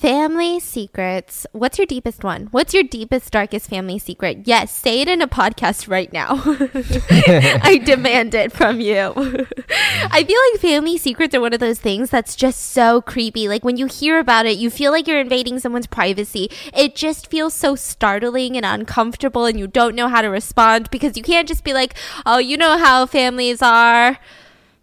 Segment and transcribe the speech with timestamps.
[0.00, 1.46] Family secrets.
[1.52, 2.46] What's your deepest one?
[2.52, 4.46] What's your deepest, darkest family secret?
[4.46, 6.40] Yes, say it in a podcast right now.
[7.62, 8.96] I demand it from you.
[10.10, 13.46] I feel like family secrets are one of those things that's just so creepy.
[13.46, 16.48] Like when you hear about it, you feel like you're invading someone's privacy.
[16.72, 21.14] It just feels so startling and uncomfortable, and you don't know how to respond because
[21.14, 21.94] you can't just be like,
[22.24, 24.16] oh, you know how families are.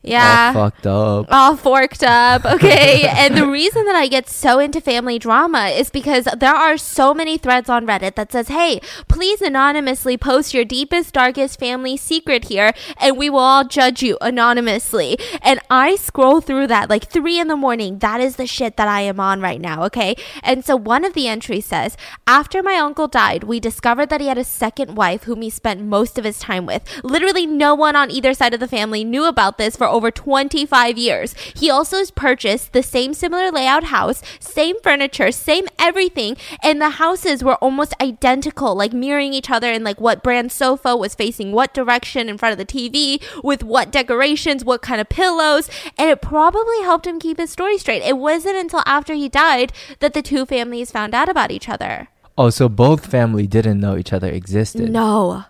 [0.08, 0.54] Yeah.
[0.56, 1.26] All fucked up.
[1.30, 2.46] All forked up.
[2.46, 3.08] Okay.
[3.08, 7.14] and the reason that I get so into family drama is because there are so
[7.14, 12.46] many threads on Reddit that says, hey, please anonymously post your deepest, darkest family secret
[12.46, 15.18] here, and we will all judge you anonymously.
[15.42, 18.00] And I scroll through that like three in the morning.
[18.00, 19.84] That is the shit that I am on right now.
[19.86, 20.16] Okay.
[20.44, 24.28] And so one of the entries says, after my uncle died, we discovered that he
[24.28, 26.84] had a second wife whom he spent most of his time with.
[27.04, 30.98] Literally, no one on either side of the family knew about this for over 25
[30.98, 31.34] years.
[31.56, 36.92] He also has purchased the same similar layout house, same furniture, same everything, and the
[36.92, 41.52] houses were almost identical, like mirroring each other and like what brand sofa was facing
[41.52, 46.10] what direction in front of the TV, with what decorations, what kind of pillows, and
[46.10, 48.04] it probably helped him keep his story straight.
[48.04, 52.10] It wasn't until after he died that the two families found out about each other.
[52.38, 54.92] Oh, so both family didn't know each other existed.
[54.92, 55.46] No.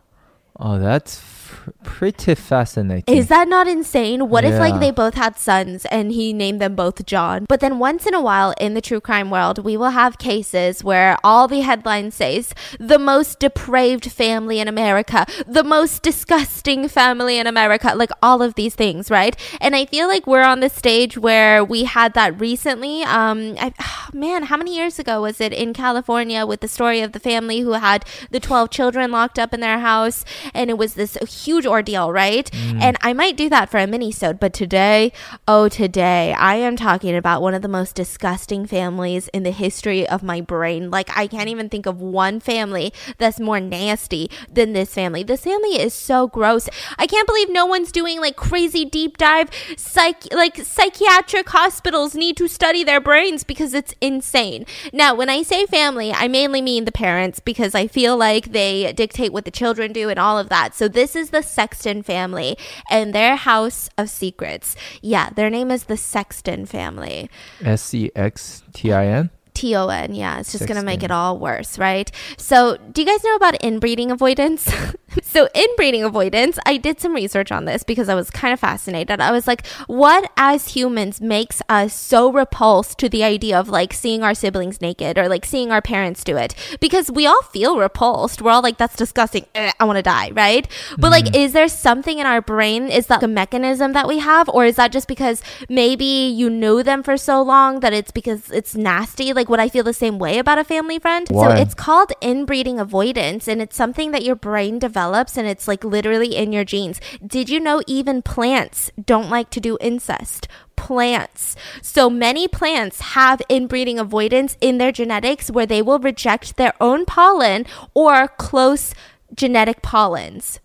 [0.58, 1.20] Oh, that's
[1.68, 3.16] f- pretty fascinating.
[3.16, 4.30] Is that not insane?
[4.30, 7.46] What if like they both had sons and he named them both John?
[7.48, 10.84] But then once in a while in the true crime world, we will have cases
[10.84, 17.38] where all the headline says the most depraved family in America, the most disgusting family
[17.38, 19.36] in America, like all of these things, right?
[19.62, 23.04] And I feel like we're on the stage where we had that recently.
[23.04, 23.74] Um, I,
[24.14, 27.62] man, how many years ago was it in California with the story of the family
[27.62, 31.57] who had the 12 children locked up in their house and it was this huge
[31.66, 32.50] ordeal, right?
[32.52, 32.82] Mm.
[32.82, 35.12] And I might do that for a mini-sode, but today,
[35.48, 40.08] oh, today, I am talking about one of the most disgusting families in the history
[40.08, 40.92] of my brain.
[40.92, 45.24] Like, I can't even think of one family that's more nasty than this family.
[45.24, 46.70] This family is so gross.
[46.98, 52.38] I can't believe no one's doing like crazy deep dive psych like psychiatric hospitals need
[52.38, 54.66] to study their brains because it's insane.
[54.94, 58.92] Now, when I say family, I mainly mean the parents because I feel like they
[58.94, 60.76] dictate what the children do and all of that.
[60.76, 62.58] So this is the Sexton family
[62.90, 64.76] and their house of secrets.
[65.02, 67.30] Yeah, their name is the Sexton family.
[67.64, 69.30] S C X T I N?
[69.54, 70.14] T O N.
[70.14, 72.12] Yeah, it's just going to make it all worse, right?
[72.38, 74.72] So, do you guys know about inbreeding avoidance?
[75.24, 79.22] so, inbreeding avoidance, I did some research on this because I was kind of fascinated.
[79.22, 83.94] I was like, what as humans makes us so repulsed to the idea of like
[83.94, 86.56] seeing our siblings naked or like seeing our parents do it?
[86.82, 88.42] Because we all feel repulsed.
[88.42, 89.46] We're all like, that's disgusting.
[89.56, 90.68] Eh, I want to die, right?
[90.98, 92.88] But like, is there something in our brain?
[92.90, 94.50] Is that a mechanism that we have?
[94.50, 98.52] Or is that just because maybe you knew them for so long that it's because
[98.52, 99.32] it's nasty?
[99.32, 101.28] Like, would I feel the same way about a family friend?
[101.30, 101.56] Why?
[101.56, 105.84] So it's called inbreeding avoidance and it's something that your brain develops and it's like
[105.84, 107.00] literally in your genes.
[107.26, 110.48] Did you know even plants don't like to do incest?
[110.76, 111.56] Plants.
[111.82, 117.06] So many plants have inbreeding avoidance in their genetics where they will reject their own
[117.06, 118.94] pollen or close
[119.34, 120.60] genetic pollens.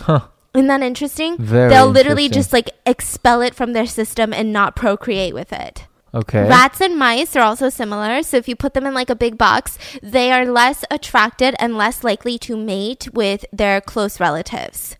[0.00, 0.28] Huh.
[0.54, 1.36] Isn't that interesting?
[1.38, 2.40] Very They'll literally interesting.
[2.40, 5.86] just like expel it from their system and not procreate with it.
[6.16, 6.48] Okay.
[6.48, 8.22] Rats and mice are also similar.
[8.22, 11.76] So if you put them in like a big box, they are less attracted and
[11.76, 14.96] less likely to mate with their close relatives.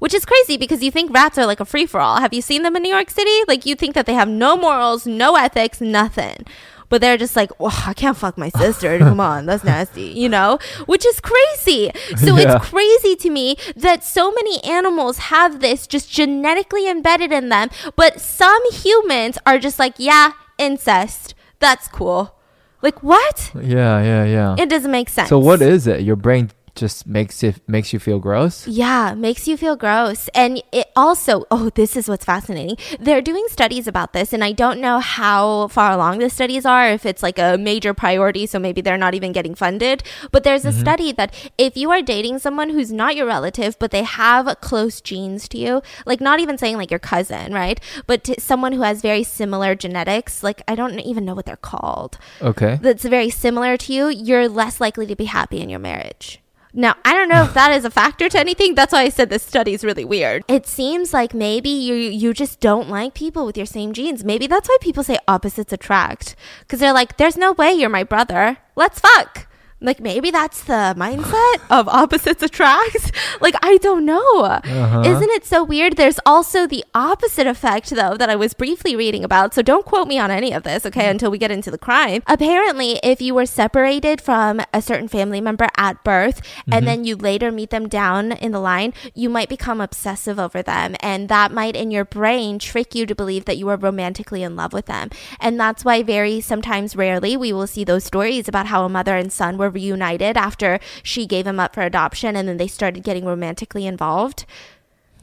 [0.00, 2.20] Which is crazy because you think rats are like a free for all.
[2.20, 3.44] Have you seen them in New York City?
[3.46, 6.44] Like you think that they have no morals, no ethics, nothing.
[6.90, 8.98] But they're just like, oh, I can't fuck my sister.
[9.08, 10.58] Come on, that's nasty, you know?
[10.84, 11.90] Which is crazy.
[12.16, 12.56] So Yeah.
[12.56, 17.70] it's crazy to me that so many animals have this just genetically embedded in them,
[17.96, 21.34] but some humans are just like, yeah, incest.
[21.60, 22.34] That's cool.
[22.82, 23.52] Like what?
[23.54, 24.56] yeah, yeah, yeah.
[24.58, 25.28] It doesn't make sense.
[25.28, 26.00] So what is it?
[26.00, 28.66] Your brain just makes it makes you feel gross?
[28.66, 30.28] Yeah, makes you feel gross.
[30.34, 32.76] And it also, oh, this is what's fascinating.
[32.98, 36.90] They're doing studies about this, and I don't know how far along the studies are,
[36.90, 40.02] if it's like a major priority, so maybe they're not even getting funded.
[40.32, 40.80] But there's a mm-hmm.
[40.80, 45.00] study that if you are dating someone who's not your relative, but they have close
[45.00, 47.80] genes to you, like not even saying like your cousin, right?
[48.06, 51.56] But to someone who has very similar genetics, like I don't even know what they're
[51.56, 52.78] called Okay.
[52.80, 56.40] that's very similar to you, you're less likely to be happy in your marriage.
[56.72, 58.74] Now, I don't know if that is a factor to anything.
[58.74, 60.44] That's why I said this study is really weird.
[60.48, 64.24] It seems like maybe you you just don't like people with your same genes.
[64.24, 66.36] Maybe that's why people say opposites attract
[66.68, 68.58] cuz they're like there's no way you're my brother.
[68.76, 69.49] Let's fuck.
[69.80, 73.12] Like maybe that's the mindset of opposites attract.
[73.40, 74.42] Like I don't know.
[74.42, 75.02] Uh-huh.
[75.02, 75.96] Isn't it so weird?
[75.96, 79.54] There's also the opposite effect though that I was briefly reading about.
[79.54, 82.22] So don't quote me on any of this, okay, until we get into the crime.
[82.26, 87.16] Apparently, if you were separated from a certain family member at birth and then you
[87.16, 91.52] later meet them down in the line, you might become obsessive over them and that
[91.52, 94.86] might in your brain trick you to believe that you are romantically in love with
[94.86, 95.08] them.
[95.38, 99.16] And that's why very sometimes rarely we will see those stories about how a mother
[99.16, 103.04] and son were reunited after she gave him up for adoption and then they started
[103.04, 104.44] getting romantically involved.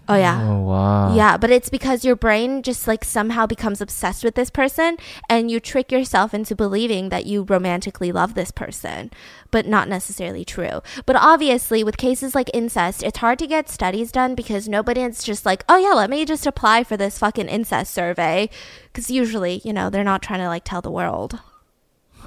[0.09, 0.41] Oh yeah.
[0.41, 1.13] Oh wow.
[1.13, 4.95] Yeah, but it's because your brain just like somehow becomes obsessed with this person
[5.29, 9.11] and you trick yourself into believing that you romantically love this person,
[9.51, 10.81] but not necessarily true.
[11.05, 15.45] But obviously, with cases like incest, it's hard to get studies done because nobody's just
[15.45, 18.49] like, oh yeah, let me just apply for this fucking incest survey.
[18.85, 21.41] Because usually, you know, they're not trying to like tell the world.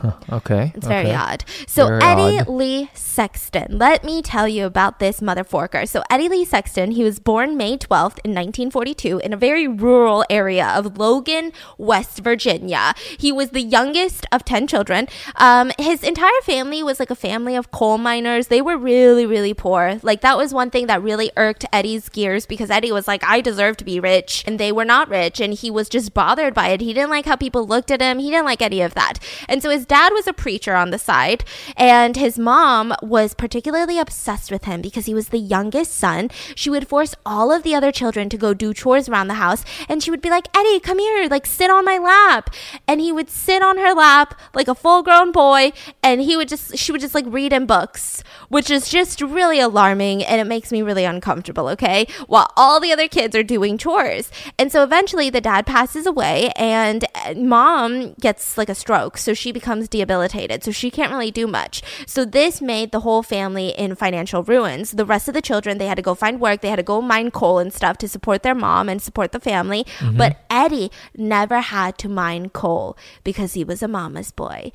[0.31, 0.73] Okay.
[0.76, 1.02] It's okay.
[1.02, 1.44] very odd.
[1.67, 2.49] So Very Eddie odd.
[2.49, 5.88] Lee Sexton, let me tell you about this motherforker.
[5.88, 10.25] So Eddie Lee Sexton, he was born May 12th in 1942 in a very rural
[10.31, 12.94] area of Logan, West Virginia.
[13.19, 15.08] He was the youngest of 10 children.
[15.37, 18.46] Um, his entire family was like a family of coal miners.
[18.46, 19.99] They were really, really poor.
[20.03, 23.41] Like that was one thing that really irked Eddie's gears because Eddie was like, I
[23.41, 24.44] deserve to be rich.
[24.46, 25.41] And they were not rich.
[25.41, 26.81] And he was just bothered by it.
[26.81, 28.20] He didn't like how people looked at him.
[28.20, 29.19] He didn't like any of that.
[29.49, 31.44] And so his dad was a preacher on the side.
[31.76, 36.31] And his mom was particularly obsessed with him because he was the youngest son.
[36.54, 39.64] She would force all of the other children to go do chores around the house.
[39.88, 42.54] And she would be like, Eddie, come here, like sit on my lap.
[42.87, 45.72] And he would sit on her lap like a full grown boy.
[46.04, 49.58] And he would just, she would just like read him books, which is just really
[49.58, 50.22] alarming.
[50.22, 52.06] And it makes me really uncomfortable, okay?
[52.28, 54.31] While all the other kids are doing chores.
[54.56, 59.19] And so eventually the dad passes away and uh, mom gets like a stroke.
[59.19, 60.65] So she becomes debilitated.
[60.65, 61.82] So she can't really do much.
[62.06, 64.93] So this made the whole family in financial ruins.
[64.93, 66.61] The rest of the children, they had to go find work.
[66.61, 69.41] They had to go mine coal and stuff to support their mom and support the
[69.41, 69.85] family.
[69.99, 70.17] Mm-hmm.
[70.17, 74.73] But Eddie never had to mine coal because he was a mama's boy.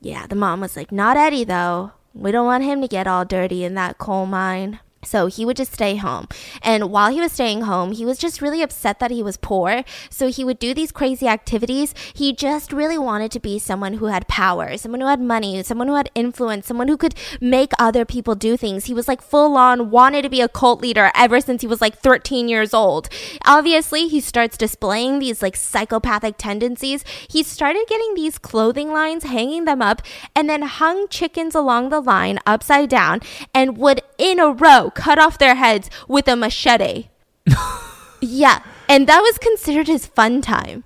[0.00, 1.92] Yeah, the mom was like, not Eddie though.
[2.14, 4.80] We don't want him to get all dirty in that coal mine.
[5.02, 6.28] So he would just stay home.
[6.62, 9.82] And while he was staying home, he was just really upset that he was poor.
[10.10, 11.94] So he would do these crazy activities.
[12.12, 15.88] He just really wanted to be someone who had power, someone who had money, someone
[15.88, 18.84] who had influence, someone who could make other people do things.
[18.84, 21.80] He was like full on wanted to be a cult leader ever since he was
[21.80, 23.08] like 13 years old.
[23.46, 27.06] Obviously, he starts displaying these like psychopathic tendencies.
[27.26, 30.02] He started getting these clothing lines, hanging them up,
[30.36, 33.20] and then hung chickens along the line upside down
[33.54, 37.08] and would in a row cut off their heads with a machete.
[38.20, 40.84] yeah, and that was considered his fun time.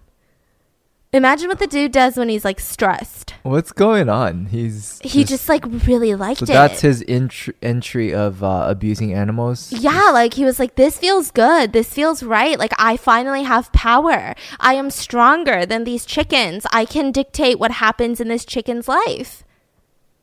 [1.12, 3.34] Imagine what the dude does when he's like stressed.
[3.44, 4.46] What's going on?
[4.46, 6.48] He's He just, like really liked so it.
[6.48, 9.70] that's his entr- entry of uh, abusing animals.
[9.70, 11.72] Yeah, like he was like, this feels good.
[11.72, 12.58] This feels right.
[12.58, 14.34] Like, I finally have power.
[14.58, 16.66] I am stronger than these chickens.
[16.72, 19.43] I can dictate what happens in this chicken's life.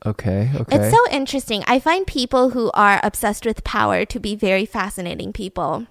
[0.04, 0.50] Okay.
[0.54, 0.76] Okay.
[0.76, 1.62] It's so interesting.
[1.66, 5.86] I find people who are obsessed with power to be very fascinating people.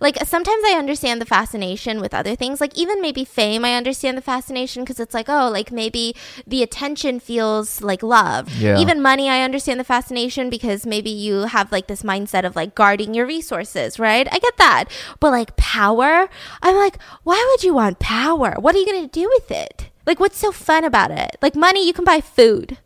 [0.00, 3.64] Like sometimes I understand the fascination with other things, like even maybe fame.
[3.64, 6.14] I understand the fascination because it's like, oh, like maybe
[6.46, 8.48] the attention feels like love.
[8.56, 8.78] Yeah.
[8.78, 12.74] Even money, I understand the fascination because maybe you have like this mindset of like
[12.74, 14.28] guarding your resources, right?
[14.30, 14.84] I get that.
[15.20, 16.28] But like power,
[16.62, 18.54] I'm like, why would you want power?
[18.58, 19.90] What are you going to do with it?
[20.06, 21.36] Like, what's so fun about it?
[21.40, 22.76] Like, money, you can buy food.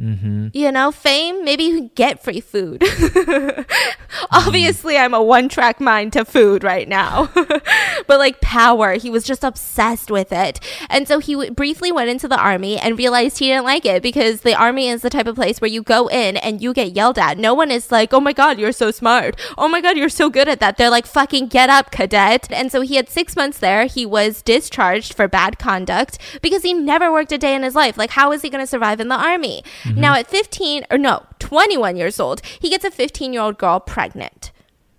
[0.00, 0.48] Mm-hmm.
[0.52, 2.82] You know, fame, maybe you can get free food.
[4.30, 7.30] Obviously, I'm a one track mind to food right now.
[8.06, 10.60] but like power, he was just obsessed with it.
[10.90, 14.02] And so he w- briefly went into the army and realized he didn't like it
[14.02, 16.92] because the army is the type of place where you go in and you get
[16.92, 17.38] yelled at.
[17.38, 19.38] No one is like, oh my God, you're so smart.
[19.56, 20.76] Oh my God, you're so good at that.
[20.76, 22.50] They're like, fucking get up, cadet.
[22.50, 23.86] And so he had six months there.
[23.86, 27.96] He was discharged for bad conduct because he never worked a day in his life.
[27.96, 29.64] Like, how is he going to survive in the army?
[29.86, 30.00] Mm-hmm.
[30.00, 33.80] Now, at 15, or no, 21 years old, he gets a 15 year old girl
[33.80, 34.52] pregnant.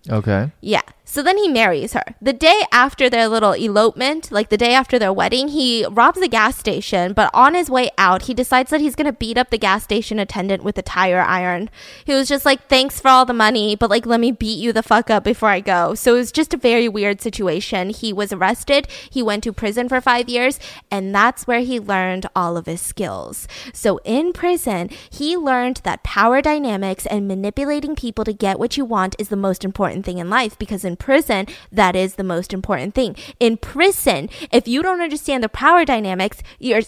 [0.10, 0.51] Okay.
[0.62, 0.82] Yeah.
[1.10, 2.04] So then he marries her.
[2.22, 6.28] The day after their little elopement, like the day after their wedding, he robs a
[6.28, 9.50] gas station, but on his way out, he decides that he's going to beat up
[9.50, 11.70] the gas station attendant with a tire iron.
[12.04, 14.74] He was just like, thanks for all the money, but like, let me beat you
[14.74, 15.96] the fuck up before I go.
[15.96, 17.92] So it was just a very weird situation.
[17.92, 20.60] He was arrested, he went to prison for five years,
[20.92, 23.48] and that's where he learned all of his skills.
[23.72, 28.84] So in prison, he learned that power dynamics and manipulating people to get what you
[28.84, 32.54] want is the most important thing in life because in prison, that is the most
[32.54, 33.16] important thing.
[33.39, 36.82] In prison, if you don't understand the power dynamics, you're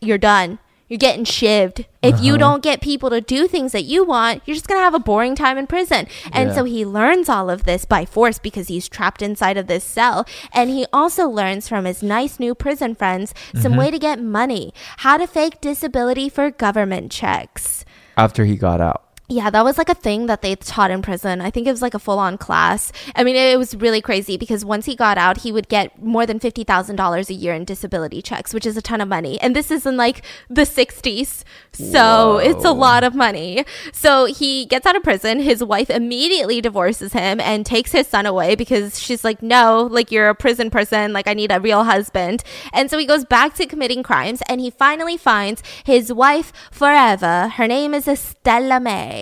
[0.00, 0.58] you're done.
[0.86, 1.86] You're getting shivved.
[2.02, 2.38] If you Uh-huh.
[2.44, 4.98] don't get people to do things that you want, you're just going to have a
[4.98, 6.06] boring time in prison.
[6.30, 6.56] And Yeah.
[6.56, 10.26] so he learns all of this by force because he's trapped inside of this cell.
[10.52, 13.78] And he also learns from his nice new prison friends some Mm-hmm.
[13.78, 17.86] way to get money, how to fake disability for government checks.
[18.18, 19.03] After he got out.
[19.26, 21.40] Yeah, that was like a thing that they taught in prison.
[21.40, 22.92] I think it was like a full on class.
[23.16, 26.26] I mean, it was really crazy because once he got out, he would get more
[26.26, 29.40] than $50,000 a year in disability checks, which is a ton of money.
[29.40, 31.42] And this is in like the 60s.
[31.72, 33.64] So it's a lot of money.
[33.92, 35.40] So he gets out of prison.
[35.40, 40.12] His wife immediately divorces him and takes his son away because she's like, no, like
[40.12, 41.14] you're a prison person.
[41.14, 42.44] Like I need a real husband.
[42.74, 47.48] And so he goes back to committing crimes and he finally finds his wife forever.
[47.48, 49.13] Her name is Estella May.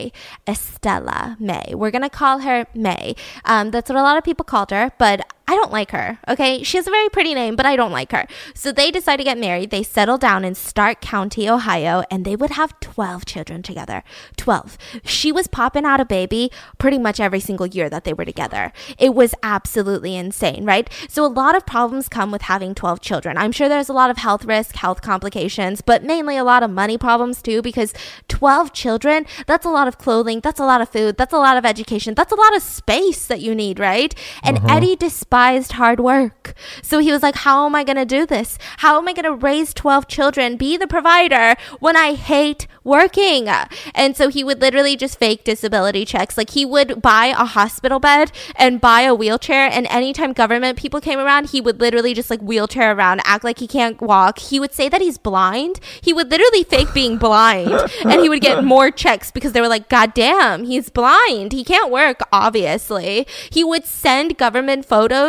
[0.46, 1.74] Estella May.
[1.74, 3.14] We're going to call her May.
[3.44, 6.18] Um, that's what a lot of people called her, but I don't like her.
[6.28, 6.62] Okay.
[6.62, 8.26] She has a very pretty name, but I don't like her.
[8.54, 9.70] So they decide to get married.
[9.70, 14.02] They settle down in Stark County, Ohio, and they would have 12 children together.
[14.38, 14.78] 12.
[15.04, 18.72] She was popping out a baby pretty much every single year that they were together.
[18.98, 20.88] It was absolutely insane, right?
[21.06, 23.36] So a lot of problems come with having 12 children.
[23.36, 26.70] I'm sure there's a lot of health risk, health complications, but mainly a lot of
[26.70, 27.92] money problems too, because
[28.28, 31.58] 12 children, that's a lot of clothing, that's a lot of food, that's a lot
[31.58, 34.14] of education, that's a lot of space that you need, right?
[34.42, 34.76] And uh-huh.
[34.76, 34.96] Eddie
[35.42, 36.54] despised hard work.
[36.82, 38.58] So he was like, How am I going to do this?
[38.78, 43.48] How am I going to raise 12 children, be the provider when I hate working?
[43.94, 46.36] And so he would literally just fake disability checks.
[46.36, 49.68] Like he would buy a hospital bed and buy a wheelchair.
[49.70, 53.58] And anytime government people came around, he would literally just like wheelchair around, act like
[53.58, 54.38] he can't walk.
[54.38, 55.80] He would say that he's blind.
[56.00, 57.70] He would literally fake being blind
[58.04, 61.52] and he would get more checks because they were like, God damn, he's blind.
[61.52, 63.26] He can't work, obviously.
[63.50, 65.21] He would send government photos,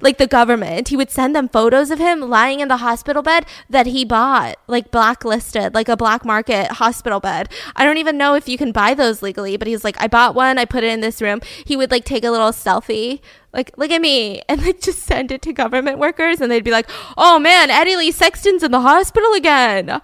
[0.00, 3.46] like the government, he would send them photos of him lying in the hospital bed
[3.68, 7.48] that he bought, like blacklisted, like a black market hospital bed.
[7.76, 10.34] I don't even know if you can buy those legally, but he's like, I bought
[10.34, 11.40] one, I put it in this room.
[11.64, 13.20] He would like take a little selfie.
[13.52, 16.70] Like, look at me, and like just send it to government workers, and they'd be
[16.70, 20.00] like, "Oh man, Eddie Lee Sexton's in the hospital again."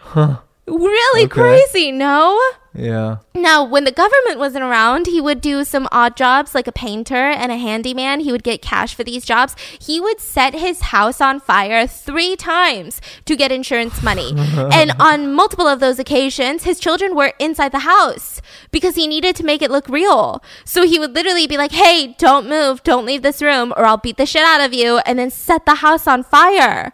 [0.00, 0.38] Huh.
[0.70, 1.40] Really Okay.
[1.40, 2.38] crazy, no?
[2.74, 3.16] Yeah.
[3.34, 7.16] Now, when the government wasn't around, he would do some odd jobs like a painter
[7.30, 8.20] and a handyman.
[8.20, 9.56] He would get cash for these jobs.
[9.80, 14.32] He would set his house on fire three times to get insurance money.
[14.72, 19.34] and on multiple of those occasions, his children were inside the house because he needed
[19.36, 20.42] to make it look real.
[20.64, 23.96] So he would literally be like, hey, don't move, don't leave this room, or I'll
[23.96, 26.92] beat the shit out of you, and then set the house on fire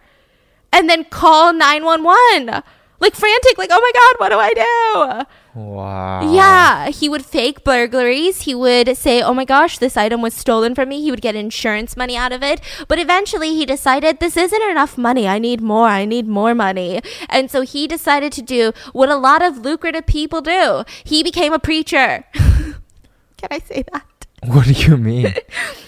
[0.72, 2.62] and then call 911.
[3.00, 5.26] Like frantic, like, oh my God, what do I do?
[5.54, 6.32] Wow.
[6.32, 8.42] Yeah, he would fake burglaries.
[8.42, 11.36] He would say, "Oh my gosh, this item was stolen from me." He would get
[11.36, 12.60] insurance money out of it.
[12.88, 15.28] But eventually he decided this isn't enough money.
[15.28, 15.86] I need more.
[15.86, 17.02] I need more money.
[17.28, 20.82] And so he decided to do what a lot of lucrative people do.
[21.04, 22.24] He became a preacher.
[22.34, 24.26] Can I say that?
[24.42, 25.34] What do you mean?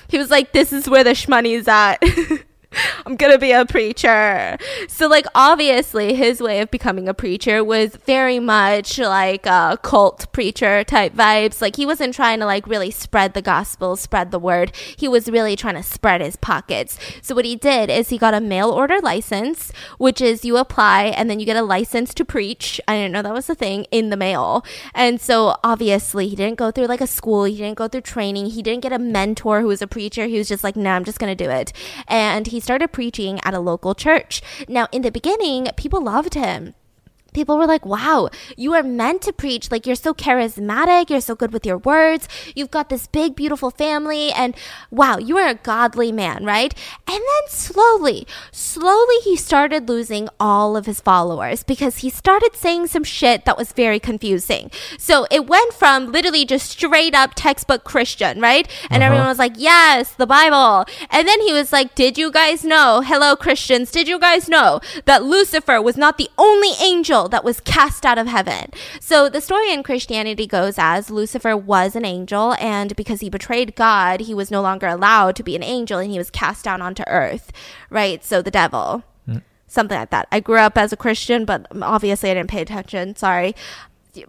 [0.09, 1.97] He was like, "This is where the shmoney's at."
[3.07, 4.59] I'm gonna be a preacher.
[4.89, 10.31] So, like, obviously, his way of becoming a preacher was very much like a cult
[10.33, 11.63] preacher type vibes.
[11.63, 14.75] Like, he wasn't trying to, like, really spread the gospel, spread the word.
[14.97, 16.99] He was really trying to spread his pockets.
[17.23, 21.05] So, what he did is he got a mail order license, which is you apply
[21.05, 22.81] and then you get a license to preach.
[22.89, 24.65] I didn't know that was a thing in the mail.
[24.95, 28.47] And so, obviously, he didn't go through like a school, he didn't go through training,
[28.47, 30.27] he didn't get a mentor who was a preacher.
[30.27, 31.73] He was just like, nah, I'm just gonna do it.
[32.09, 34.43] And he started preaching at a local church.
[34.69, 36.75] Now, in the beginning, people loved him
[37.37, 39.71] people were like, wow, you are meant to preach.
[39.71, 41.11] Like, you're so charismatic.
[41.11, 42.29] You're so good with your words.
[42.57, 44.33] You've got this big, beautiful family.
[44.33, 44.57] And
[44.91, 46.75] wow, you are a godly man, right?
[47.07, 52.89] And then slowly, slowly, he started losing all of his followers because he started saying
[52.89, 54.71] some shit that was very confusing.
[54.99, 58.67] So it went from literally just straight up textbook Christian, right?
[58.91, 59.13] And Uh-huh.
[59.13, 60.87] everyone was like, yes, the Bible.
[61.11, 64.81] And then he was like, did you guys know, hello, Christians, did you guys know
[65.05, 68.71] that Lucifer was not the only angel that was cast out of heaven?
[69.01, 73.75] So the story in Christianity goes as Lucifer was an angel, and because he betrayed
[73.77, 76.83] God, he was no longer allowed to be an angel and he was cast down
[76.83, 77.53] onto earth,
[77.91, 78.25] right?
[78.25, 79.05] So the devil.
[79.29, 79.43] Mm.
[79.67, 80.29] Something like that.
[80.31, 83.17] I grew up as a Christian, but obviously I didn't pay attention.
[83.17, 83.55] Sorry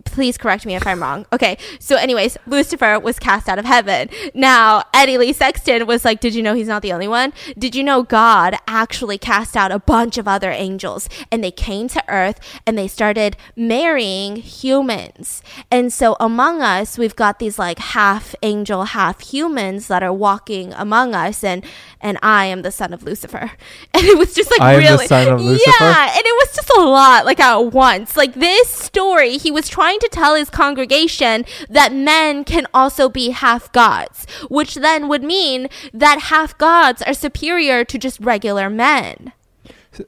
[0.05, 1.25] please correct me if I'm wrong.
[1.31, 1.57] Okay.
[1.79, 4.09] So, anyways, Lucifer was cast out of heaven.
[4.33, 7.33] Now, Eddie Lee Sexton was like, Did you know he's not the only one?
[7.57, 11.87] Did you know God actually cast out a bunch of other angels and they came
[11.89, 15.41] to earth and they started marrying humans?
[15.71, 20.73] And so, among us, we've got these like half angel, half humans that are walking
[20.73, 21.43] among us.
[21.43, 21.65] And,
[22.01, 23.51] and I am the son of Lucifer.
[23.93, 25.07] And it was just like I really.
[25.07, 25.71] son of Lucifer?
[25.79, 26.11] Yeah.
[26.15, 28.15] And it was just a lot like at once.
[28.15, 33.29] Like this story, he was trying to tell his congregation that men can also be
[33.29, 39.33] half gods, which then would mean that half gods are superior to just regular men.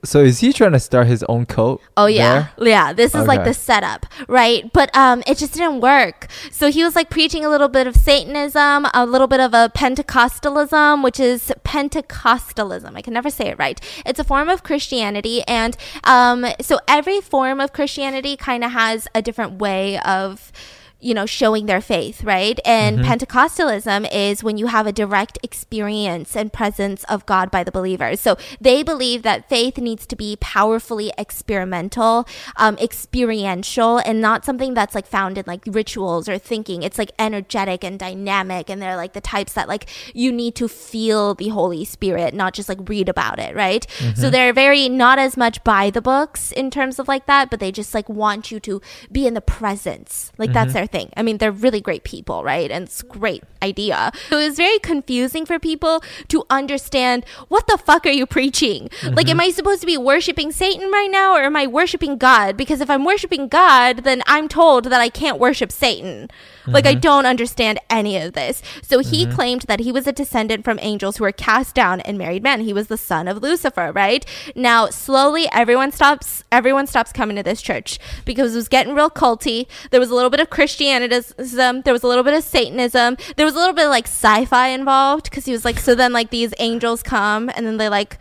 [0.04, 1.82] So is he trying to start his own cult?
[1.98, 2.50] Oh yeah.
[2.58, 2.68] there?
[2.68, 4.72] Yeah, this is like the setup, right?
[4.74, 6.28] But um it just didn't work.
[6.52, 9.72] So he was like preaching a little bit of Satanism, a little bit of a
[9.76, 12.96] Pentecostalism, which is Pentecostalism.
[12.96, 13.80] I can never say it right.
[14.06, 19.08] It's a form of Christianity and um so every form of Christianity kind of has
[19.16, 20.52] a different way of
[21.00, 22.60] you know, showing their faith, right?
[22.66, 23.10] And mm-hmm.
[23.10, 28.20] Pentecostalism is when you have a direct experience and presence of God by the believers.
[28.20, 32.28] So they believe that faith needs to be powerfully experimental,
[32.58, 36.84] um, experiential, and not something that's like found in like rituals or thinking.
[36.84, 40.68] It's like energetic and dynamic, and they're like the types that like you need to
[40.68, 43.90] feel the Holy Spirit, not just like read about it, right?
[43.90, 44.30] So mm-hmm.
[44.32, 47.72] they're very not as much by the books in terms of like that, but they
[47.72, 50.34] just like want you to be in the presence.
[50.38, 50.74] Like that's mm-hmm.
[50.74, 51.12] their thing.
[51.18, 52.70] I mean, they're really great people, right?
[52.70, 54.12] And it's a great idea.
[54.30, 58.90] So it was very confusing for people to understand what the fuck are you preaching?
[59.04, 59.42] Like, am mm-hmm.
[59.42, 62.58] I supposed to be worshiping Satan right now or am I worshiping God?
[62.58, 66.30] Because if I'm worshiping God, then I'm told that I can't worship Satan.
[66.72, 67.02] Like, I mm-hmm.
[67.02, 68.62] don't understand any of this.
[68.82, 69.36] So he mm-hmm.
[69.36, 72.62] claimed that he was a descendant from angels who were cast down and married men.
[72.62, 74.26] He was the son of Lucifer, right?
[74.56, 76.44] Now, slowly, everyone stops.
[76.52, 79.68] Everyone stops coming to this church because it was getting real culty.
[79.92, 81.82] There was a little bit of Christianism.
[81.82, 83.18] There was a little bit of Satanism.
[83.36, 86.14] There was a little bit of like sci-fi involved because he was like, so then
[86.14, 88.18] like these angels come and then they like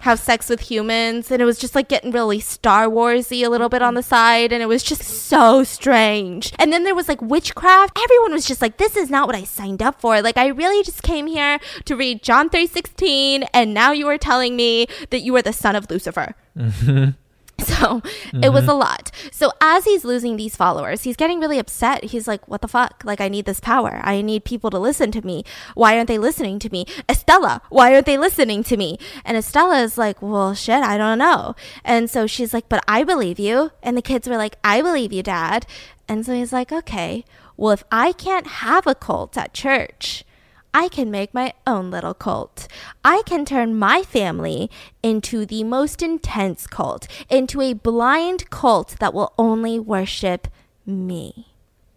[0.00, 3.68] have sex with humans and it was just like getting really Star Warsy a little
[3.68, 6.52] bit on the side and it was just so strange.
[6.58, 7.98] And then there was like witchcraft.
[8.02, 10.22] Everyone was just like this is not what I signed up for.
[10.22, 14.56] Like I really just came here to read John 3:16 and now you are telling
[14.56, 16.34] me that you are the son of Lucifer.
[17.80, 18.02] So
[18.34, 18.70] it was mm-hmm.
[18.70, 19.10] a lot.
[19.32, 22.04] So as he's losing these followers, he's getting really upset.
[22.04, 23.02] He's like, what the fuck?
[23.04, 24.00] Like, I need this power.
[24.02, 25.44] I need people to listen to me.
[25.74, 26.84] Why aren't they listening to me?
[27.08, 28.98] Estella, why aren't they listening to me?
[29.24, 31.54] And Estella is like, well, shit, I don't know.
[31.84, 33.70] And so she's like, but I believe you.
[33.82, 35.66] And the kids were like, I believe you, dad.
[36.08, 37.24] And so he's like, okay,
[37.56, 40.24] well, if I can't have a cult at church,
[40.72, 42.68] I can make my own little cult.
[43.04, 44.70] I can turn my family
[45.02, 50.48] into the most intense cult, into a blind cult that will only worship
[50.86, 51.49] me.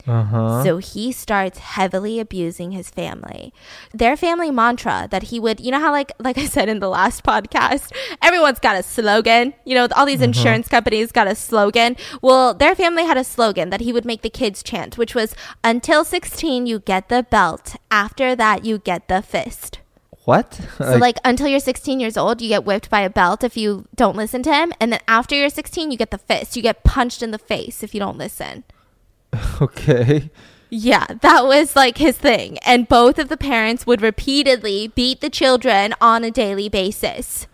[0.05, 0.63] Uh huh.
[0.63, 3.53] So he starts heavily abusing his family.
[3.93, 6.89] Their family mantra that he would, you know how like like I said in the
[6.89, 9.53] last podcast, everyone's got a slogan.
[9.63, 11.95] You know, all these insurance companies got a slogan.
[12.21, 15.35] Well, their family had a slogan that he would make the kids chant, which was
[15.63, 19.79] until 16 you get the belt, after that you get the fist.
[20.25, 20.59] what?
[20.77, 23.85] So like until you're 16 years old, you get whipped by a belt if you
[23.95, 26.55] don't listen to him, and then after you're 16, you get the fist.
[26.57, 28.63] You get punched in the face if you don't listen.
[29.61, 30.29] okay.
[30.69, 32.57] Yeah, that was like his thing.
[32.59, 37.47] And both of the parents would repeatedly beat the children on a daily basis.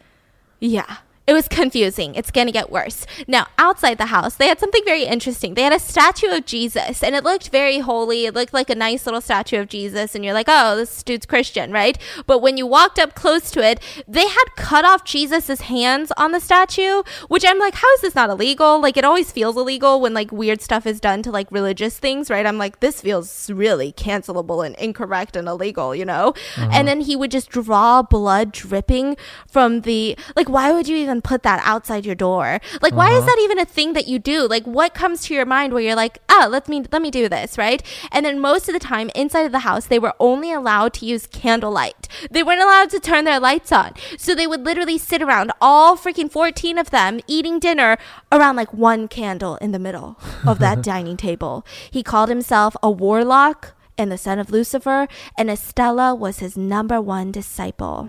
[0.59, 0.97] Yeah.
[1.29, 2.15] It was confusing.
[2.15, 3.05] It's going to get worse.
[3.27, 5.53] Now, outside the house, they had something very interesting.
[5.53, 8.25] They had a statue of Jesus, and it looked very holy.
[8.25, 11.27] It looked like a nice little statue of Jesus, and you're like, oh, this dude's
[11.27, 11.99] Christian, right?
[12.25, 16.31] But when you walked up close to it, they had cut off Jesus's hands on
[16.31, 18.81] the statue, which I'm like, how is this not illegal?
[18.81, 22.31] Like, it always feels illegal when like weird stuff is done to like religious things,
[22.31, 22.47] right?
[22.47, 26.33] I'm like, this feels really cancelable and incorrect and illegal, you know?
[26.57, 26.83] And uh-huh.
[26.85, 29.15] then he would just draw blood dripping
[29.47, 32.59] from the, like, why would you even put that outside your door?
[32.81, 33.25] Like, why is uh-huh.
[33.25, 34.47] that even a thing that you do?
[34.47, 37.29] Like, what comes to your mind where you're like, oh, let me, let me do
[37.29, 37.81] this, right?
[38.11, 41.05] And then most of the time inside of the house, they were only allowed to
[41.05, 42.07] use candlelight.
[42.31, 43.93] They weren't allowed to turn their lights on.
[44.17, 47.97] So they would literally sit around, all freaking 14 of them, eating dinner
[48.31, 51.65] around like one candle in the middle of that dining table.
[51.91, 57.01] He called himself a warlock and the son of Lucifer, and Estella was his number
[57.01, 58.07] one disciple.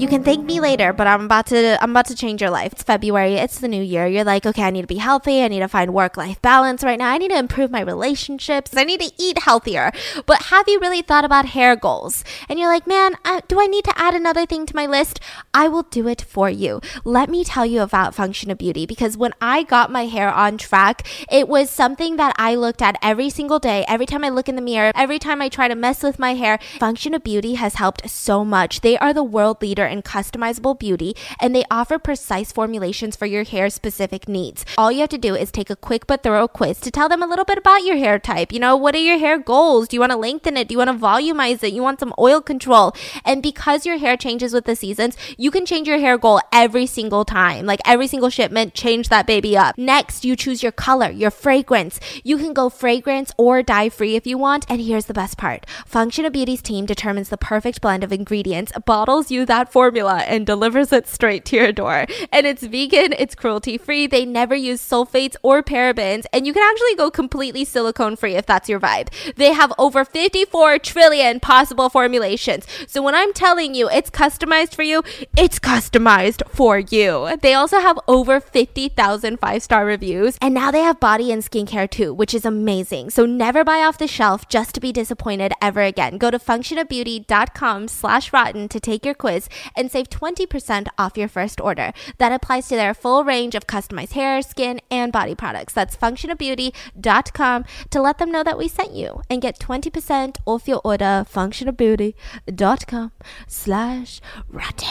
[0.00, 2.72] You can thank me later, but I'm about to I'm about to change your life.
[2.72, 4.06] It's February, it's the new year.
[4.06, 5.42] You're like, okay, I need to be healthy.
[5.42, 7.10] I need to find work-life balance right now.
[7.10, 8.74] I need to improve my relationships.
[8.74, 9.92] I need to eat healthier.
[10.24, 12.24] But have you really thought about hair goals?
[12.48, 15.20] And you're like, man, uh, do I need to add another thing to my list?
[15.52, 16.80] I will do it for you.
[17.04, 20.56] Let me tell you about Function of Beauty because when I got my hair on
[20.56, 23.84] track, it was something that I looked at every single day.
[23.86, 26.36] Every time I look in the mirror, every time I try to mess with my
[26.36, 28.80] hair, Function of Beauty has helped so much.
[28.80, 33.44] They are the world leader in customizable beauty and they offer precise formulations for your
[33.44, 34.64] hair specific needs.
[34.78, 37.22] All you have to do is take a quick but thorough quiz to tell them
[37.22, 38.52] a little bit about your hair type.
[38.52, 39.88] You know, what are your hair goals?
[39.88, 40.68] Do you want to lengthen it?
[40.68, 41.72] Do you want to volumize it?
[41.72, 42.94] You want some oil control?
[43.24, 46.86] And because your hair changes with the seasons, you can change your hair goal every
[46.86, 47.66] single time.
[47.66, 49.76] Like every single shipment, change that baby up.
[49.76, 51.98] Next, you choose your color, your fragrance.
[52.24, 54.66] You can go fragrance or dye free if you want.
[54.68, 58.72] And here's the best part Function of Beauty's team determines the perfect blend of ingredients,
[58.86, 62.04] bottles you that formula, and delivers it straight to your door.
[62.30, 66.62] And it's vegan, it's cruelty free, they never use sulfates or parabens, and you can
[66.70, 69.08] actually go completely silicone free if that's your vibe.
[69.36, 72.66] They have over 54 trillion possible formulations.
[72.86, 75.02] So when I'm telling you it's customized for you,
[75.34, 77.38] it's customized for you.
[77.40, 81.88] They also have over 50,000 five star reviews, and now they have body and skincare
[81.88, 83.08] too, which is amazing.
[83.08, 86.18] So never buy off the shelf just to be disappointed ever again.
[86.18, 91.60] Go to functionofbeauty.com slash rotten to take your quiz and save 20% off your first
[91.60, 91.92] order.
[92.18, 95.72] That applies to their full range of customized hair, skin, and body products.
[95.72, 100.80] That's functionofbeauty.com to let them know that we sent you and get 20% off your
[100.84, 101.26] order.
[101.30, 103.12] Functionofbeauty.com
[103.46, 104.88] slash rotten.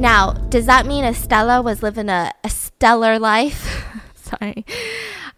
[0.00, 3.84] Now, does that mean Estella was living a, a stellar life?
[4.14, 4.64] Sorry.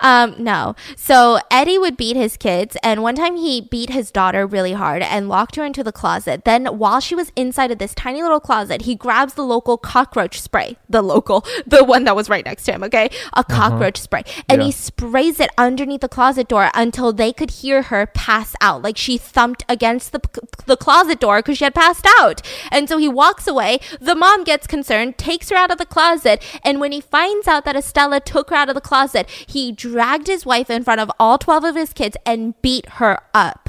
[0.01, 0.75] Um, no.
[0.97, 5.03] So Eddie would beat his kids, and one time he beat his daughter really hard
[5.03, 6.45] and locked her into the closet.
[6.45, 10.41] Then, while she was inside of this tiny little closet, he grabs the local cockroach
[10.41, 13.11] spray, the local, the one that was right next to him, okay?
[13.35, 14.25] A cockroach spray.
[14.49, 14.67] And Yeah.
[14.67, 18.83] he sprays it underneath the closet door until they could hear her pass out.
[18.83, 20.21] Like she thumped against the,
[20.67, 22.43] the closet door because she had passed out.
[22.71, 23.81] And so he walks away.
[24.01, 26.43] The mom gets concerned, takes her out of the closet.
[26.65, 30.27] And when he finds out that Estella took her out of the closet, he dragged
[30.27, 33.62] his wife in front of all 12 of his kids and beat her up.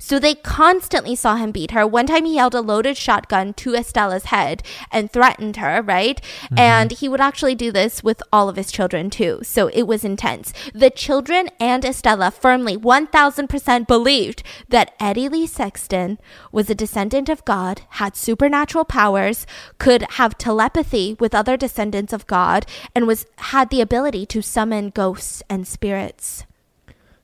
[0.00, 1.86] So they constantly saw him beat her.
[1.86, 6.20] One time he held a loaded shotgun to Estella's head and threatened her, right?
[6.44, 6.58] Mm-hmm.
[6.58, 9.40] And he would actually do this with all of his children too.
[9.42, 10.52] So it was intense.
[10.74, 16.18] The children and Estella firmly 1000% believed that Eddie Lee Sexton
[16.50, 19.46] was a descendant of God, had supernatural powers,
[19.78, 24.88] could have telepathy with other descendants of God, and was had the ability to summon
[24.88, 26.46] ghosts and spirits.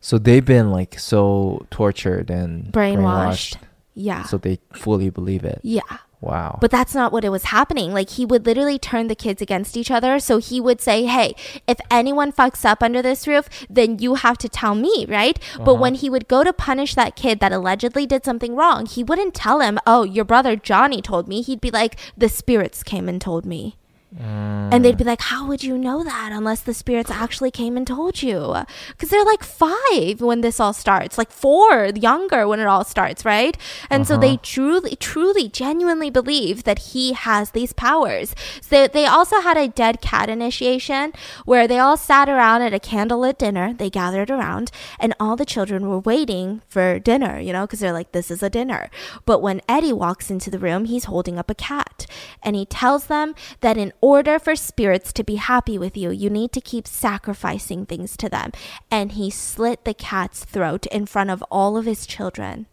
[0.00, 3.56] So they've been like so tortured and Brainwashed.
[3.94, 4.24] Yeah.
[4.24, 5.60] So they fully believe it.
[5.62, 5.98] yeah.
[6.20, 6.58] Wow.
[6.62, 7.92] But that's not what it was happening.
[7.92, 10.18] Like he would literally turn the kids against each other.
[10.18, 11.36] So he would say, "Hey,
[11.68, 15.72] if anyone fucks up under this roof, then you have to tell me, right?" But
[15.72, 15.74] uh-huh.
[15.74, 19.34] when he would go to punish that kid that allegedly did something wrong, he wouldn't
[19.34, 23.20] tell him, "Oh, your brother Johnny told me." He'd be like, "The spirits came and
[23.20, 23.76] told me."
[24.18, 24.98] And they'd mm.
[24.98, 28.54] be like, How would you know that unless the spirits actually came and told you?
[28.88, 33.24] Because they're like five when this all starts, like four, younger when it all starts,
[33.24, 33.56] right?
[33.90, 34.42] And so they uh-huh.
[34.42, 38.34] truly, truly, genuinely believe that he has these powers.
[38.60, 41.12] So they also had a dead cat initiation
[41.44, 43.74] where they all sat around at a candlelit dinner.
[43.74, 47.92] They gathered around, and all the children were waiting for dinner, you know, because they're
[47.92, 48.88] like, This is a dinner.
[49.24, 52.06] But when Eddie walks into the room, he's holding up a cat
[52.42, 56.30] and he tells them that in order for spirits to be happy with you, you
[56.30, 58.52] need to keep sacrificing things to them.
[58.90, 62.66] And he slit the cat's throat in front of all of his children.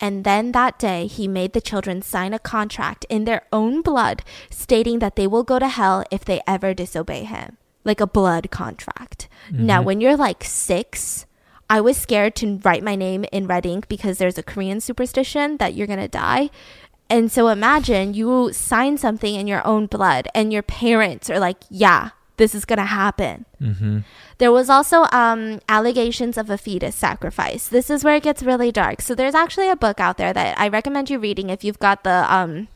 [0.00, 4.22] And then that day, he made the children sign a contract in their own blood
[4.50, 7.56] stating that they will go to hell if they ever disobey him.
[7.84, 9.28] Like a blood contract.
[9.50, 9.86] Now, mm-hmm.
[9.86, 11.24] when you're like six,
[11.70, 15.56] I was scared to write my name in red ink because there's a Korean superstition
[15.56, 16.50] that you're going to die.
[17.08, 21.58] And so imagine you sign something in your own blood and your parents are like,
[21.70, 23.46] yeah, this is going to happen.
[23.60, 23.98] mm-hmm.
[24.38, 27.68] There was also um, allegations of a fetus sacrifice.
[27.68, 29.00] This is where it gets really dark.
[29.00, 32.04] So there's actually a book out there that I recommend you reading if you've got
[32.04, 32.68] the um,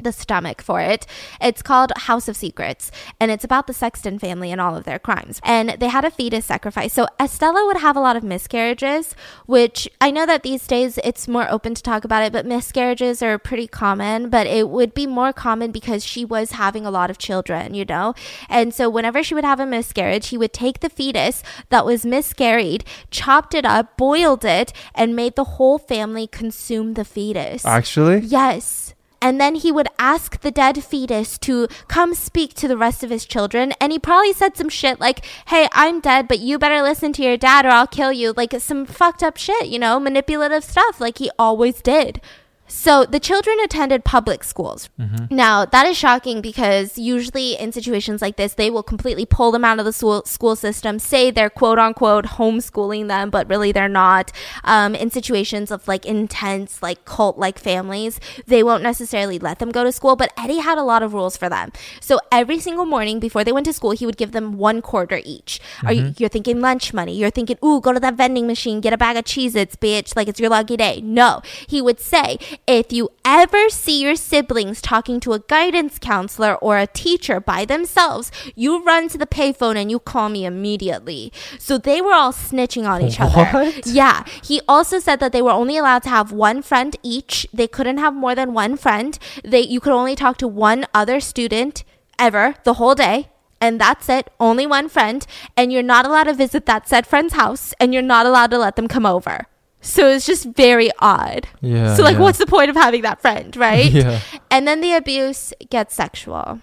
[0.00, 1.06] the stomach for it.
[1.40, 4.98] It's called House of Secrets, and it's about the Sexton family and all of their
[4.98, 5.40] crimes.
[5.44, 6.92] And they had a fetus sacrifice.
[6.92, 9.14] So Estella would have a lot of miscarriages,
[9.46, 13.22] which I know that these days it's more open to talk about it, but miscarriages
[13.22, 17.10] are pretty common, but it would be more common because she was having a lot
[17.10, 18.14] of children, you know?
[18.48, 22.04] And so whenever she would have a miscarriage, he would take the fetus that was
[22.04, 27.64] miscarried, chopped it up, boiled it, and made the whole family consume the fetus.
[27.64, 28.18] Actually?
[28.20, 28.94] Yes.
[29.20, 33.10] And then he would ask the dead fetus to come speak to the rest of
[33.10, 33.72] his children.
[33.80, 37.22] And he probably said some shit like, hey, I'm dead, but you better listen to
[37.22, 38.32] your dad or I'll kill you.
[38.36, 42.20] Like some fucked up shit, you know, manipulative stuff like he always did.
[42.68, 44.88] So the children attended public schools.
[45.30, 49.64] Now, that is shocking because usually in situations like this, they will completely pull them
[49.64, 53.88] out of the school, school system, say they're quote unquote homeschooling them, but really they're
[53.88, 54.32] not.
[54.64, 59.70] Um, in situations of like intense, like cult like families, they won't necessarily let them
[59.70, 60.14] go to school.
[60.14, 61.72] But Eddie had a lot of rules for them.
[62.00, 65.20] So every single morning before they went to school, he would give them one quarter
[65.24, 65.60] each.
[65.84, 67.16] Are you, you're thinking lunch money?
[67.16, 70.14] You're thinking, ooh, go to that vending machine, get a bag of Cheez Its, bitch,
[70.16, 71.00] like it's your lucky day.
[71.02, 76.54] No, he would say, if you ever see your siblings talking to a guidance counselor
[76.56, 81.32] or a teacher by themselves, you run to the payphone and you call me immediately.
[81.58, 83.72] So they were all snitching on each other.
[83.84, 84.24] Yeah.
[84.42, 87.46] He also said that they were only allowed to have one friend each.
[87.52, 89.18] They couldn't have more than one friend.
[89.44, 91.84] They you could only talk to one other student
[92.18, 93.28] ever the whole day.
[93.60, 95.26] And that's it, only one friend.
[95.56, 98.58] And you're not allowed to visit that said friend's house, and you're not allowed to
[98.58, 99.46] let them come over.
[99.80, 101.46] So it's just very odd.
[101.60, 101.94] Yeah.
[101.94, 102.20] so, like, yeah.
[102.20, 103.90] what's the point of having that friend, right?
[103.98, 104.20] Yeah.
[104.50, 106.60] And then the abuse gets sexual.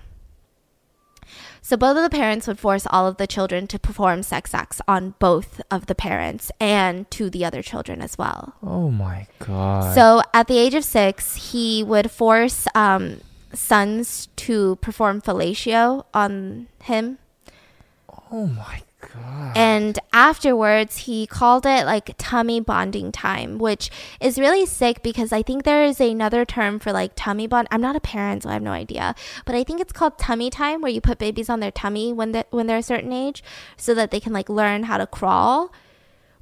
[1.62, 4.82] So both of the parents would force all of the children to perform sex acts
[4.88, 8.54] on both of the parents and to the other children as well.
[8.62, 9.96] Oh my god.
[9.96, 16.68] So at the age of six, he would force um, sons to perform fellatio on
[16.84, 17.18] him.
[18.32, 19.58] oh my god.
[19.58, 23.90] And afterwards, he called it like tummy bonding time, which
[24.20, 27.68] is really sick because I think there is another term for like tummy bond.
[27.72, 29.16] I'm not a parent, so I have no idea.
[29.46, 32.32] But I think it's called tummy time, where you put babies on their tummy when
[32.32, 33.44] they when they're a certain age,
[33.78, 35.72] so that they can like learn how to crawl.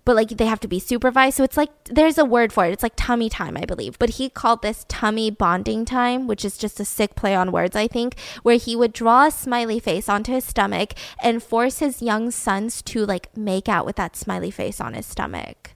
[0.06, 2.74] But like they have to be supervised, so it's like there's a word for it.
[2.74, 3.98] It's like tummy time, I believe.
[4.00, 7.76] But he called this tummy bonding time, which is just a sick play on words,
[7.76, 12.02] I think, where he would draw a smiley face onto his stomach and force his
[12.02, 15.73] young sons to like make out with that smiley face on his stomach.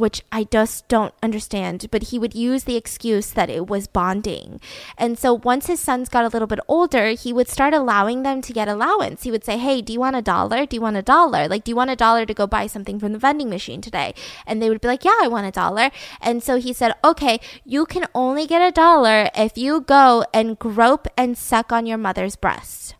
[0.00, 4.58] Which I just don't understand, but he would use the excuse that it was bonding.
[4.96, 8.40] And so once his sons got a little bit older, he would start allowing them
[8.40, 9.24] to get allowance.
[9.24, 10.64] He would say, Hey, do you want a dollar?
[10.64, 11.46] Do you want a dollar?
[11.48, 14.14] Like, do you want a dollar to go buy something from the vending machine today?
[14.46, 15.90] And they would be like, Yeah, I want a dollar.
[16.22, 20.58] And so he said, Okay, you can only get a dollar if you go and
[20.58, 22.94] grope and suck on your mother's breast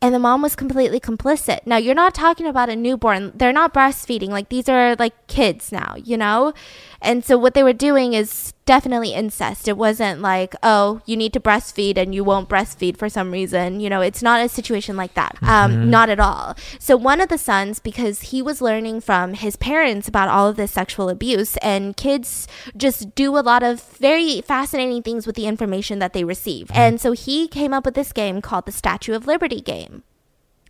[0.00, 1.60] and the mom was completely complicit.
[1.66, 3.32] Now, you're not talking about a newborn.
[3.34, 4.28] They're not breastfeeding.
[4.28, 6.52] Like, these are like kids now, you know?
[7.00, 9.68] And so, what they were doing is definitely incest.
[9.68, 13.80] It wasn't like, oh, you need to breastfeed and you won't breastfeed for some reason.
[13.80, 15.36] You know, it's not a situation like that.
[15.42, 16.56] Um, not at all.
[16.78, 20.56] So, one of the sons, because he was learning from his parents about all of
[20.56, 25.46] this sexual abuse, and kids just do a lot of very fascinating things with the
[25.46, 26.70] information that they receive.
[26.74, 30.02] And so, he came up with this game called the Statue of Liberty game.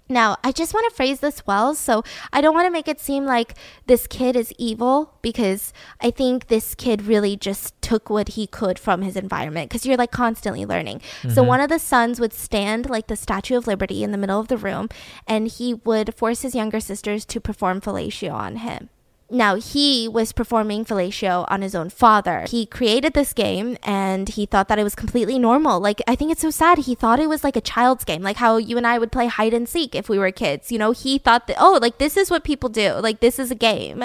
[0.08, 1.74] Now, I just want to phrase this well.
[1.74, 3.54] So, I don't want to make it seem like
[3.86, 8.78] this kid is evil because I think this kid really just took what he could
[8.78, 11.02] from his environment because you're like constantly learning.
[11.22, 11.46] So, mm-hmm.
[11.46, 14.48] one of the sons would stand like the Statue of Liberty in the middle of
[14.48, 14.88] the room
[15.26, 18.88] and he would force his younger sisters to perform fellatio on him.
[19.30, 22.46] Now, he was performing fellatio on his own father.
[22.48, 25.80] He created this game and he thought that it was completely normal.
[25.80, 26.78] Like, I think it's so sad.
[26.78, 29.26] He thought it was like a child's game, like how you and I would play
[29.26, 30.72] hide and seek if we were kids.
[30.72, 32.94] You know, he thought that, oh, like this is what people do.
[32.94, 34.04] Like, this is a game.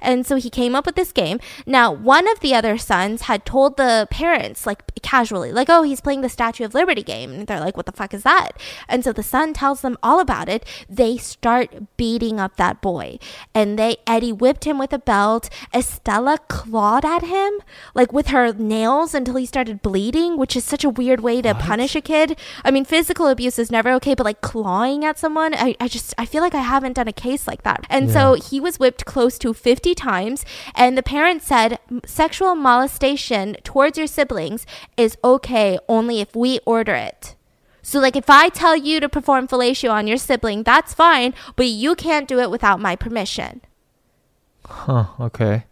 [0.00, 1.38] And so he came up with this game.
[1.66, 6.00] Now, one of the other sons had told the parents, like casually, like, oh, he's
[6.00, 7.32] playing the Statue of Liberty game.
[7.32, 8.58] And they're like, what the fuck is that?
[8.88, 10.64] And so the son tells them all about it.
[10.88, 13.20] They start beating up that boy.
[13.54, 15.48] And they, Eddie whipped him with a belt.
[15.72, 17.60] Estella clawed at him,
[17.94, 21.54] like with her nails until he started bleeding, which is such a weird way to
[21.54, 22.38] punish a kid.
[22.64, 26.14] I mean, physical abuse is never okay, but like clawing at someone, I, I just,
[26.18, 27.86] I feel like I haven't done a case like that.
[27.88, 30.44] And so he was whipped close to 50 times.
[30.74, 36.94] And the parents said sexual molestation towards your siblings is okay only if we order
[36.94, 37.34] it.
[37.82, 41.66] So, like, if I tell you to perform fellatio on your sibling, that's fine, but
[41.66, 43.60] you can't do it without my permission.
[44.66, 45.06] Huh.
[45.20, 45.64] Okay.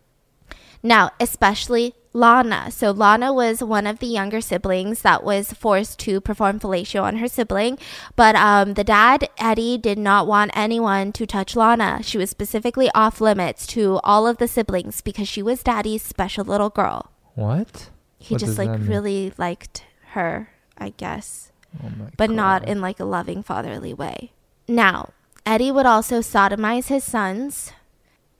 [0.82, 2.70] Now, especially Lana.
[2.70, 7.16] So Lana was one of the younger siblings that was forced to perform fellatio on
[7.16, 7.78] her sibling,
[8.16, 12.00] but um, the dad Eddie did not want anyone to touch Lana.
[12.02, 16.44] She was specifically off limits to all of the siblings because she was daddy's special
[16.44, 17.12] little girl.
[17.34, 17.90] What?
[18.18, 21.52] He What just like really liked her, I guess
[21.82, 24.32] Oh my but not in like a loving fatherly way.
[24.68, 25.10] Now,
[25.46, 27.72] Eddie would also sodomize his sons,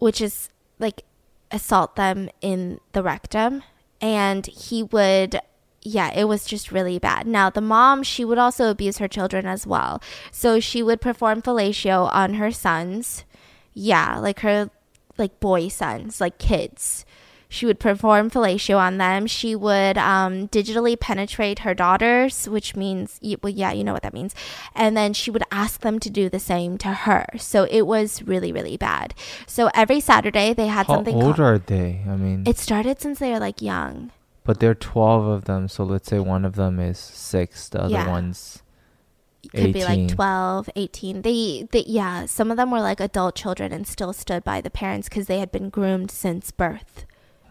[0.03, 0.49] which is
[0.81, 1.05] like
[1.53, 3.62] assault them in the rectum,
[4.01, 5.38] and he would
[5.85, 7.25] yeah, it was just really bad.
[7.25, 10.03] Now, the mom, she would also abuse her children as well.
[10.33, 13.25] So she would perform fellatio on her sons.
[13.75, 14.71] Yeah, like her
[15.19, 17.05] like boy sons, like kids.
[17.53, 19.27] She would perform fellatio on them.
[19.27, 24.15] She would um, digitally penetrate her daughters, which means, well, yeah, you know what that
[24.15, 24.35] means.
[24.75, 27.27] And then she would ask them to do the same to her.
[27.37, 29.12] So it was really, really bad.
[29.47, 31.41] So every Saturday they had How something old called.
[31.41, 32.01] are they?
[32.09, 34.12] I mean, It started since they were like young.
[34.45, 37.83] but there are 12 of them, so let's say one of them is 6, the
[37.83, 38.09] other Yeah.
[38.09, 38.62] one's
[39.55, 40.09] could be like 18.
[40.09, 44.43] 12 18 they, they yeah some of them were like adult children and still stood
[44.45, 47.05] by the parents because they had been groomed since birth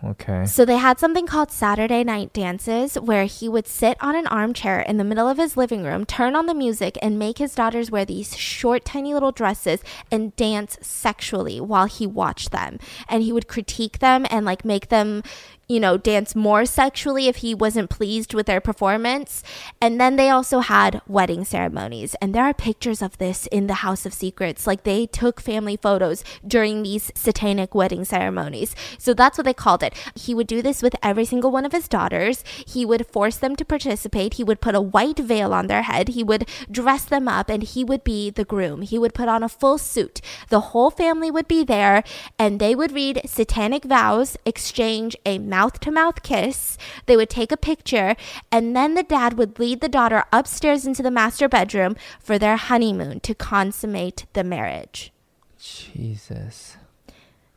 [0.04, 0.46] okay.
[0.46, 4.80] so they had something called saturday night dances where he would sit on an armchair
[4.82, 7.92] in the middle of his living room turn on the music and make his daughters
[7.92, 12.78] wear these short tiny little dresses and dance sexually while he watched them
[13.10, 15.24] and he would critique them and like make them
[15.71, 19.41] you know, dance more sexually if he wasn't pleased with their performance.
[19.80, 22.13] And then they also had wedding ceremonies.
[22.21, 24.67] And there are pictures of this in the House of Secrets.
[24.67, 28.76] Like they took family photos during these satanic wedding ceremonies.
[28.97, 29.93] So that's what they called it.
[30.13, 32.43] He would do this with every single one of his daughters.
[32.67, 34.34] He would force them to participate.
[34.34, 36.10] He would put a white veil on their head.
[36.10, 38.82] He would dress them up and he would be the groom.
[38.82, 40.19] He would put on a full suit.
[40.50, 42.04] The whole family would be there
[42.38, 46.78] and they would read satanic vows, exchange a mouth to mouth kiss.
[47.06, 48.15] They would take a picture,
[48.52, 52.58] and then the dad would lead the daughter upstairs into the master bedroom for their
[52.58, 55.12] honeymoon to consummate the marriage.
[55.60, 56.78] Jesus.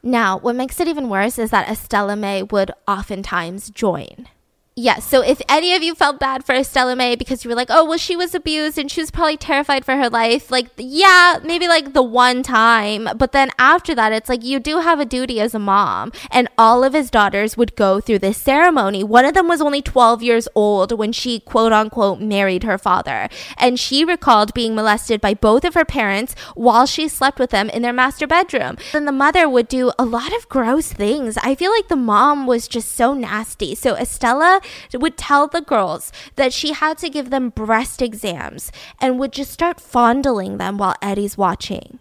[0.02, 4.28] Now, what makes it even worse is that Estella Mae would oftentimes join.
[4.76, 7.68] Yeah, so if any of you felt bad for Estella Mae because you were like,
[7.70, 11.38] oh, well, she was abused and she was probably terrified for her life, like, yeah,
[11.44, 13.08] maybe like the one time.
[13.16, 16.10] But then after that, it's like you do have a duty as a mom.
[16.28, 19.04] And all of his daughters would go through this ceremony.
[19.04, 23.28] One of them was only 12 years old when she, quote unquote, married her father.
[23.56, 27.70] And she recalled being molested by both of her parents while she slept with them
[27.70, 28.78] in their master bedroom.
[28.92, 31.38] Then the mother would do a lot of gross things.
[31.44, 33.76] I feel like the mom was just so nasty.
[33.76, 34.60] So Estella
[34.92, 39.50] would tell the girls that she had to give them breast exams and would just
[39.50, 41.98] start fondling them while Eddie's watching.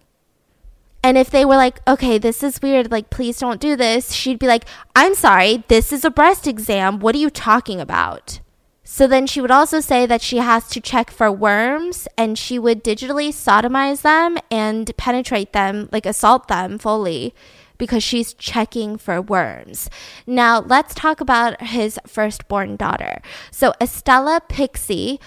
[1.03, 4.39] And if they were like, okay, this is weird, like, please don't do this, she'd
[4.39, 4.63] be like,
[4.95, 6.99] I'm sorry, this is a breast exam.
[6.99, 8.39] What are you talking about?
[8.85, 12.59] So then she would also say that she has to check for worms and she
[12.59, 17.33] would digitally sodomize them and penetrate them, like assault them fully
[17.77, 19.89] because she's checking for worms.
[20.25, 23.21] Now, let's talk about his firstborn daughter.
[23.51, 25.19] So, Estella Pixie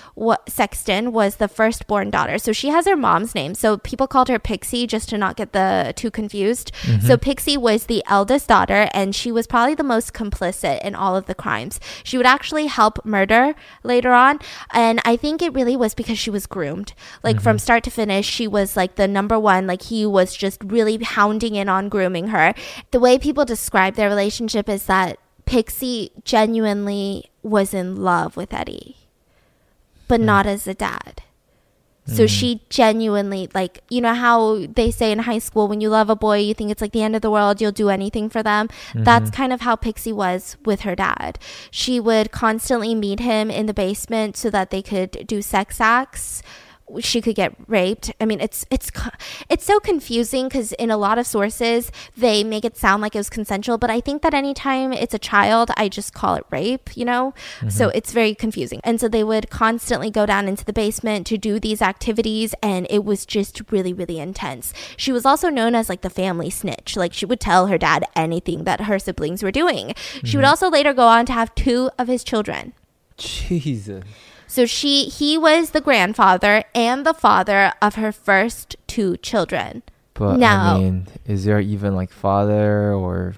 [0.49, 2.39] Sexton was the firstborn daughter.
[2.39, 3.55] So, she has her mom's name.
[3.55, 6.73] So, people called her Pixie just to not get the two confused.
[6.83, 7.15] So, mm-hmm.
[7.17, 11.27] Pixie was the eldest daughter and she was probably the most complicit in all of
[11.27, 11.81] the crimes.
[12.03, 14.39] She would actually help murder later on,
[14.73, 16.95] and I think it really was because she was groomed.
[17.23, 17.63] Like from mm-hmm.
[17.63, 19.67] start to finish, she was like the number one.
[19.67, 22.36] Like he was just really hounding in on grooming her.
[22.91, 28.97] The way people describe their relationship is that Pixie genuinely was in love with Eddie,
[30.09, 30.27] but hmm.
[30.27, 31.23] not as a dad.
[32.07, 32.27] So hmm.
[32.27, 36.15] she genuinely like you know how they say in high school when you love a
[36.15, 38.69] boy you think it's like the end of the world you'll do anything for them.
[38.95, 39.37] That's mm-hmm.
[39.37, 41.39] kind of how Pixie was with her dad.
[41.71, 46.43] She would constantly meet him in the basement so that they could do sex acts.
[47.01, 48.13] She could get raped.
[48.21, 48.91] I mean, it's it's
[49.49, 53.19] it's so confusing because in a lot of sources they make it sound like it
[53.19, 56.97] was consensual, but I think that anytime it's a child, I just call it rape.
[56.97, 57.35] You know,
[57.69, 57.97] so mm-hmm.
[57.97, 58.81] it's very confusing.
[58.85, 62.87] And so they would constantly go down into the basement to do these activities, and
[62.89, 64.73] it was just really really intense.
[64.97, 66.97] She was also known as like the family snitch.
[66.97, 69.95] Like she would tell her dad anything that her siblings were doing.
[70.25, 70.51] She would mm-hmm.
[70.51, 72.73] also later go on to have two of his children.
[73.17, 74.05] Jesus.
[74.57, 79.83] So she he was the grandfather and the father of her first two children.
[80.15, 80.47] But No.
[80.47, 83.35] I mean, is there even like father or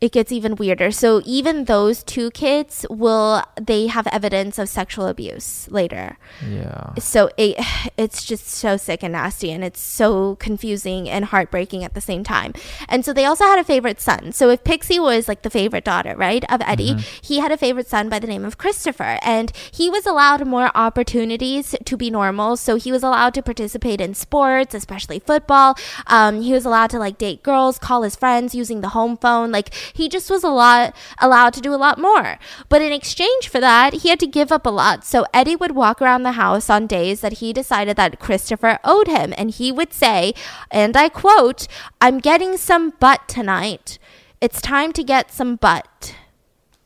[0.00, 0.90] it gets even weirder.
[0.90, 6.18] So even those two kids will they have evidence of sexual abuse later.
[6.46, 6.94] Yeah.
[6.98, 7.56] So it
[7.96, 12.22] it's just so sick and nasty and it's so confusing and heartbreaking at the same
[12.22, 12.52] time.
[12.88, 14.32] And so they also had a favorite son.
[14.32, 17.88] So if Pixie was like the favorite daughter, right, of Eddie, he had a favorite
[17.88, 22.56] son by the name of Christopher and he was allowed more opportunities to be normal.
[22.56, 25.76] So he was allowed to participate in sports, especially football.
[26.06, 29.50] Um, he was allowed to like date girls, call his friends using the home phone.
[29.50, 32.38] Like he just was a lot allowed to do a lot more.
[32.68, 35.04] But in exchange for that, he had to give up a lot.
[35.04, 39.08] So Eddie would walk around the house on days that he decided that Christopher owed
[39.08, 39.34] him.
[39.36, 40.34] And he would say,
[40.70, 41.66] and I quote,
[42.00, 43.98] I'm getting some butt tonight.
[44.40, 46.14] It's time to get some butt.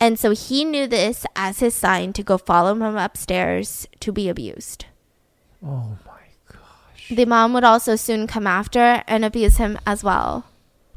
[0.01, 4.29] And so he knew this as his sign to go follow him upstairs to be
[4.29, 4.87] abused.
[5.65, 7.09] Oh my gosh.
[7.09, 10.47] The mom would also soon come after and abuse him as well.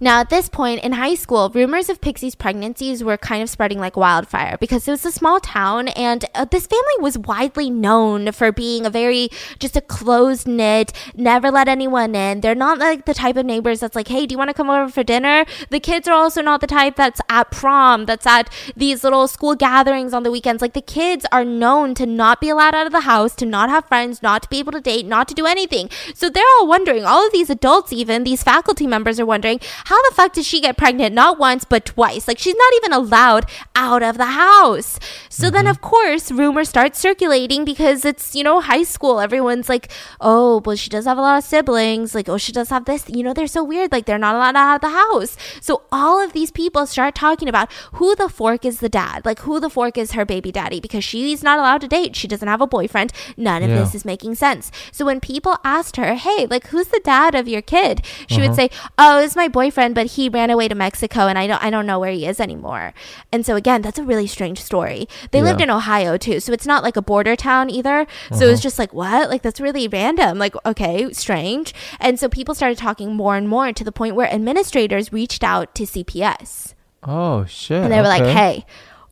[0.01, 3.80] Now, at this point in high school, rumors of Pixie's pregnancies were kind of spreading
[3.80, 8.34] like wildfire because it was a small town and uh, this family was widely known
[8.34, 12.41] for being a very, just a closed knit, never let anyone in.
[12.41, 14.70] They're not like the type of neighbors that's like, hey, do you want to come
[14.70, 15.45] over for dinner?
[15.70, 19.55] The kids are also not the type that's at prom, that's at these little school
[19.55, 20.61] gatherings on the weekends.
[20.61, 23.70] Like, the kids are known to not be allowed out of the house, to not
[23.70, 25.89] have friends, not to be able to date, not to do anything.
[26.13, 30.01] So they're all wondering, all of these adults, even these faculty members, are wondering, how
[30.09, 32.27] the fuck did she get pregnant not once but twice?
[32.27, 34.99] Like she's not even allowed out of the house.
[35.29, 39.19] So then of course rumors start circulating because it's, you know, high school.
[39.19, 42.69] Everyone's like, "Oh, well she does have a lot of siblings." Like, "Oh, she does
[42.69, 45.38] have this." You know, they're so weird like they're not allowed out of the house.
[45.61, 49.25] So all of these people start talking about who the fork is the dad.
[49.25, 52.15] Like who the fork is her baby daddy because she's not allowed to date.
[52.15, 53.11] She doesn't have a boyfriend.
[53.38, 53.79] None of Yeah.
[53.79, 54.71] this is making sense.
[54.91, 58.51] So when people asked her, "Hey, like who's the dad of your kid?" She would
[58.51, 58.55] Uh-huh.
[58.55, 61.69] say, "Oh, it's my boyfriend, but he ran away to Mexico and I don't I
[61.69, 62.93] don't know where he is anymore."
[63.32, 65.07] And so again, that's a really strange story.
[65.32, 68.07] They lived in Ohio too, so it's not like a border town either.
[68.32, 68.61] So it was uh-huh.
[68.61, 69.30] just like, "What?
[69.30, 71.73] Like that's really random." Like, okay, strange.
[71.99, 75.76] And so people started talking more and more to the point where administrators reached out
[75.76, 76.73] to CPS.
[77.03, 77.84] Oh shit.
[77.84, 78.65] And they were like, hey,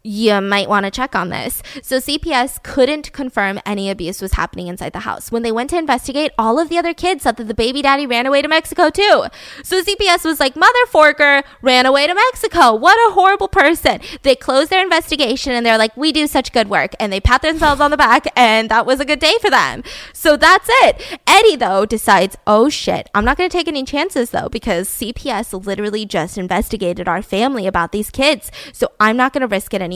[0.04, 1.64] you might want to check on this.
[1.82, 5.32] So CPS couldn't confirm any abuse was happening inside the house.
[5.32, 8.06] When they went to investigate, all of the other kids said that the baby daddy
[8.06, 9.26] ran away to Mexico too.
[9.64, 12.76] So CPS was like, Mother Forker ran away to Mexico.
[12.76, 14.02] What a horrible person.
[14.24, 16.92] They closed their investigation and they're like, we do such good work.
[17.00, 19.84] And they pat themselves on the back and that was a good day for them.
[20.12, 21.20] So that's it.
[21.26, 25.66] Eddie though decides, oh shit, I'm not going to take any chances though because CPS
[25.66, 28.52] literally just investigated our family about these kids.
[28.74, 29.93] So I'm not going to risk it anymore.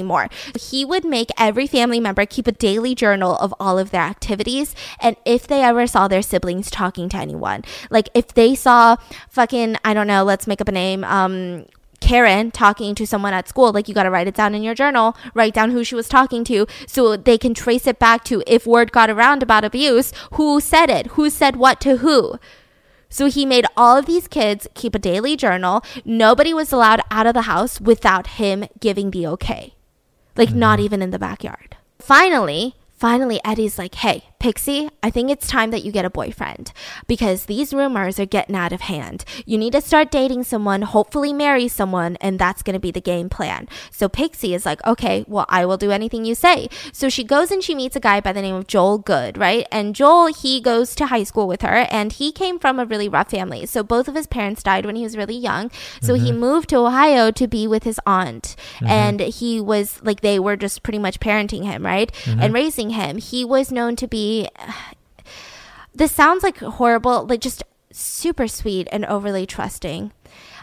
[0.60, 4.76] He would make every family member keep a daily journal of all of their activities
[5.00, 7.64] and if they ever saw their siblings talking to anyone.
[7.90, 8.98] Like if they saw
[9.30, 11.66] fucking, I don't know, let's make up a name, um,
[12.00, 14.76] Karen talking to someone at school, like you got to write it down in your
[14.76, 18.44] journal, write down who she was talking to so they can trace it back to
[18.46, 22.40] if word got around about abuse, who said it, who said what to who.
[23.10, 25.84] So he made all of these kids keep a daily journal.
[26.04, 29.77] Nobody was allowed out of the house without him giving the okay.
[30.38, 30.86] Like, not mm-hmm.
[30.86, 31.76] even in the backyard.
[32.00, 36.72] Finally, finally, Eddie's like, hey, Pixie, I think it's time that you get a boyfriend
[37.08, 39.26] because these rumors are getting out of hand.
[39.46, 43.02] You need to start dating someone, hopefully marry someone, and that's going to be the
[43.02, 43.68] game plan.
[43.90, 46.70] So Pixie is like, okay, well, I will do anything you say.
[46.94, 49.68] So she goes and she meets a guy by the name of Joel Good, right?
[49.72, 53.10] And Joel, he goes to high school with her and he came from a really
[53.10, 53.66] rough family.
[53.66, 55.72] So both of his parents died when he was really young.
[56.02, 56.40] So he mm-hmm.
[56.40, 58.56] moved to Ohio to be with his aunt.
[58.76, 58.88] Mm-hmm.
[58.88, 62.12] And he was like, they were just pretty much parenting him, right?
[62.24, 62.40] Mm-hmm.
[62.40, 63.18] And raising him.
[63.18, 64.27] He was known to be
[65.94, 70.12] this sounds like horrible, like just super sweet and overly trusting.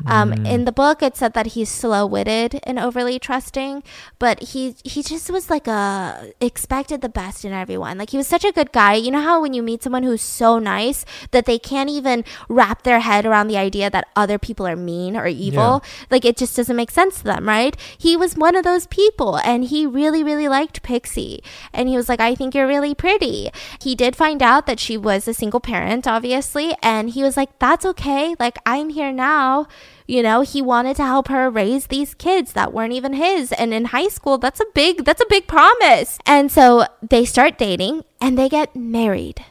[0.07, 3.83] Um, In the book, it said that he's slow-witted and overly trusting,
[4.19, 7.99] but he he just was like a expected the best in everyone.
[7.99, 8.95] Like he was such a good guy.
[8.95, 12.83] You know how when you meet someone who's so nice that they can't even wrap
[12.83, 15.83] their head around the idea that other people are mean or evil.
[16.11, 17.77] Like it just doesn't make sense to them, right?
[17.97, 21.43] He was one of those people, and he really really liked Pixie,
[21.73, 24.97] and he was like, "I think you're really pretty." He did find out that she
[24.97, 28.35] was a single parent, obviously, and he was like, "That's okay.
[28.39, 29.67] Like I'm here now."
[30.07, 33.53] You know, he wanted to help her raise these kids that weren't even his.
[33.53, 36.19] And in high school, that's a big that's a big promise.
[36.27, 39.45] And so they start dating and they get married.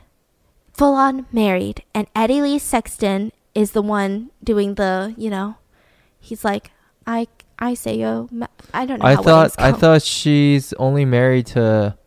[0.74, 1.84] Full on married.
[1.94, 5.56] And Eddie Lee Sexton is the one doing the, you know,
[6.20, 6.72] he's like,
[7.08, 7.28] I
[7.58, 8.30] I say yo
[8.74, 9.06] I don't know.
[9.06, 11.98] I thought I thought she's only married to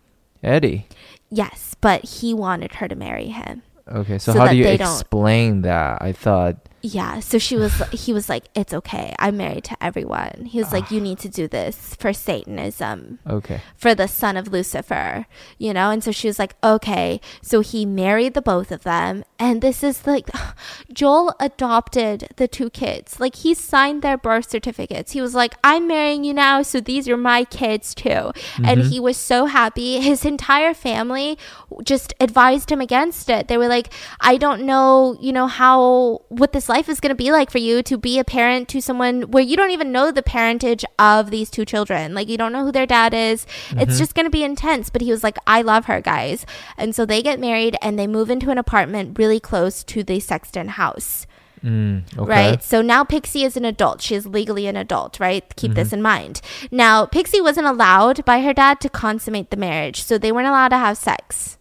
[0.42, 0.86] Eddie.
[1.30, 3.62] Yes, but he wanted her to marry him.
[3.88, 6.02] Okay, so, So how do you explain that?
[6.02, 6.56] I thought
[6.86, 9.12] Yeah, so she was he was like it's okay.
[9.18, 10.44] I'm married to everyone.
[10.46, 10.94] He was like ah.
[10.94, 13.60] you need to do this for Satanism, Okay.
[13.76, 15.26] for the son of Lucifer,
[15.58, 15.90] you know?
[15.90, 19.82] And so she was like, "Okay." So he married the both of them, and this
[19.82, 20.28] is like
[20.92, 23.20] Joel adopted the two kids.
[23.20, 25.12] Like he signed their birth certificates.
[25.12, 28.88] He was like, "I'm marrying you now, so these are my kids too." And mm-hmm.
[28.88, 30.00] he was so happy.
[30.00, 31.38] His entire family
[31.82, 33.48] just advised him against it.
[33.48, 37.14] They were like, "I don't know, you know, how what this life is going to
[37.14, 40.10] be like for you to be a parent to someone where you don't even know
[40.10, 42.14] the parentage of these two children.
[42.14, 43.46] Like you don't know who their dad is.
[43.70, 43.98] It's mm-hmm.
[43.98, 46.46] just going to be intense." But he was like, "I love her, guys."
[46.78, 50.20] And so they get married and they move into an apartment really close to the
[50.20, 51.26] Sexton house
[51.64, 52.28] Mm, okay.
[52.30, 52.62] right?
[52.62, 54.00] So now Pixie is an adult.
[54.00, 55.42] She is legally an adult, right?
[55.56, 55.96] Keep this Mm-hmm.
[55.96, 56.40] in mind.
[56.70, 60.68] Now, Pixie wasn't allowed by her dad to consummate the marriage, so they weren't allowed
[60.68, 61.56] to have sex.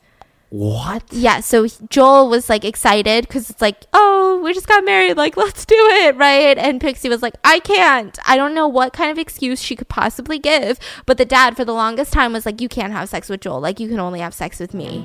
[0.49, 1.03] What?
[1.11, 5.17] Yeah, so Joel was like excited because it's like, oh, we just got married.
[5.17, 6.57] Like, let's do it, right?
[6.57, 8.19] And Pixie was like, I can't.
[8.27, 10.77] I don't know what kind of excuse she could possibly give.
[11.07, 13.59] But the dad, for the longest time, was like, you can't have sex with Joel.
[13.61, 15.03] Like, you can only have sex with me.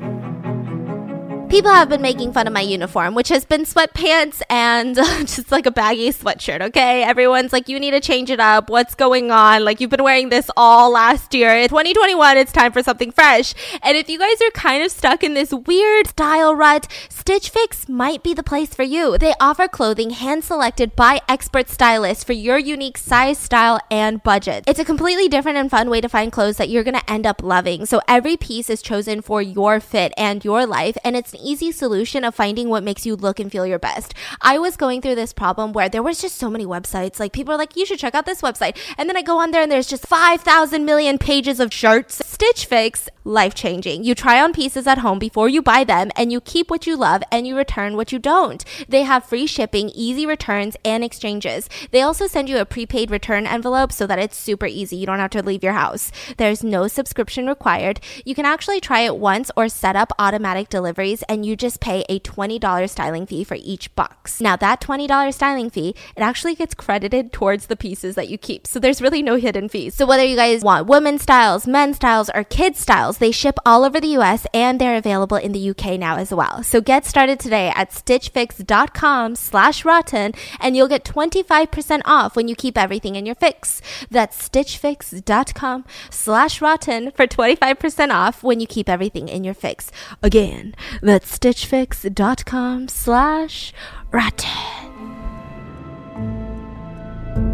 [1.51, 5.67] People have been making fun of my uniform, which has been sweatpants and just like
[5.67, 7.03] a baggy sweatshirt, okay?
[7.03, 8.71] Everyone's like, you need to change it up.
[8.71, 9.65] What's going on?
[9.65, 11.51] Like, you've been wearing this all last year.
[11.57, 13.53] In 2021, it's time for something fresh.
[13.83, 17.89] And if you guys are kind of stuck in this weird style rut, Stitch Fix
[17.89, 19.19] might be the place for you.
[19.19, 24.63] They offer clothing hand selected by expert stylists for your unique size, style, and budget.
[24.69, 27.43] It's a completely different and fun way to find clothes that you're gonna end up
[27.43, 27.87] loving.
[27.87, 31.72] So every piece is chosen for your fit and your life, and it's an easy
[31.72, 34.14] solution of finding what makes you look and feel your best.
[34.41, 37.18] I was going through this problem where there was just so many websites.
[37.18, 38.76] Like people are like, you should check out this website.
[38.97, 42.22] And then I go on there and there's just 5,000 million pages of shirts.
[42.26, 44.05] Stitch Fix, life changing.
[44.05, 46.97] You try on pieces at home before you buy them and you keep what you
[46.97, 48.64] love and you return what you don't.
[48.88, 51.68] They have free shipping, easy returns, and exchanges.
[51.91, 54.97] They also send you a prepaid return envelope so that it's super easy.
[54.97, 56.12] You don't have to leave your house.
[56.36, 58.01] There's no subscription required.
[58.24, 62.05] You can actually try it once or set up automatic deliveries and you just pay
[62.09, 64.41] a $20 styling fee for each box.
[64.41, 68.66] Now that $20 styling fee, it actually gets credited towards the pieces that you keep.
[68.66, 69.95] So there's really no hidden fees.
[69.95, 73.85] So whether you guys want women's styles, men's styles, or kids styles, they ship all
[73.85, 76.64] over the US and they're available in the UK now as well.
[76.64, 82.57] So get started today at stitchfix.com slash rotten and you'll get 25% off when you
[82.57, 83.81] keep everything in your fix.
[84.11, 89.93] That's stitchfix.com slash rotten for 25% off when you keep everything in your fix.
[90.24, 93.73] Again, that's stitchfix.com slash
[94.11, 94.51] rotten.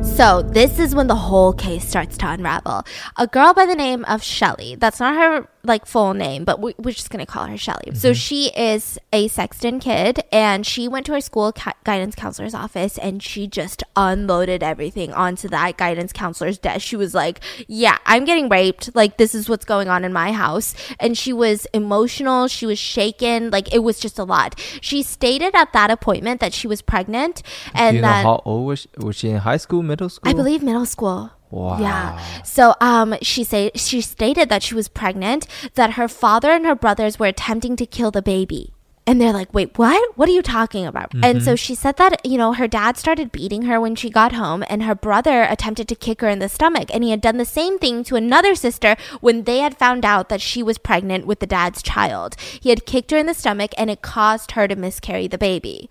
[0.03, 2.85] So, this is when the whole case starts to unravel.
[3.17, 6.75] A girl by the name of Shelly, that's not her like full name, but we,
[6.79, 7.95] we're just gonna call her Shelly.
[7.95, 8.15] So, mm-hmm.
[8.15, 12.99] she is a Sexton kid and she went to her school ca- guidance counselor's office
[12.99, 16.87] and she just unloaded everything onto that guidance counselor's desk.
[16.87, 18.95] She was like, Yeah, I'm getting raped.
[18.95, 20.75] Like, this is what's going on in my house.
[21.01, 24.59] And she was emotional, she was shaken, like, it was just a lot.
[24.81, 27.43] She stated at that appointment that she was pregnant
[27.75, 28.25] and Do you know that.
[28.25, 28.89] how old was she?
[28.99, 30.31] Was she in high school, middle school?
[30.31, 31.31] I believe middle school.
[31.51, 31.81] Wow.
[31.81, 32.43] Yeah.
[32.43, 36.75] So um she say she stated that she was pregnant, that her father and her
[36.75, 38.73] brothers were attempting to kill the baby.
[39.09, 40.17] And they're like, wait, what?
[40.17, 41.13] What are you talking about?
[41.23, 44.33] And so she said that, you know, her dad started beating her when she got
[44.33, 46.89] home, and her brother attempted to kick her in the stomach.
[46.93, 50.29] And he had done the same thing to another sister when they had found out
[50.29, 52.35] that she was pregnant with the dad's child.
[52.61, 55.89] He had kicked her in the stomach, and it caused her to miscarry the baby.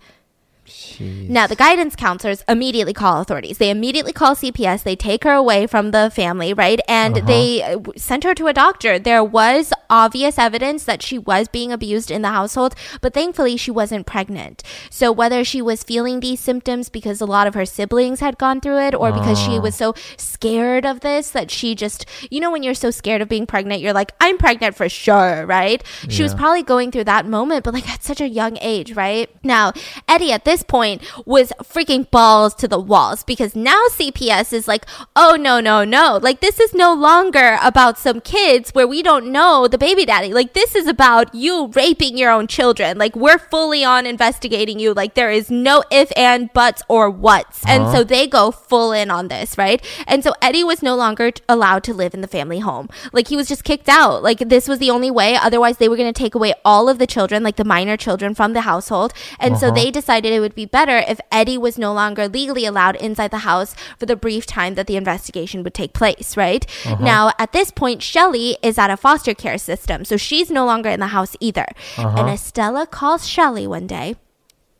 [0.66, 1.28] Jeez.
[1.28, 3.58] Now, the guidance counselors immediately call authorities.
[3.58, 4.82] They immediately call CPS.
[4.82, 6.80] They take her away from the family, right?
[6.88, 7.26] And Uh-huh.
[7.26, 8.98] they uh, sent her to a doctor.
[8.98, 13.70] There was obvious evidence that she was being abused in the household, but thankfully she
[13.70, 14.62] wasn't pregnant.
[14.90, 18.60] So, whether she was feeling these symptoms because a lot of her siblings had gone
[18.60, 19.60] through it or because she Ah.
[19.60, 23.28] was so scared of this that she just, you know, when you're so scared of
[23.28, 25.82] being pregnant, you're like, I'm pregnant for sure, right?
[26.08, 29.30] She was probably going through that moment, but like at such a young age, right?
[29.44, 29.72] Now,
[30.08, 34.86] Eddie at this point was freaking balls to the walls because now CPS is like,
[35.14, 36.18] oh, no, no, no.
[36.22, 40.32] Like, this is no longer about some kids where we don't know the baby daddy.
[40.32, 42.98] Like, this is about you raping your own children.
[42.98, 44.92] Like, we're fully on investigating you.
[44.94, 47.62] Like, there is no if, and, buts, or whats.
[47.66, 47.92] And Huh?
[47.92, 49.84] so they go full in on this, right?
[50.06, 52.88] And so Eddie was no longer allowed to live in the family home.
[53.12, 54.22] Like, he was just kicked out.
[54.22, 55.36] Like, this was the only way.
[55.36, 58.34] Otherwise, they were going to take away all of the children, like the minor children
[58.34, 59.12] from the household.
[59.38, 59.74] And so Uh-huh.
[59.74, 63.38] they decided it would be better if Eddie was no longer legally allowed inside the
[63.50, 66.64] house for the brief time that the investigation would take place, right?
[67.00, 70.04] Now, at this point, Shelly is at a foster care system.
[70.04, 71.66] So she's no longer in the house either.
[71.96, 72.28] And Uh-huh.
[72.38, 74.14] Estella calls Shelly one day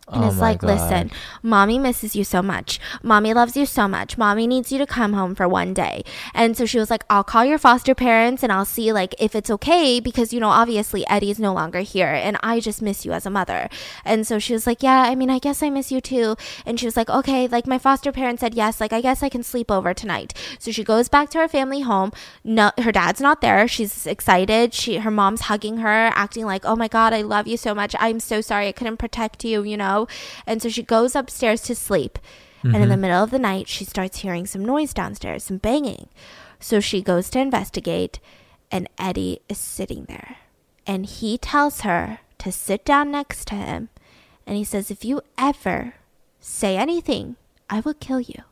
[0.09, 1.11] and Oh my like, listen,
[1.43, 2.79] mommy misses you so much.
[3.03, 4.17] Mommy loves you so much.
[4.17, 6.05] Mommy needs you to come home for one day.
[6.33, 9.35] And so she was like, I'll call your foster parents and I'll see like if
[9.35, 13.13] it's okay because, you know, obviously Eddie's no longer here and I just miss you
[13.13, 13.69] as a mother.
[14.05, 16.37] And so she was like, yeah, I mean, I guess I miss you too.
[16.65, 19.29] And she was like, okay, like my foster parents said yes, like I guess I
[19.29, 20.35] can sleep over tonight.
[20.61, 22.13] So she goes back to her family home.
[22.45, 23.67] No, her dad's not there.
[23.67, 24.73] She's excited.
[24.73, 27.97] She, her mom's hugging her, acting like, oh my God, I love you so much.
[27.99, 29.96] I'm so sorry I couldn't protect you, you know?
[30.47, 32.19] And so she goes upstairs to sleep.
[32.63, 33.03] And in the mm-hmm.
[33.03, 36.09] middle of the night, she starts hearing some noise downstairs, some banging.
[36.59, 38.19] So she goes to investigate,
[38.73, 40.39] and Eddie is sitting there.
[40.85, 43.89] And he tells her to sit down next to him.
[44.47, 45.95] And he says, If you ever
[46.41, 47.37] say anything,
[47.71, 48.43] I will kill you.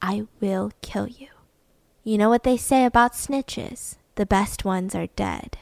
[0.00, 1.28] I will kill you.
[2.04, 3.96] You know what they say about snitches?
[4.16, 5.56] The best ones are dead.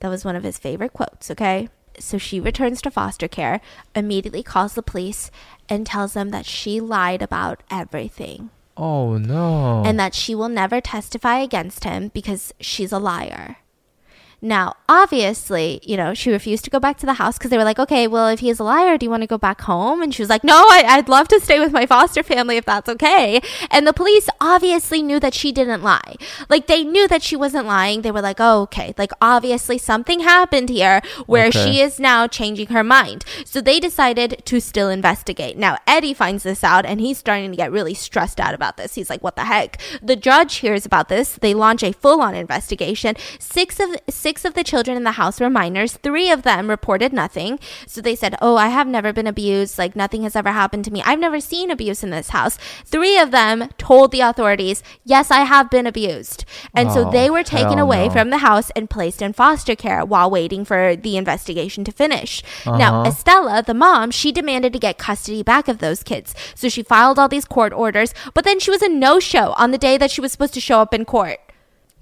[0.00, 1.68] That was one of his favorite quotes, okay?
[2.00, 3.60] So she returns to foster care,
[3.94, 5.30] immediately calls the police,
[5.68, 9.82] and tells them that she lied about everything Oh no.
[9.84, 13.56] and that she will never testify against him because she's a liar.
[14.40, 17.64] Now, obviously, you know, she refused to go back to the house because they were
[17.64, 20.00] like, okay, well, if he's a liar, do you want to go back home?
[20.00, 22.64] And she was like, no, I, I'd love to stay with my foster family if
[22.64, 23.40] that's okay.
[23.70, 26.14] And the police obviously knew that she didn't lie.
[26.48, 28.02] Like, they knew that she wasn't lying.
[28.02, 28.94] They were like, oh, okay.
[28.96, 31.64] Like, obviously, something happened here where Okay.
[31.72, 33.24] she is now changing her mind.
[33.44, 35.56] So they decided to still investigate.
[35.56, 38.94] Now, Eddie finds this out and he's starting to get really stressed out about this.
[38.94, 39.80] He's like, what the heck?
[40.00, 41.32] The judge hears about this.
[41.32, 43.16] They launch a full on investigation.
[43.40, 45.94] Six of six of the children in the house were minors.
[45.94, 47.58] Three of them reported nothing.
[47.86, 49.78] So they said, Oh, I have never been abused.
[49.78, 51.02] Like nothing has ever happened to me.
[51.04, 52.58] I've never seen abuse in this house.
[52.84, 56.44] Three of them told the authorities, Yes, I have been abused.
[56.74, 58.12] And so Oh, they were taken away no.
[58.12, 62.42] from the house and placed in foster care while waiting for the investigation to finish.
[62.66, 63.08] Now, Uh-huh.
[63.10, 66.34] Estella, the mom, she demanded to get custody back of those kids.
[66.54, 69.70] So she filed all these court orders, but then she was a no show on
[69.70, 71.38] the day that she was supposed to show up in court.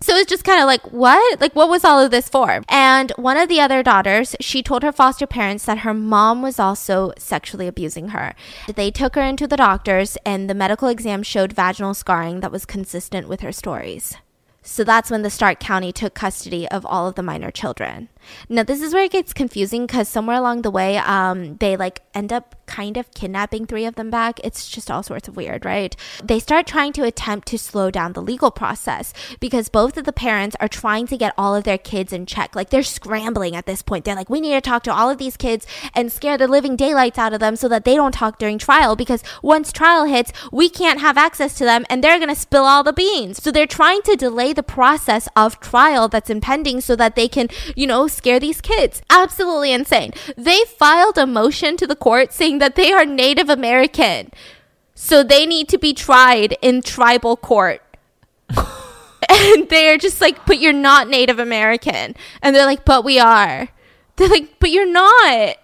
[0.00, 1.40] So it's just kind of like, what?
[1.40, 2.62] Like, what was all of this for?
[2.68, 6.60] And one of the other daughters, she told her foster parents that her mom was
[6.60, 8.34] also sexually abusing her.
[8.74, 12.66] They took her into the doctors, and the medical exam showed vaginal scarring that was
[12.66, 14.16] consistent with her stories.
[14.62, 18.08] So that's when the Stark County took custody of all of the minor children.
[18.48, 22.02] Now, this is where it gets confusing because somewhere along the way, um, they like
[22.14, 24.40] end up kind of kidnapping three of them back.
[24.44, 25.94] It's just all sorts of weird, right?
[26.22, 30.12] They start trying to attempt to slow down the legal process because both of the
[30.12, 32.54] parents are trying to get all of their kids in check.
[32.54, 34.04] Like they're scrambling at this point.
[34.04, 36.76] They're like, we need to talk to all of these kids and scare the living
[36.76, 40.32] daylights out of them so that they don't talk during trial because once trial hits,
[40.52, 43.42] we can't have access to them and they're going to spill all the beans.
[43.42, 47.48] So they're trying to delay the process of trial that's impending so that they can,
[47.74, 49.02] you know, scare these kids.
[49.10, 50.12] Absolutely insane.
[50.36, 54.30] They filed a motion to the court saying that they are Native American.
[54.94, 57.82] So they need to be tried in tribal court.
[59.28, 62.14] and they're just like, but you're not Native American.
[62.42, 63.68] And they're like, but we are.
[64.16, 65.56] They're like, but you're not.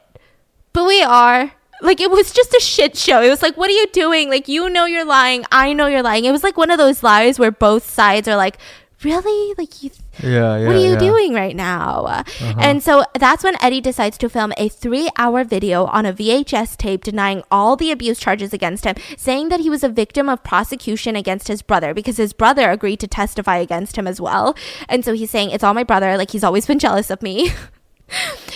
[0.72, 1.52] But we are.
[1.80, 3.22] Like, it was just a shit show.
[3.22, 4.28] It was like, what are you doing?
[4.28, 5.44] Like, you know you're lying.
[5.50, 6.24] I know you're lying.
[6.24, 8.58] It was like one of those lies where both sides are like,
[9.02, 9.54] really?
[9.58, 9.90] Like, you.
[10.20, 10.66] Yeah, yeah.
[10.66, 10.96] what are you yeah.
[10.96, 11.00] Uh-huh.
[11.00, 12.24] doing right now?
[12.58, 16.76] And so that's when Eddie decides to film a three hour video on a VHS
[16.76, 20.42] tape denying all the abuse charges against him, saying that he was a victim of
[20.42, 24.56] prosecution against his brother because his brother agreed to testify against him as well.
[24.88, 26.16] And so he's saying, It's all my brother.
[26.16, 27.50] Like, he's always been jealous of me.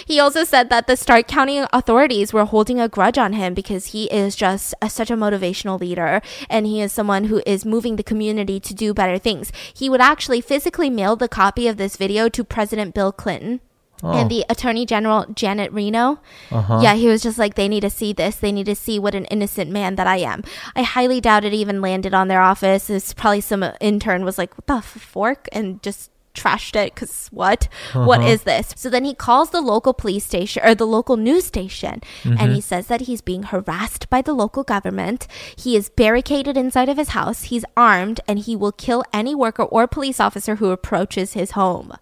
[0.07, 3.86] He also said that the Stark County authorities were holding a grudge on him because
[3.86, 7.96] he is just a, such a motivational leader and he is someone who is moving
[7.96, 9.50] the community to do better things.
[9.74, 13.61] He would actually physically mail the copy of this video to President Bill Clinton.
[14.02, 16.20] And the Attorney General Janet Reno.
[16.50, 16.80] Uh-huh.
[16.82, 18.36] Yeah, he was just like, they need to see this.
[18.36, 20.44] They need to see what an innocent man that I am.
[20.76, 22.90] I highly doubt it even landed on their office.
[22.90, 25.48] It's probably some intern was like, what the fork?
[25.50, 27.68] And just trashed it because what?
[27.93, 28.28] What uh-huh.
[28.28, 28.72] is this?
[28.76, 32.47] So then he calls the local police station or the local news station and he
[32.47, 32.61] mm-hmm.
[32.61, 35.26] says that he's being harassed by the local government.
[35.57, 37.45] He is barricaded inside of his house.
[37.45, 41.97] He's armed and he will kill any worker or police officer who approaches his home.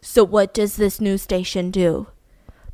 [0.00, 2.08] So what does this news station do?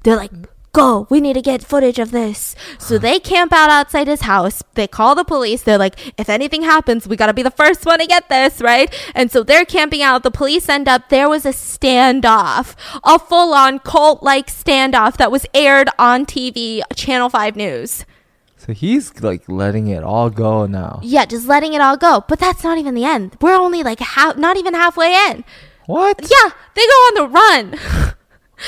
[0.03, 0.33] They're like,
[0.73, 2.55] go, we need to get footage of this.
[2.79, 4.63] So they camp out outside his house.
[4.75, 5.63] They call the police.
[5.63, 8.61] They're like, if anything happens, we got to be the first one to get this,
[8.61, 8.93] right?
[9.15, 10.23] And so they're camping out.
[10.23, 15.31] The police end up, there was a standoff, a full on cult like standoff that
[15.31, 18.05] was aired on TV, Channel 5 News.
[18.57, 21.01] So he's like letting it all go now.
[21.03, 22.25] Yeah, just letting it all go.
[22.29, 23.37] But that's not even the end.
[23.41, 25.45] We're only like half, not even halfway in.
[25.87, 26.21] What?
[26.21, 28.08] Yeah, they go on the run.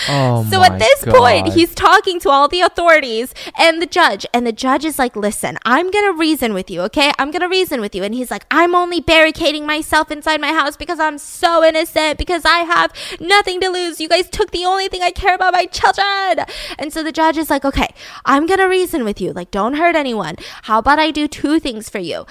[0.08, 1.14] Oh So at this God.
[1.14, 5.16] point, he's talking to all the authorities and the judge, and the judge is like,
[5.16, 7.12] Listen, I'm gonna reason with you, okay?
[7.18, 8.02] I'm gonna reason with you.
[8.02, 12.44] And he's like, I'm only barricading myself inside my house because I'm so innocent, because
[12.44, 14.00] I have nothing to lose.
[14.00, 16.46] You guys took the only thing I care about, my children.
[16.78, 17.88] And so the judge is like, Okay,
[18.24, 19.32] I'm gonna reason with you.
[19.32, 20.36] Like, don't hurt anyone.
[20.62, 22.26] How about I do two things for you?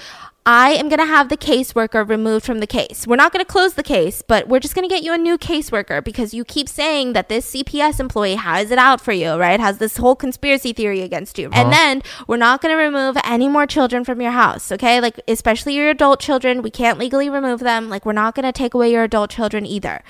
[0.46, 3.06] I am going to have the caseworker removed from the case.
[3.06, 5.18] We're not going to close the case, but we're just going to get you a
[5.18, 9.34] new caseworker because you keep saying that this CPS employee has it out for you,
[9.34, 9.60] right?
[9.60, 11.46] Has this whole conspiracy theory against you.
[11.52, 11.70] And Uh-huh.
[11.70, 14.98] then we're not going to remove any more children from your house, okay?
[14.98, 16.62] Like, especially your adult children.
[16.62, 17.90] We can't legally remove them.
[17.90, 20.02] Like, we're not going to take away your adult children either.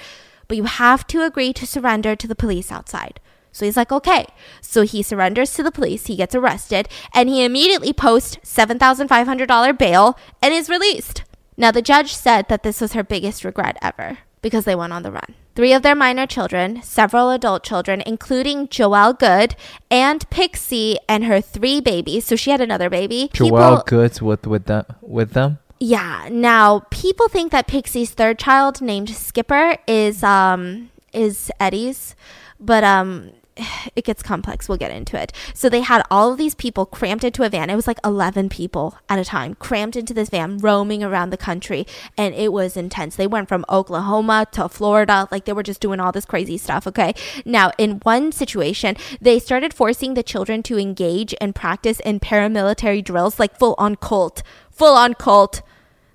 [0.47, 3.19] But you have to agree to surrender to the police outside.
[3.53, 4.27] So he's like, okay.
[4.61, 6.07] So he surrenders to the police.
[6.07, 11.25] He gets arrested and he immediately posts $7,500 bail and is released.
[11.57, 15.03] Now, the judge said that this was her biggest regret ever because they went on
[15.03, 15.35] the run.
[15.55, 19.57] Three of their minor children, several adult children, including Joel Good
[19.91, 22.25] and Pixie and her three babies.
[22.25, 23.31] So she had another baby.
[23.33, 25.59] Joel Goods with with them with them.
[25.81, 26.29] Yeah.
[26.31, 32.15] Now, people think that Pixie's third child, named Skipper, is um is Eddie's,
[32.61, 33.33] but um
[33.97, 34.69] it gets complex.
[34.69, 35.33] We'll get into it.
[35.55, 37.71] So they had all of these people cramped into a van.
[37.71, 41.37] It was like 11 people at a time cramped into this van roaming around the
[41.37, 41.87] country
[42.17, 43.17] and it was intense.
[43.17, 45.29] They went from Oklahoma to Florida.
[45.31, 47.15] Like they were just doing all this crazy stuff, okay?
[47.45, 53.05] Now, in one situation, they started forcing the children to engage and practice in paramilitary
[53.05, 54.43] drills like full on cult.
[54.71, 55.63] Full on cult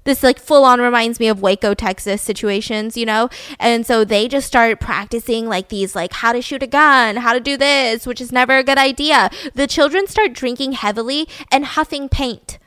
[0.06, 3.30] this like full on reminds me of Waco, Texas situations, you know?
[3.60, 7.34] And so they just start practicing like these like how to shoot a gun, how
[7.34, 9.30] to do this, which is never a good idea.
[9.54, 12.58] The children start drinking heavily and huffing paint.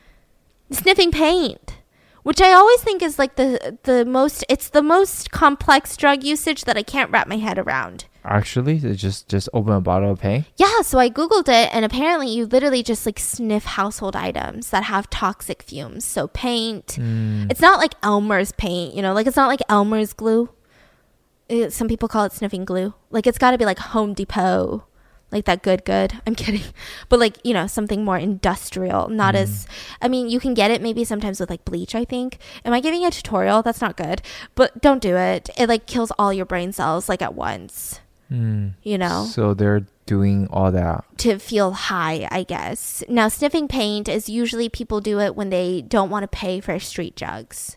[0.70, 1.76] Sniffing paint.
[2.24, 6.64] Which I always think is like the the most it's the most complex drug usage
[6.64, 8.05] that I can't wrap my head around.
[8.29, 10.45] Actually, they just just open a bottle of paint.
[10.57, 14.85] Yeah, so I googled it and apparently you literally just like sniff household items that
[14.85, 16.05] have toxic fumes.
[16.05, 16.93] So paint.
[16.93, 17.47] Hmm.
[17.51, 20.51] It's not like Elmer's paint, you know, like it's not like Elmer's glue.
[21.49, 22.93] It- some people call it sniffing glue.
[23.11, 24.85] Like it's got to be like Home Depot.
[25.31, 26.20] Like that good good.
[26.26, 26.62] I'm kidding.
[27.09, 29.70] But like, you know, something more industrial, not as hmm.
[30.03, 32.39] I mean, you can get it maybe sometimes with like bleach, I think.
[32.64, 33.62] Am I giving a tutorial?
[33.62, 34.20] That's not good.
[34.55, 35.49] But don't do it.
[35.57, 38.01] It like kills all your brain cells like at once,
[38.31, 38.74] Mm.
[38.83, 41.05] you know So they're doing all that.
[41.18, 43.03] to feel high, I guess.
[43.09, 46.79] Now, sniffing paint is usually people do it when they don't want to pay for
[46.79, 47.76] street drugs.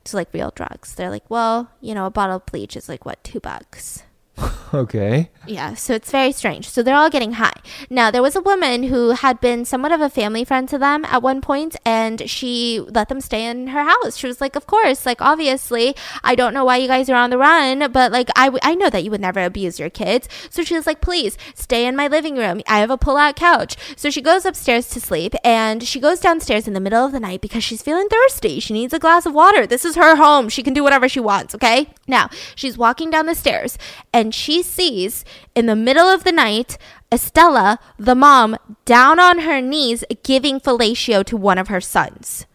[0.00, 0.94] It's like real drugs.
[0.94, 4.02] They're like, well, you know, a bottle of bleach is like, what, two bucks?
[4.74, 5.28] Okay.
[5.46, 6.66] Yeah, so it's very strange.
[6.66, 7.52] So they're all getting high.
[7.90, 11.04] Now, there was a woman who had been somewhat of a family friend to them
[11.04, 14.16] at one point, and she let them stay in her house.
[14.16, 17.28] She was like, Of course, like, obviously, I don't know why you guys are on
[17.28, 20.26] the run, but like, I, w- I know that you would never abuse your kids.
[20.48, 22.62] So she was like, Please stay in my living room.
[22.66, 23.76] I have a pull out couch.
[23.96, 27.20] So she goes upstairs to sleep, and she goes downstairs in the middle of the
[27.20, 28.58] night because she's feeling thirsty.
[28.58, 29.66] She needs a glass of water.
[29.66, 30.48] This is her home.
[30.48, 31.88] She can do whatever she wants, okay?
[32.06, 33.76] Now, she's walking down the stairs,
[34.14, 36.78] and she sees in the middle of the night
[37.10, 42.46] Estella, the mom, down on her knees giving fellatio to one of her sons.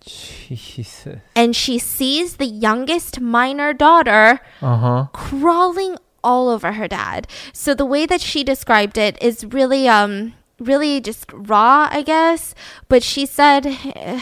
[0.00, 1.18] Jesus.
[1.34, 5.06] And she sees the youngest minor daughter Uh huh.
[5.12, 7.26] crawling all over her dad.
[7.52, 12.54] So the way that she described it is really um really just raw, I guess,
[12.88, 14.20] but she said eh,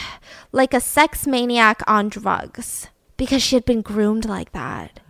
[0.52, 2.88] like a sex maniac on drugs
[3.24, 5.00] because she had been groomed like that.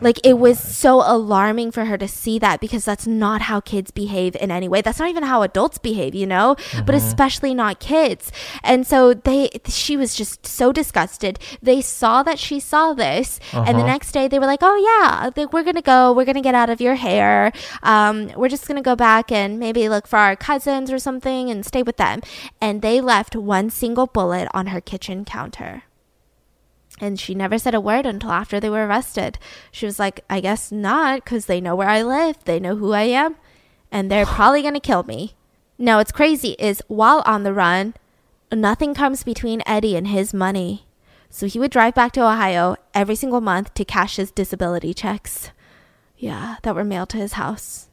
[0.00, 3.90] like it was so alarming for her to see that because that's not how kids
[3.90, 4.82] behave in any way.
[4.82, 6.56] That's not even how adults behave, you know?
[6.84, 8.30] But especially not kids.
[8.62, 11.38] And so they she was just so disgusted.
[11.62, 13.86] They saw that she saw this and the Uh-huh.
[13.94, 16.12] next day they were like, "Oh yeah, we're going to go.
[16.12, 17.52] We're going to get out of your hair.
[17.82, 21.48] Um we're just going to go back and maybe look for our cousins or something
[21.50, 22.20] and stay with them."
[22.60, 25.84] And they left one single bullet on her kitchen counter.
[27.00, 29.38] And she never said a word until after they were arrested.
[29.72, 32.92] She was like, I guess not, because they know where I live, they know who
[32.92, 33.36] I am,
[33.90, 35.34] and they're probably going to kill me.
[35.76, 37.94] Now, what's crazy is while on the run,
[38.52, 40.86] nothing comes between Eddie and his money.
[41.30, 45.50] So he would drive back to Ohio every single month to cash his disability checks.
[46.16, 47.88] Yeah, that were mailed to his house.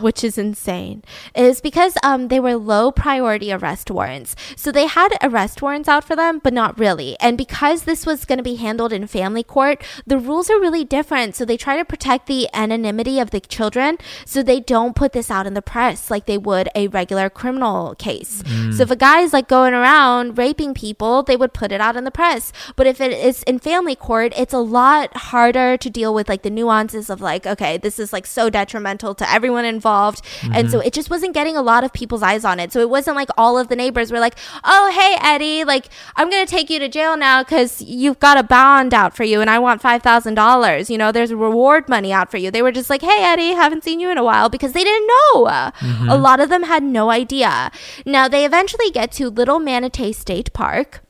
[0.00, 1.02] Which is insane,
[1.34, 4.34] is because um, they were low priority arrest warrants.
[4.56, 7.16] So they had arrest warrants out for them, but not really.
[7.20, 10.84] And because this was going to be handled in family court, the rules are really
[10.84, 11.34] different.
[11.34, 15.30] So they try to protect the anonymity of the children, so they don't put this
[15.30, 18.42] out in the press like they would a regular criminal case.
[18.72, 21.96] So if a guy is like going around raping people, they would put it out
[21.96, 22.52] in the press.
[22.76, 26.42] But if it is in family court, it's a lot harder to deal with like
[26.42, 30.20] the nuances of like, okay, this is like so detrimental to everyone involved.
[30.52, 30.86] And so mm-hmm.
[30.86, 32.72] it just wasn't getting a lot of people's eyes on it.
[32.72, 36.30] So it wasn't like all of the neighbors were like, oh, hey, Eddie, like, I'm
[36.30, 39.40] going to take you to jail now because you've got a bond out for you
[39.40, 40.90] and I want $5,000.
[40.90, 42.50] You know, there's reward money out for you.
[42.50, 45.08] They were just like, hey, Eddie, haven't seen you in a while because they didn't
[45.08, 45.44] know.
[45.44, 46.08] Mm-hmm.
[46.08, 47.70] A lot of them had no idea.
[48.04, 51.02] Now, they eventually get to Little Manatee State Park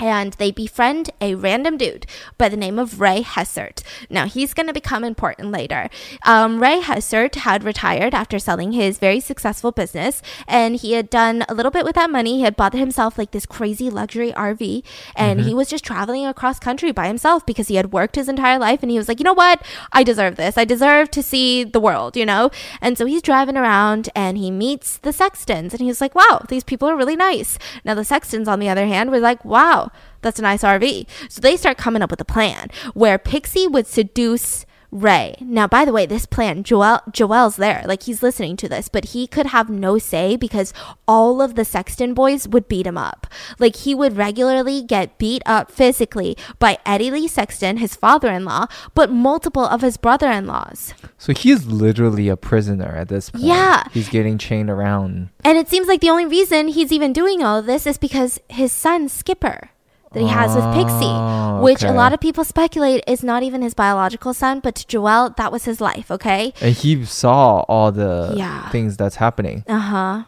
[0.00, 2.06] and they befriend a random dude
[2.38, 3.82] by the name of Ray Hessert.
[4.08, 5.88] Now, he's going to become important later.
[6.24, 11.44] Um, Ray Hessert had retired after selling his very successful business, and he had done
[11.48, 12.38] a little bit with that money.
[12.38, 14.82] He had bought himself like this crazy luxury RV,
[15.14, 18.58] and he was just traveling across country by himself because he had worked his entire
[18.58, 19.62] life, and he was like, you know what?
[19.92, 20.56] I deserve this.
[20.56, 22.50] I deserve to see the world, you know?
[22.80, 26.64] And so he's driving around and he meets the Sextons, and he's like, wow, these
[26.64, 27.58] people are really nice.
[27.84, 29.89] Now, the Sextons, on the other hand, were like, wow,
[30.22, 31.06] that's a nice RV.
[31.28, 35.36] So they start coming up with a plan where Pixie would seduce Ray.
[35.40, 37.84] Now, by the way, this plan, Joel, Joel's there.
[37.86, 40.74] Like, he's listening to this, but he could have no say because
[41.06, 43.26] all of the Sexton boys would beat him up.
[43.58, 48.44] Like, he would regularly get beat up physically by Eddie Lee Sexton, his father in
[48.44, 50.92] law, but multiple of his brother in laws.
[51.18, 53.44] So he's literally a prisoner at this point.
[53.44, 53.84] Yeah.
[53.92, 55.30] He's getting chained around.
[55.44, 58.40] And it seems like the only reason he's even doing all of this is because
[58.48, 59.70] his son, Skipper,
[60.12, 63.62] that he has with Oh, Pixie, which a lot of people speculate is not even
[63.62, 66.52] his biological son, but to Joel, that was his life, okay?
[66.60, 68.68] And he saw all the Yeah.
[68.70, 69.64] things that's happening.
[69.68, 70.22] Uh huh.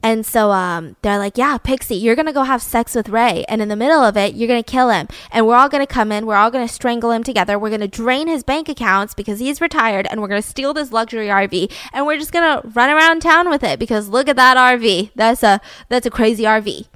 [0.00, 3.44] And so um, they're like, yeah, Pixie, you're going to go have sex with Ray.
[3.48, 5.08] And in the middle of it, you're going to kill him.
[5.32, 6.24] And we're all going to come in.
[6.24, 7.58] We're all going to strangle him together.
[7.58, 10.06] We're going to drain his bank accounts because he's retired.
[10.08, 11.72] And we're going to steal this luxury RV.
[11.92, 15.10] And we're just going to run around town with it because look at that RV.
[15.16, 16.86] That's a, that's a crazy RV.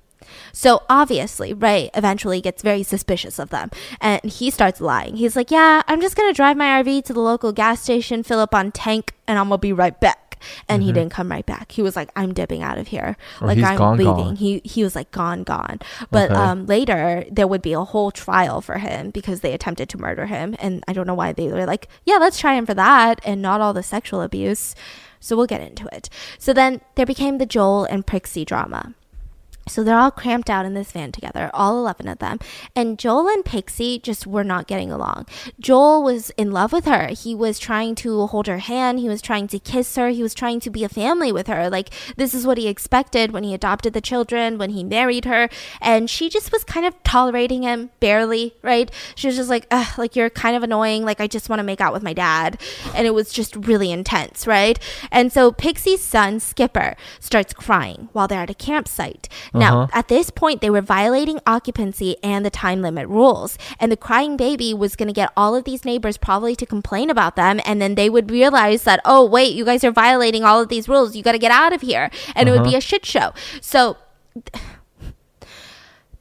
[0.53, 5.17] So obviously, Ray eventually gets very suspicious of them and he starts lying.
[5.17, 8.39] He's like, Yeah, I'm just gonna drive my RV to the local gas station, fill
[8.41, 10.19] up on tank, and I'm gonna be right back.
[10.69, 11.71] And he didn't come right back.
[11.71, 13.17] He was like, I'm dipping out of here.
[13.41, 14.15] Or like I'm gone, leaving.
[14.15, 14.37] gone.
[14.37, 15.79] He he was like gone, gone.
[16.11, 16.41] But Okay.
[16.41, 20.27] um later there would be a whole trial for him because they attempted to murder
[20.27, 20.57] him.
[20.59, 23.41] And I don't know why they were like, Yeah, let's try him for that and
[23.41, 24.75] not all the sexual abuse.
[25.21, 26.09] So we'll get into it.
[26.39, 28.95] So then there became the Joel and Pixie drama.
[29.69, 32.39] So they're all cramped out in this van together, all 11 of them.
[32.75, 35.27] And Joel and Pixie just were not getting along.
[35.61, 37.09] Joel was in love with her.
[37.09, 38.99] He was trying to hold her hand.
[38.99, 40.09] He was trying to kiss her.
[40.09, 41.71] He was trying to be a family with her.
[41.71, 45.49] Like, this is what he expected when he adopted the children, when he married her.
[45.81, 48.91] And she just was kind of tolerating him barely, right?
[49.15, 51.05] She was just like, Ugh, like, you're kind of annoying.
[51.05, 52.61] Like, I just want to make out with my dad.
[52.95, 54.79] And it was just really intense, right?
[55.11, 59.29] And so Pixie's son, Skipper, starts crying while they're at a campsite.
[59.55, 59.99] Now, Uh-huh.
[59.99, 63.59] at this point, they were violating occupancy and the time limit rules.
[63.79, 67.11] And the crying baby was going to get all of these neighbors probably to complain
[67.11, 67.61] about them.
[67.67, 70.89] And then they would realize that, oh, wait, you guys are violating all of these
[70.89, 71.15] rules.
[71.15, 72.11] You got to get out of here.
[72.35, 72.79] And it would be Uh-huh.
[72.79, 73.33] a shit show.
[73.61, 73.97] So.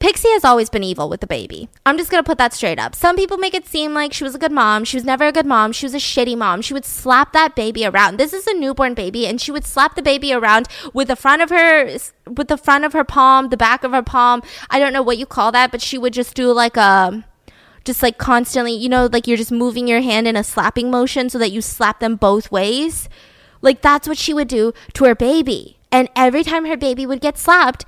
[0.02, 1.68] Pixie has always been evil with the baby.
[1.86, 2.92] I'm just gonna put that straight up.
[2.96, 4.82] Some people make it seem like she was a good mom.
[4.84, 5.70] She was never a good mom.
[5.70, 6.60] She was a shitty mom.
[6.60, 8.16] She would slap that baby around.
[8.16, 11.40] This is a newborn baby, and she would slap the baby around with the front
[11.40, 11.84] of her,
[12.26, 14.42] with the front of her palm, the back of her palm.
[14.70, 17.24] I don't know what you call that, but she would just do like a,
[17.84, 21.30] just like constantly, you know, like you're just moving your hand in a slapping motion
[21.30, 23.08] so that you slap them both ways.
[23.60, 25.78] Like that's what she would do to her baby.
[25.92, 27.84] And every time her baby would get slapped,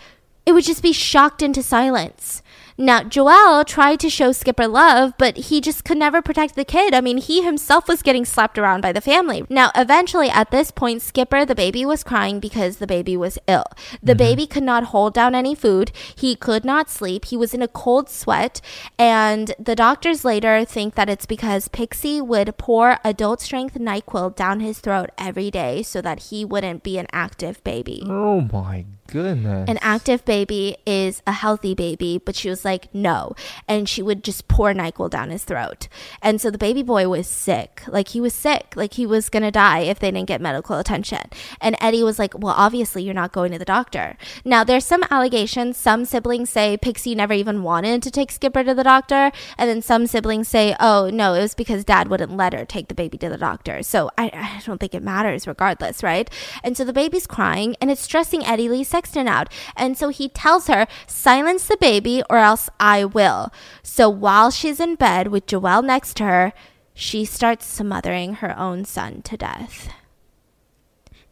[0.47, 2.43] it would just be shocked into silence.
[2.77, 6.93] Now, Joel tried to show Skipper love, but he just could never protect the kid.
[6.93, 9.45] I mean, he himself was getting slapped around by the family.
[9.49, 13.67] Now, eventually, at this point, Skipper, the baby, was crying because the baby was ill.
[14.03, 14.19] The mm-hmm.
[14.19, 15.93] baby could not hold down any food.
[16.17, 17.27] He could not sleep.
[17.27, 18.61] He was in a cold sweat.
[18.99, 24.59] And the doctors later think that it's because Pixie would pour adult strength NyQuil down
[24.59, 28.03] his throat every day so that he wouldn't be an active baby.
[28.05, 28.85] Oh my
[29.15, 29.71] goodness.
[29.71, 33.35] An active baby is a healthy baby, but she was like, no.
[33.69, 35.87] And she would just pour NyQuil down his throat.
[36.21, 37.83] And so the baby boy was sick.
[37.87, 38.75] Like he was sick.
[38.75, 41.31] Like he was going to die if they didn't get medical attention.
[41.61, 44.17] And Eddie was like, well, obviously you're not going to the doctor.
[44.45, 45.77] Now, there's some allegations.
[45.77, 49.31] Some siblings say Pixie never even wanted to take Skipper to the doctor.
[49.57, 52.89] And then some siblings say, oh, no, it was because dad wouldn't let her take
[52.89, 53.85] the baby to the doctor.
[53.85, 56.29] So I, I don't think it matters regardless, right?
[56.65, 59.53] And so the baby's crying and it's stressing Eddie Lee Sexton out.
[59.77, 63.53] And so he tells her, silence the baby or else I will.
[63.83, 66.53] So while she's in bed with Joel next to her,
[66.95, 69.93] she starts smothering her own son to death.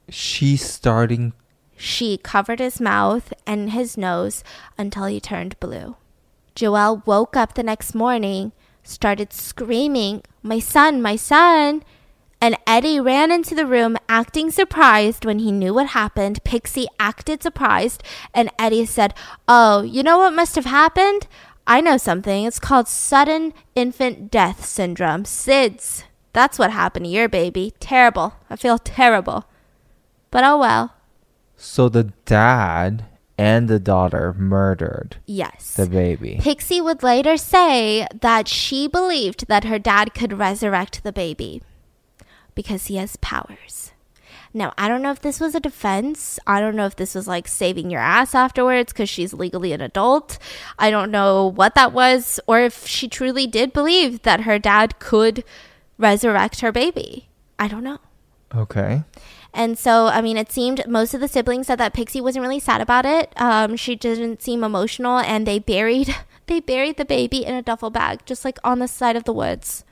[0.09, 1.33] She's starting.
[1.77, 4.45] She covered his mouth and his nose
[4.77, 5.97] until he turned blue.
[6.55, 8.53] Joel woke up the next morning,
[8.83, 11.83] started screaming, My son, my son!
[12.43, 16.43] And Eddie ran into the room acting surprised when he knew what happened.
[16.43, 18.03] Pixie acted surprised,
[18.35, 19.15] and Eddie said,
[19.47, 21.29] Oh, you know what must have happened?
[21.69, 22.45] I know something.
[22.45, 25.23] It's called sudden infant death syndrome.
[25.23, 26.03] SIDS.
[26.33, 27.75] That's what happened to your baby.
[27.79, 28.35] Terrible.
[28.51, 29.45] I feel terrible.
[30.33, 30.97] But oh well.
[31.57, 33.05] So the dad
[33.39, 35.75] and the daughter murdered Yes.
[35.75, 36.41] the baby.
[36.43, 41.63] Pixie would later say that she believed that her dad could resurrect the baby
[42.55, 43.93] because he has powers.
[44.55, 46.39] Now, I don't know if this was a defense.
[46.47, 49.81] I don't know if this was like saving your ass afterwards because she's legally an
[49.81, 50.39] adult.
[50.79, 54.99] I don't know what that was, or if she truly did believe that her dad
[54.99, 55.43] could
[55.97, 57.29] resurrect her baby.
[57.59, 57.99] I don't know.
[58.55, 59.05] Okay.
[59.55, 62.61] And so, I mean, it seemed most of the siblings said that Pixie wasn't really
[62.61, 63.33] sad about it.
[63.37, 66.15] Um, she didn't seem emotional, and they buried
[66.47, 69.33] they buried the baby in a duffel bag, just like on the side of the
[69.33, 69.85] woods.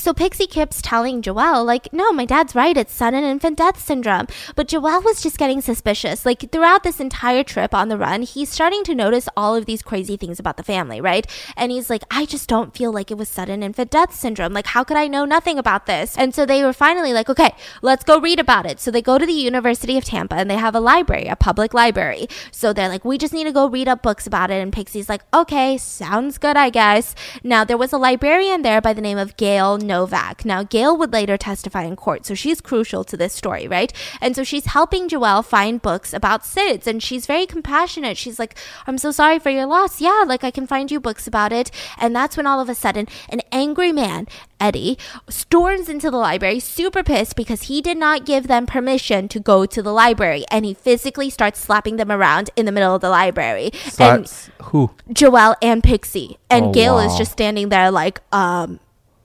[0.00, 2.74] So Pixie keeps telling Joel, like, no, my dad's right.
[2.74, 4.28] It's sudden infant death syndrome.
[4.56, 6.24] But Joel was just getting suspicious.
[6.24, 9.82] Like, throughout this entire trip on the run, he's starting to notice all of these
[9.82, 11.26] crazy things about the family, right?
[11.54, 14.54] And he's like, I just don't feel like it was sudden infant death syndrome.
[14.54, 16.16] Like, how could I know nothing about this?
[16.16, 18.80] And so they were finally like, okay, let's go read about it.
[18.80, 21.74] So they go to the University of Tampa and they have a library, a public
[21.74, 22.26] library.
[22.52, 24.62] So they're like, we just need to go read up books about it.
[24.62, 27.14] And Pixie's like, okay, sounds good, I guess.
[27.44, 30.44] Now, there was a librarian there by the name of Gail Novak.
[30.44, 33.92] Now, Gail would later testify in court, so she's crucial to this story, right?
[34.20, 38.16] And so she's helping Joel find books about SIDS, and she's very compassionate.
[38.16, 38.54] She's like,
[38.86, 40.00] I'm so sorry for your loss.
[40.00, 41.70] Yeah, like I can find you books about it.
[41.98, 44.28] And that's when all of a sudden, an angry man,
[44.60, 44.96] Eddie,
[45.28, 49.66] storms into the library, super pissed because he did not give them permission to go
[49.66, 53.10] to the library, and he physically starts slapping them around in the middle of the
[53.10, 53.70] library.
[53.98, 54.90] And who?
[55.12, 56.38] Joel and Pixie.
[56.48, 58.78] And Oh, Gail is just standing there like, um,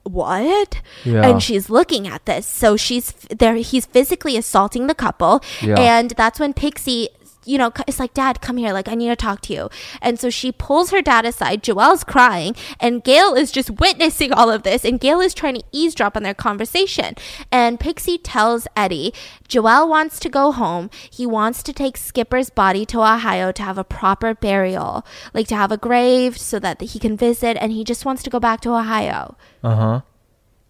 [0.06, 0.80] what?
[1.04, 1.28] Yeah.
[1.28, 2.46] And she's looking at this.
[2.46, 3.54] So she's there.
[3.56, 5.42] He's physically assaulting the couple.
[5.62, 5.78] Yeah.
[5.78, 7.08] And that's when Pixie,
[7.46, 8.72] you know, it's like, Dad, come here.
[8.72, 9.70] Like, I need to talk to you.
[10.02, 11.62] And so she pulls her dad aside.
[11.62, 12.56] Joel's crying.
[12.80, 14.84] And Gail is just witnessing all of this.
[14.84, 17.14] And Gail is trying to eavesdrop on their conversation.
[17.52, 19.14] And Pixie tells Eddie,
[19.46, 20.90] Joel wants to go home.
[21.10, 25.56] He wants to take Skipper's body to Ohio to have a proper burial, like to
[25.56, 27.56] have a grave so that he can visit.
[27.60, 29.36] And he just wants to go back to Ohio.
[29.62, 30.00] Uh huh.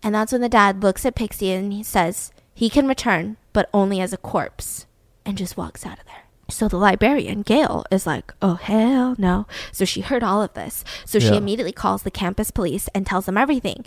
[0.02, 3.68] And that's when the dad looks at Pixie and he says, he can return, but
[3.74, 4.86] only as a corpse,
[5.24, 6.25] and just walks out of there.
[6.48, 9.46] So the librarian, Gail, is like, oh, hell no.
[9.72, 10.84] So she heard all of this.
[11.04, 11.34] So she Yeah.
[11.38, 13.84] immediately calls the campus police and tells them everything.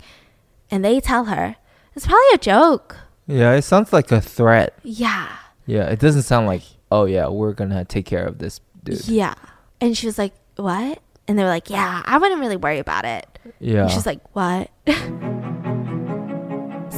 [0.70, 1.56] And they tell her,
[1.96, 2.96] it's probably a joke.
[3.26, 4.74] Yeah, it sounds like a threat.
[4.82, 5.28] Yeah.
[5.66, 9.08] Yeah, it doesn't sound like, oh yeah, we're gonna take care of this dude.
[9.08, 9.34] Yeah.
[9.80, 11.00] And she was like, what?
[11.26, 13.26] And they were like, yeah, I wouldn't really worry about it.
[13.58, 13.82] Yeah.
[13.82, 14.68] And she's like, what?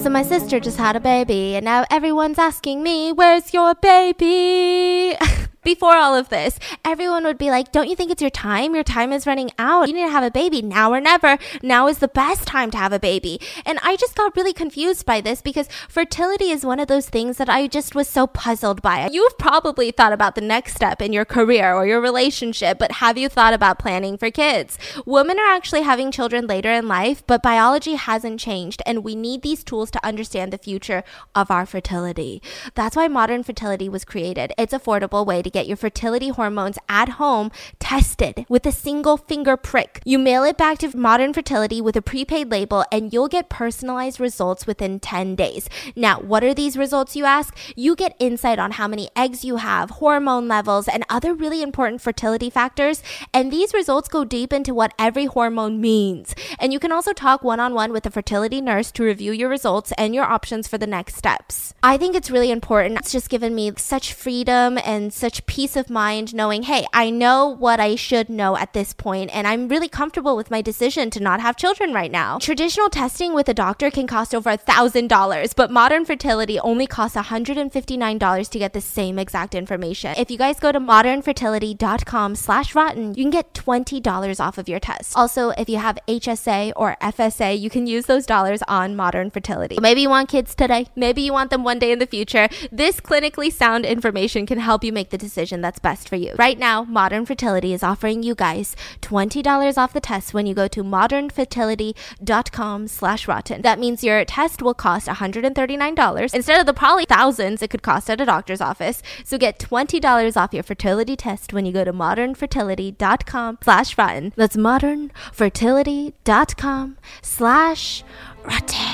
[0.03, 5.17] so my sister just had a baby, and now everyone's asking me, where's your baby?
[5.65, 8.75] Before all of this, everyone would be like, Don't you think it's your time?
[8.75, 9.87] Your time is running out.
[9.87, 11.39] You need to have a baby now or never.
[11.63, 13.41] Now is the best time to have a baby.
[13.65, 17.37] And I just got really confused by this because fertility is one of those things
[17.37, 19.09] that I just was so puzzled by.
[19.13, 23.17] You've probably thought about the next step in your career or your relationship, but have
[23.17, 24.77] you thought about planning for kids?
[25.07, 29.43] Women are actually having children later in life, but biology hasn't changed, and we need
[29.43, 31.05] these tools to understand the future
[31.37, 32.43] of our fertility.
[32.75, 34.53] That's why modern fertility was created.
[34.59, 39.57] It's affordable way to get your fertility hormones at home tested with a single finger
[39.57, 40.01] prick.
[40.05, 44.21] You mail it back to Modern Fertility with a prepaid label and you'll get personalized
[44.21, 45.69] results within 10 days.
[45.95, 47.57] Now, what are these results you ask?
[47.77, 52.01] You get insight on how many eggs you have, hormone levels, and other really important
[52.01, 53.03] fertility factors.
[53.33, 56.35] And these results go deep into what every hormone means.
[56.59, 59.49] And you can also talk one on one with a fertility nurse to review your
[59.49, 61.75] results and your options for the next steps.
[61.83, 62.99] I think it's really important.
[62.99, 67.47] It's just given me such freedom and such peace of mind knowing, hey, I know
[67.47, 71.21] what I should know at this point, and I'm really comfortable with my decision to
[71.21, 72.39] not have children right now.
[72.39, 76.87] Traditional testing with a doctor can cost over a thousand dollars, but modern fertility only
[76.87, 80.15] costs $159 to get the same exact information.
[80.17, 84.81] If you guys go to modernfertility.com slash rotten, you can get $20 off of your
[84.81, 85.17] test.
[85.17, 89.79] Also, if you have HSA or FSA, you can use those dollars on modern fertility.
[89.81, 92.49] Maybe you want kids today, maybe you want them one day in the future.
[92.71, 96.35] This clinically sound information can help you make the decision that's best for you.
[96.39, 100.69] Right now, Modern Fertility is offering you guys $20 off the test when you go
[100.69, 103.63] to modernfertility.com slash rotten.
[103.63, 108.11] That means your test will cost $139 instead of the probably thousands it could cost
[108.11, 109.03] at a doctor's office.
[109.25, 114.33] So get $20 off your fertility test when you go to modernfertility.com slash rotten.
[114.37, 118.05] That's modernfertility.com slash
[118.45, 118.92] rotten.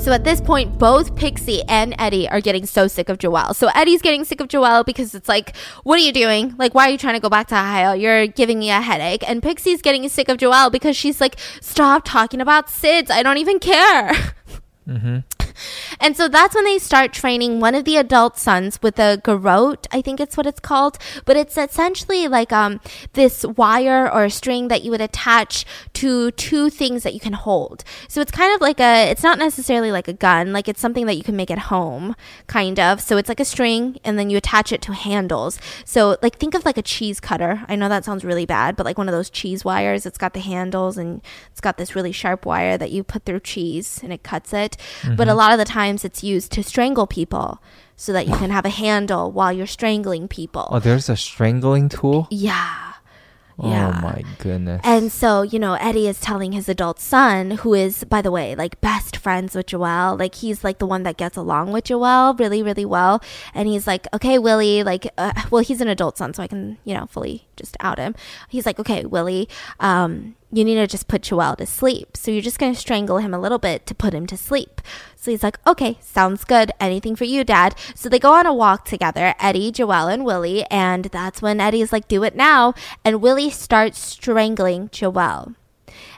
[0.00, 3.52] So at this point, both Pixie and Eddie are getting so sick of Joel.
[3.52, 6.54] So Eddie's getting sick of Joel because it's like, what are you doing?
[6.56, 7.92] Like, why are you trying to go back to Ohio?
[7.92, 9.28] You're giving me a headache.
[9.28, 13.10] And Pixie's getting sick of Joel because she's like, stop talking about SIDS.
[13.10, 14.12] I don't even care.
[14.88, 15.18] Mm-hmm.
[16.00, 19.86] And so that's when they start training one of the adult sons with a garrote,
[19.90, 20.98] I think it's what it's called.
[21.24, 22.80] But it's essentially like um,
[23.14, 27.32] this wire or a string that you would attach to two things that you can
[27.32, 27.84] hold.
[28.08, 31.06] So it's kind of like a, it's not necessarily like a gun, like it's something
[31.06, 32.14] that you can make at home,
[32.46, 33.00] kind of.
[33.00, 35.58] So it's like a string and then you attach it to handles.
[35.84, 37.64] So like think of like a cheese cutter.
[37.68, 40.34] I know that sounds really bad, but like one of those cheese wires, it's got
[40.34, 44.12] the handles and it's got this really sharp wire that you put through cheese and
[44.12, 44.76] it cuts it.
[45.16, 47.62] But a lot of the times it's used to strangle people
[47.96, 50.68] so that you can have a handle while you're strangling people.
[50.70, 52.28] Oh, there's a strangling tool?
[52.30, 52.90] Yeah.
[53.62, 53.92] Yeah.
[53.94, 54.80] Oh my goodness.
[54.84, 58.54] And so, you know, Eddie is telling his adult son, who is, by the way,
[58.54, 62.34] like best friends with Joel, like he's like the one that gets along with Joel
[62.34, 63.22] really, really well.
[63.52, 66.78] And he's like, okay, Willie, like, uh, well, he's an adult son, so I can,
[66.84, 68.14] you know, fully just out him.
[68.48, 69.46] He's like, okay, Willie,
[69.78, 72.16] um, you need to just put Joel to sleep.
[72.16, 74.80] So you're just going to strangle him a little bit to put him to sleep.
[75.20, 76.72] So he's like, okay, sounds good.
[76.80, 77.74] Anything for you, dad.
[77.94, 80.64] So they go on a walk together, Eddie, Joel, and Willie.
[80.70, 82.72] And that's when Eddie's like, do it now.
[83.04, 85.54] And Willie starts strangling Joel.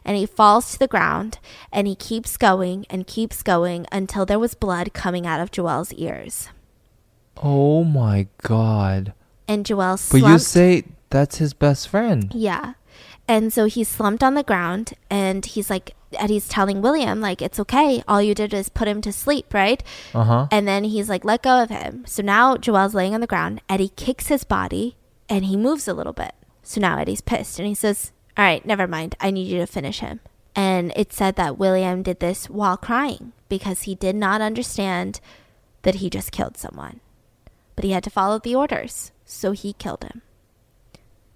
[0.04, 1.40] And he falls to the ground
[1.72, 5.92] and he keeps going and keeps going until there was blood coming out of Joel's
[5.94, 6.50] ears.
[7.42, 9.14] oh my god.
[9.48, 12.30] And Joel But you say that's his best friend.
[12.32, 12.74] Yeah.
[13.32, 17.58] And so he's slumped on the ground and he's like, Eddie's telling William, like, it's
[17.60, 18.04] okay.
[18.06, 19.82] All you did is put him to sleep, right?
[20.12, 20.48] Uh huh.
[20.50, 22.04] And then he's like, let go of him.
[22.06, 23.62] So now Joel's laying on the ground.
[23.70, 24.96] Eddie kicks his body
[25.30, 26.34] and he moves a little bit.
[26.62, 29.14] So now Eddie's pissed and he says, all right, never mind.
[29.18, 30.20] I need you to finish him.
[30.54, 35.20] And it said that William did this while crying because he did not understand
[35.84, 37.00] that he just killed someone.
[37.76, 39.10] But he had to follow the orders.
[39.24, 40.20] So he killed him.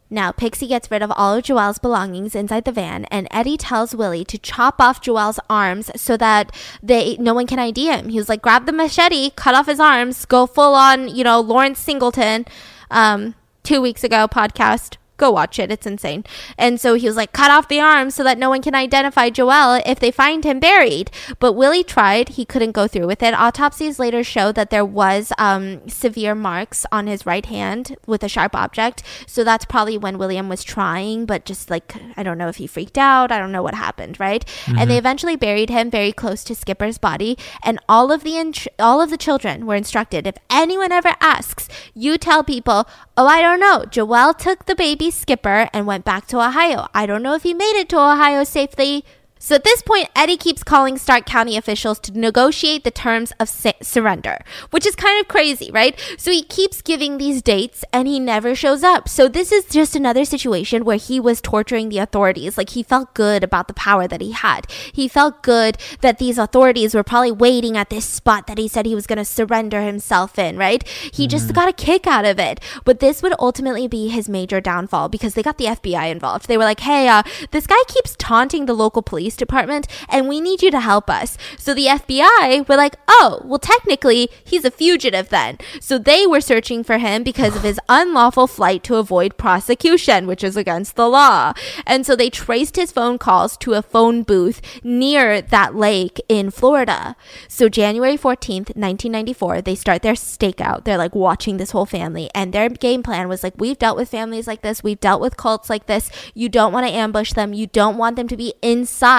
[0.08, 3.94] Now, Pixie gets rid of all of Joel's belongings inside the van, and Eddie tells
[3.94, 8.08] Willie to chop off Joel's arms so that they no one can ID him.
[8.08, 11.40] He was like, grab the machete, cut off his arms, go full on, you know,
[11.40, 12.46] Lawrence Singleton.
[12.90, 13.34] Um,
[13.66, 14.96] two weeks ago podcast.
[15.16, 15.70] Go watch it.
[15.70, 16.24] It's insane.
[16.58, 19.30] And so he was like, cut off the arm so that no one can identify
[19.30, 21.10] Joel if they find him buried.
[21.38, 22.30] But Willie tried.
[22.30, 23.34] He couldn't go through with it.
[23.34, 28.28] Autopsies later show that there was um, severe marks on his right hand with a
[28.28, 29.02] sharp object.
[29.26, 32.66] So that's probably when William was trying, but just like, I don't know if he
[32.66, 33.32] freaked out.
[33.32, 34.44] I don't know what happened, right?
[34.66, 37.38] And they eventually buried him very close to Skipper's body.
[37.62, 41.68] And all of the int- all of the children were instructed if anyone ever asks,
[41.94, 42.86] you tell people,
[43.16, 43.84] oh, I don't know.
[43.84, 46.88] Joel took the baby Skipper and went back to Ohio.
[46.94, 49.04] I don't know if he made it to Ohio safely.
[49.38, 53.50] So at this point, Eddie keeps calling Stark County officials to negotiate the terms of
[53.50, 54.38] sa- surrender,
[54.70, 55.98] which is kind of crazy, right?
[56.16, 59.10] So he keeps giving these dates and he never shows up.
[59.10, 62.56] So this is just another situation where he was torturing the authorities.
[62.56, 64.70] Like he felt good about the power that he had.
[64.70, 68.86] He felt good that these authorities were probably waiting at this spot that he said
[68.86, 70.82] he was going to surrender himself in, right?
[71.12, 72.58] He just got a kick out of it.
[72.84, 76.48] But this would ultimately be his major downfall because they got the FBI involved.
[76.48, 80.40] They were like, hey, uh, this guy keeps taunting the local police department and we
[80.40, 81.38] need you to help us.
[81.58, 85.58] So the FBI were like, oh, well, technically, he's a fugitive then.
[85.80, 90.44] So they were searching for him because of his unlawful flight to avoid prosecution, which
[90.44, 91.54] is against the law.
[91.86, 96.50] And so they traced his phone calls to a phone booth near that lake in
[96.50, 97.16] Florida.
[97.48, 100.84] So January 14th, 1994, they start their stakeout.
[100.84, 104.10] They're like watching this whole family and their game plan was like, we've dealt with
[104.10, 104.82] families like this.
[104.82, 106.10] We've dealt with cults like this.
[106.34, 107.52] You don't want to ambush them.
[107.52, 109.15] You don't want them to be inside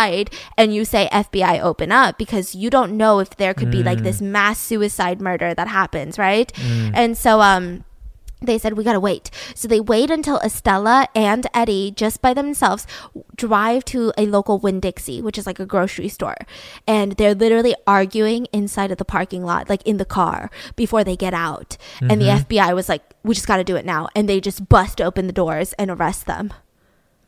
[0.57, 4.03] and you say FBI open up because you don't know if there could be like
[4.03, 4.27] this mm.
[4.27, 6.51] mass suicide murder that happens, right?
[6.53, 6.91] Mm.
[6.93, 7.83] And so um
[8.41, 9.31] they said we gotta wait.
[9.55, 12.85] So they wait until Estella and Eddie, just by themselves,
[13.35, 16.37] drive to a local Winn Dixie, which is like a grocery store,
[16.85, 21.15] and they're literally arguing inside of the parking lot, like in the car, before they
[21.15, 21.77] get out.
[21.99, 22.43] And the mm-hmm.
[22.43, 25.33] FBI was like, "We just gotta do it now," and they just bust open the
[25.33, 26.53] doors and arrest them.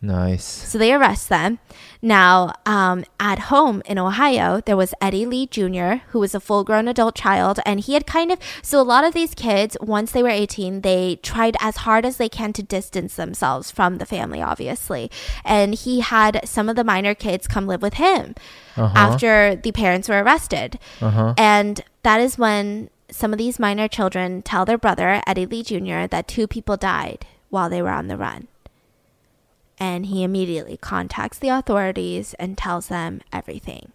[0.01, 0.45] Nice.
[0.45, 1.59] So they arrest them.
[2.01, 6.63] Now, um, at home in Ohio, there was Eddie Lee Jr., who was a full
[6.63, 7.59] grown adult child.
[7.65, 10.81] And he had kind of, so a lot of these kids, once they were 18,
[10.81, 15.11] they tried as hard as they can to distance themselves from the family, obviously.
[15.43, 18.35] And he had some of the minor kids come live with him
[18.77, 20.79] after the parents were arrested.
[21.01, 21.33] Uh-huh.
[21.37, 26.07] And that is when some of these minor children tell their brother, Eddie Lee Jr.,
[26.07, 28.47] that two people died while they were on the run
[29.79, 33.91] and he immediately contacts the authorities and tells them everything.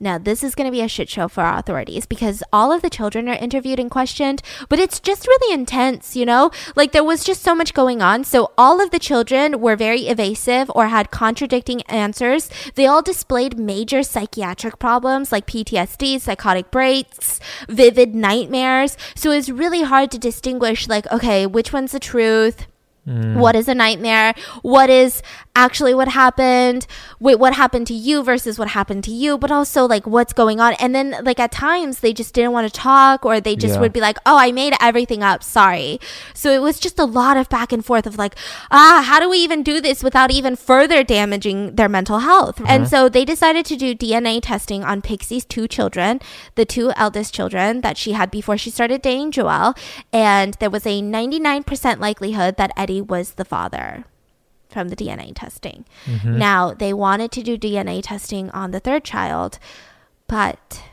[0.00, 2.82] Now, this is going to be a shit show for our authorities because all of
[2.82, 6.50] the children are interviewed and questioned, but it's just really intense, you know?
[6.76, 8.24] Like, there was just so much going on.
[8.24, 12.48] So, all of the children were very evasive or had contradicting answers.
[12.74, 18.96] They all displayed major psychiatric problems like PTSD, psychotic breaks, vivid nightmares.
[19.14, 22.66] So, it's really hard to distinguish, like, okay, which one's the truth?
[23.08, 23.58] What mm.
[23.58, 24.34] is a nightmare?
[24.60, 25.22] What is
[25.58, 26.86] actually what happened?
[27.18, 29.36] Wait, what happened to you versus what happened to you?
[29.36, 30.74] But also, like, what's going on?
[30.74, 33.80] And then, like, at times they just didn't want to talk or they just Yeah.
[33.80, 35.42] would be like, oh, I made everything up.
[35.42, 35.98] Sorry.
[36.32, 38.34] So it was just a lot of back and forth of, like,
[38.70, 42.60] ah, how do we even do this without even further damaging their mental health?
[42.66, 46.20] And so they decided to do DNA testing on Pixie's two children,
[46.54, 49.74] the two eldest children that she had before she started dating Joel.
[50.12, 54.04] And there was a 99% likelihood that Eddie was the father
[54.78, 55.84] from the DNA testing.
[56.04, 56.38] Mm-hmm.
[56.38, 59.58] Now, they wanted to do DNA testing on the third child,
[60.28, 60.84] but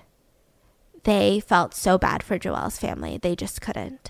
[1.03, 4.09] they felt so bad for Joel's family, they just couldn't.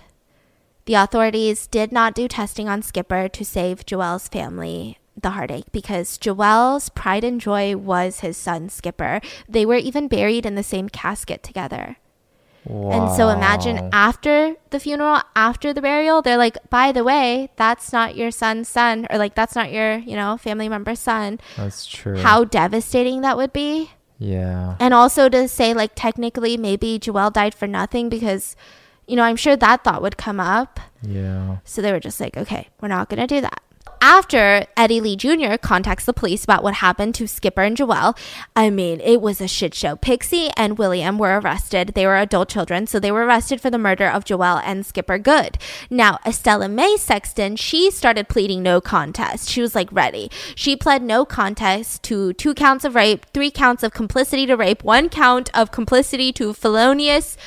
[0.85, 6.18] The authorities did not do testing on Skipper to save Joel's family the heartache because
[6.18, 9.19] Joel's pride and joy was his son Skipper.
[9.49, 11.97] They were even buried in the same casket together.
[12.67, 17.93] And so imagine after the funeral, after the burial, they're like, by the way, that's
[17.93, 21.39] not your son's son, or like, that's not your, you know, family member's son.
[21.57, 22.17] That's true.
[22.17, 23.91] How devastating that would be.
[24.17, 24.77] Yeah.
[24.79, 28.55] And also to say, like, technically, maybe Joel died for nothing because,
[29.07, 30.79] you know, I'm sure that thought would come up.
[31.01, 31.57] Yeah.
[31.65, 33.61] So they were just like, okay, we're not going to do that.
[34.01, 35.57] After Eddie Lee Jr.
[35.57, 38.15] contacts the police about what happened to Skipper and Joel,
[38.55, 39.95] I mean, it was a shit show.
[39.95, 41.93] Pixie and William were arrested.
[41.95, 45.17] They were adult children, so they were arrested for the murder of Joel and Skipper
[45.17, 45.57] Good.
[45.89, 49.49] Now, Estella Mae Sexton, she started pleading no contest.
[49.49, 50.30] She was like ready.
[50.55, 54.84] She pled no contest to two counts of rape, three counts of complicity to rape,
[54.84, 57.38] one count of complicity to felonious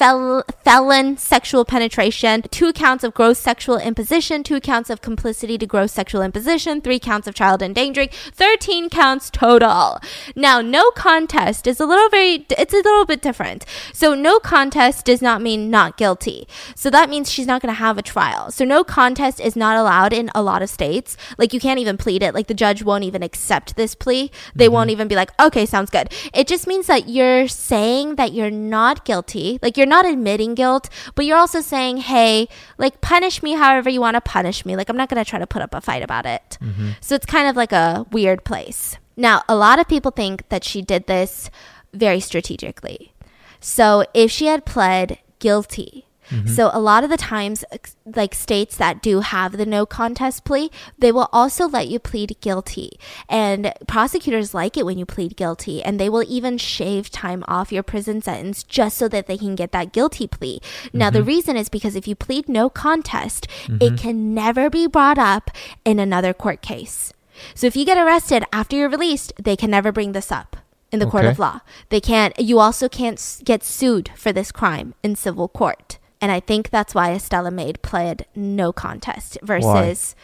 [0.00, 5.66] fel- felon sexual penetration, two counts of gross sexual imposition, two counts of complicity to
[5.66, 10.00] gross sexual imposition, three counts of child endangering, 13 counts total.
[10.34, 13.66] Now, no contest is a little very, it's a little bit different.
[13.92, 16.48] So, no contest does not mean not guilty.
[16.74, 18.50] So, that means she's not going to have a trial.
[18.50, 21.14] So, no contest is not allowed in a lot of states.
[21.36, 22.32] Like, you can't even plead it.
[22.32, 24.30] Like, the judge won't even accept this plea.
[24.54, 24.92] They won't mm-hmm.
[24.92, 26.08] even be like, okay, sounds good.
[26.32, 29.58] It just means that you're saying that you're not guilty.
[29.60, 32.48] Like, you're not admitting guilt, but you're also saying, hey,
[32.78, 34.74] like, punish me however you want to punish me.
[34.76, 36.56] Like, I'm not going to try to put up a fight about it.
[36.62, 36.92] Mm-hmm.
[37.02, 38.96] So it's kind of like a weird place.
[39.16, 41.50] Now, a lot of people think that she did this
[41.92, 43.12] very strategically.
[43.60, 46.48] So if she had pled guilty, Mm-hmm.
[46.48, 47.64] so a lot of the times,
[48.04, 52.36] like states that do have the no contest plea, they will also let you plead
[52.40, 52.98] guilty.
[53.28, 57.72] And prosecutors like it when you plead guilty, and they will even shave time off
[57.72, 60.60] your prison sentence just so that they can get that guilty plea.
[60.92, 61.28] Now, the mm-hmm.
[61.28, 63.96] reason is because if you plead no contest, it mm-hmm.
[63.96, 65.50] can never be brought up
[65.84, 67.12] in another court case.
[67.54, 70.56] So if you get arrested after you're released, they can never bring this up
[70.92, 71.60] in the court of law.
[71.88, 72.38] They can't.
[72.38, 75.98] You also can't get sued for this crime in civil court.
[76.20, 80.14] And I think that's why Estella Mae pled no contest versus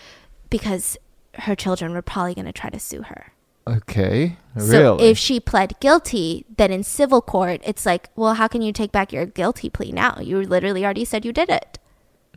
[0.51, 0.97] because
[1.35, 3.33] her children were probably going to try to sue her.
[3.67, 4.37] Okay.
[4.57, 5.09] So really?
[5.09, 8.93] if she pled guilty, then in civil court, it's like, well, how can you take
[8.93, 10.19] back your guilty plea now?
[10.21, 11.79] You literally already said you did it.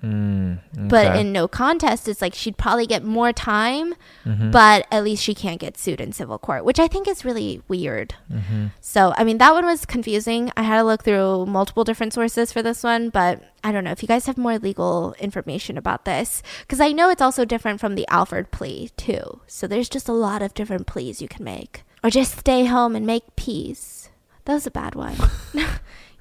[0.03, 0.59] Mm,
[0.89, 3.95] But in no contest, it's like she'd probably get more time,
[4.25, 4.51] Mm-hmm.
[4.51, 7.61] but at least she can't get sued in civil court, which I think is really
[7.67, 8.15] weird.
[8.31, 8.67] Mm-hmm.
[8.81, 10.51] So, I mean, that one was confusing.
[10.55, 13.91] I had to look through multiple different sources for this one, but I don't know
[13.91, 17.79] if you guys have more legal information about this, because I know it's also different
[17.79, 19.41] from the Alford plea, too.
[19.47, 21.83] So, there's just a lot of different pleas you can make.
[22.03, 24.09] or just stay home and make peace.
[24.45, 25.15] That was a bad one.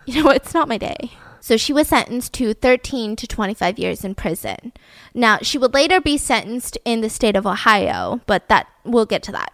[0.07, 1.13] you know, it's not my day.
[1.41, 4.73] So she was sentenced to 13 to 25 years in prison.
[5.15, 9.23] Now, she would later be sentenced in the state of Ohio, but that we'll get
[9.25, 9.53] to that.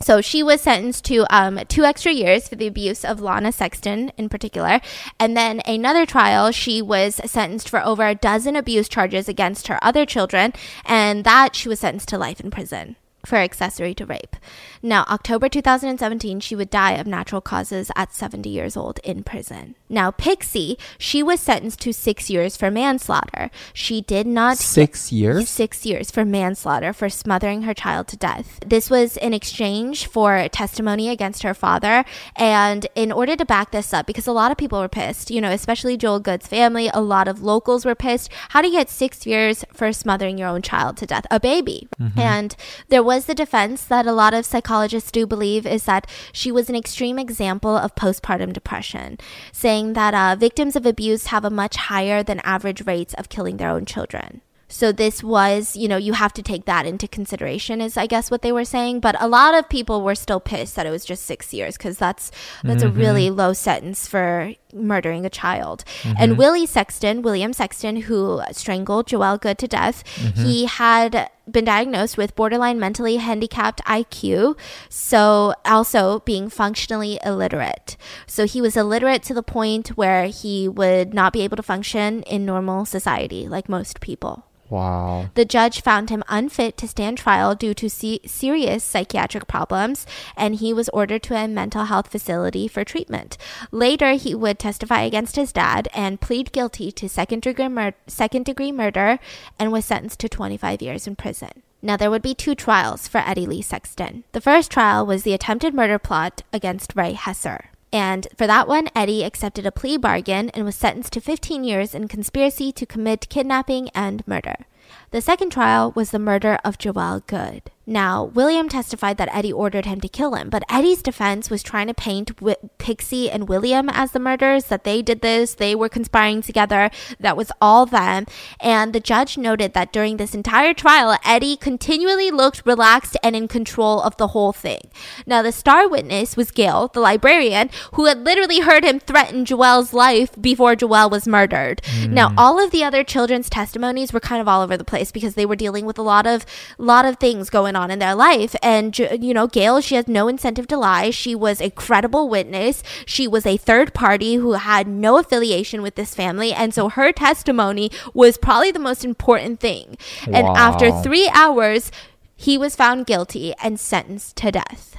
[0.00, 4.12] So she was sentenced to um, two extra years for the abuse of Lana Sexton
[4.16, 4.80] in particular.
[5.18, 9.82] And then another trial, she was sentenced for over a dozen abuse charges against her
[9.82, 10.52] other children.
[10.84, 12.96] And that she was sentenced to life in prison
[13.26, 14.36] for accessory to rape.
[14.82, 19.74] Now, October 2017, she would die of natural causes at 70 years old in prison.
[19.88, 23.50] Now, Pixie, she was sentenced to six years for manslaughter.
[23.72, 24.58] She did not.
[24.58, 25.48] Six years?
[25.48, 28.60] Six years for manslaughter for smothering her child to death.
[28.64, 32.04] This was in exchange for testimony against her father.
[32.36, 35.40] And in order to back this up, because a lot of people were pissed, you
[35.40, 38.30] know, especially Joel Good's family, a lot of locals were pissed.
[38.50, 41.26] How do you get six years for smothering your own child to death?
[41.30, 41.88] A baby.
[41.98, 42.18] Mm-hmm.
[42.18, 42.56] And
[42.88, 46.68] there was the defense that a lot of psychologists do believe is that she was
[46.68, 49.18] an extreme example of postpartum depression,
[49.52, 53.56] saying that uh, victims of abuse have a much higher than average rates of killing
[53.56, 54.42] their own children.
[54.68, 58.30] So this was, you know, you have to take that into consideration is I guess
[58.30, 61.06] what they were saying, but a lot of people were still pissed that it was
[61.06, 62.30] just 6 years cuz that's
[62.62, 62.96] that's mm-hmm.
[62.96, 65.84] a really low sentence for murdering a child.
[66.02, 66.16] Mm-hmm.
[66.18, 70.44] And Willie Sexton, William Sexton who strangled Joel Good to death, mm-hmm.
[70.44, 74.58] he had been diagnosed with borderline mentally handicapped IQ,
[74.88, 77.96] so also being functionally illiterate.
[78.26, 82.22] So he was illiterate to the point where he would not be able to function
[82.22, 84.47] in normal society like most people.
[84.70, 85.30] Wow.
[85.34, 90.56] The judge found him unfit to stand trial due to se- serious psychiatric problems, and
[90.56, 93.38] he was ordered to a mental health facility for treatment.
[93.70, 98.44] Later, he would testify against his dad and plead guilty to second degree, mur- second
[98.44, 99.18] degree murder
[99.58, 101.62] and was sentenced to 25 years in prison.
[101.80, 104.24] Now, there would be two trials for Eddie Lee Sexton.
[104.32, 107.66] The first trial was the attempted murder plot against Ray Hesser.
[107.92, 111.94] And for that one, Eddie accepted a plea bargain and was sentenced to 15 years
[111.94, 114.66] in conspiracy to commit kidnapping and murder.
[115.10, 117.70] The second trial was the murder of Joel Good.
[117.88, 121.86] Now, William testified that Eddie ordered him to kill him, but Eddie's defense was trying
[121.86, 122.32] to paint
[122.76, 127.34] Pixie and William as the murderers, that they did this, they were conspiring together, that
[127.34, 128.26] was all them.
[128.60, 133.48] And the judge noted that during this entire trial, Eddie continually looked relaxed and in
[133.48, 134.90] control of the whole thing.
[135.26, 139.94] Now, the star witness was Gail, the librarian, who had literally heard him threaten Joel's
[139.94, 141.80] life before Joel was murdered.
[142.00, 142.10] Mm.
[142.10, 145.36] Now, all of the other children's testimonies were kind of all over the place because
[145.36, 146.44] they were dealing with a lot of
[146.76, 148.54] lot of things going on in their life.
[148.62, 151.10] And, you know, Gail, she has no incentive to lie.
[151.10, 152.82] She was a credible witness.
[153.06, 156.52] She was a third party who had no affiliation with this family.
[156.52, 159.96] And so her testimony was probably the most important thing.
[160.26, 160.34] Wow.
[160.34, 161.90] And after three hours,
[162.36, 164.96] he was found guilty and sentenced to death.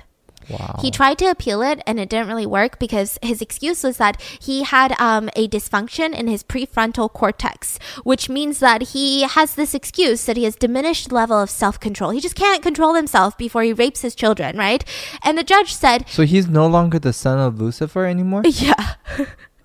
[0.50, 0.80] Wow.
[0.82, 4.22] He tried to appeal it and it didn't really work because his excuse was that
[4.22, 9.74] he had um, a dysfunction in his prefrontal cortex, which means that he has this
[9.74, 12.12] excuse that he has diminished level of self control.
[12.12, 14.84] He just can't control himself before he rapes his children, right?
[15.24, 16.08] And the judge said.
[16.10, 18.44] So he's no longer the son of Lucifer anymore?
[18.60, 18.96] Yeah.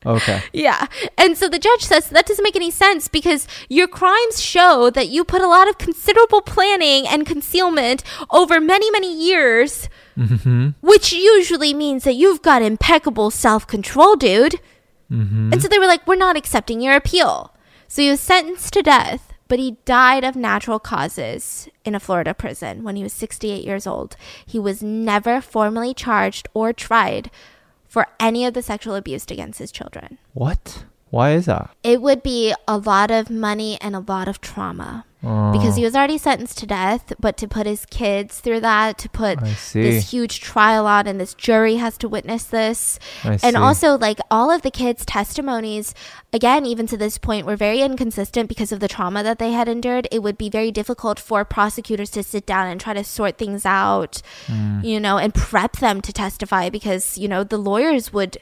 [0.07, 0.43] Okay.
[0.53, 0.87] Yeah.
[1.17, 5.09] And so the judge says that doesn't make any sense because your crimes show that
[5.09, 10.71] you put a lot of considerable planning and concealment over many, many years Mm-hmm.
[10.81, 14.61] Which usually means that you've got impeccable self control, dude.
[15.11, 15.53] Mm-hmm.
[15.53, 17.55] And so they were like, we're not accepting your appeal.
[17.89, 22.35] So he was sentenced to death, but he died of natural causes in a Florida
[22.35, 24.17] prison when he was 68 years old.
[24.45, 27.31] He was never formally charged or tried
[27.87, 30.19] for any of the sexual abuse against his children.
[30.33, 30.85] What?
[31.11, 31.71] Why is that?
[31.85, 35.05] It would be a lot of money and a lot of trauma.
[35.25, 39.09] Because he was already sentenced to death, but to put his kids through that, to
[39.09, 39.41] put
[39.73, 42.99] this huge trial on, and this jury has to witness this.
[43.23, 43.57] I and see.
[43.57, 45.95] also, like, all of the kids' testimonies,
[46.33, 49.69] again, even to this point, were very inconsistent because of the trauma that they had
[49.69, 50.07] endured.
[50.13, 53.65] It would be very difficult for prosecutors to sit down and try to sort things
[53.65, 54.85] out, mm.
[54.85, 58.37] you know, and prep them to testify because, you know, the lawyers would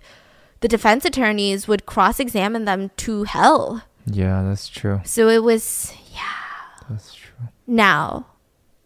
[0.62, 3.82] the defense attorneys would cross examine them to hell.
[4.06, 5.00] Yeah, that's true.
[5.04, 5.92] So it was.
[6.92, 7.48] That's true.
[7.66, 8.26] Now,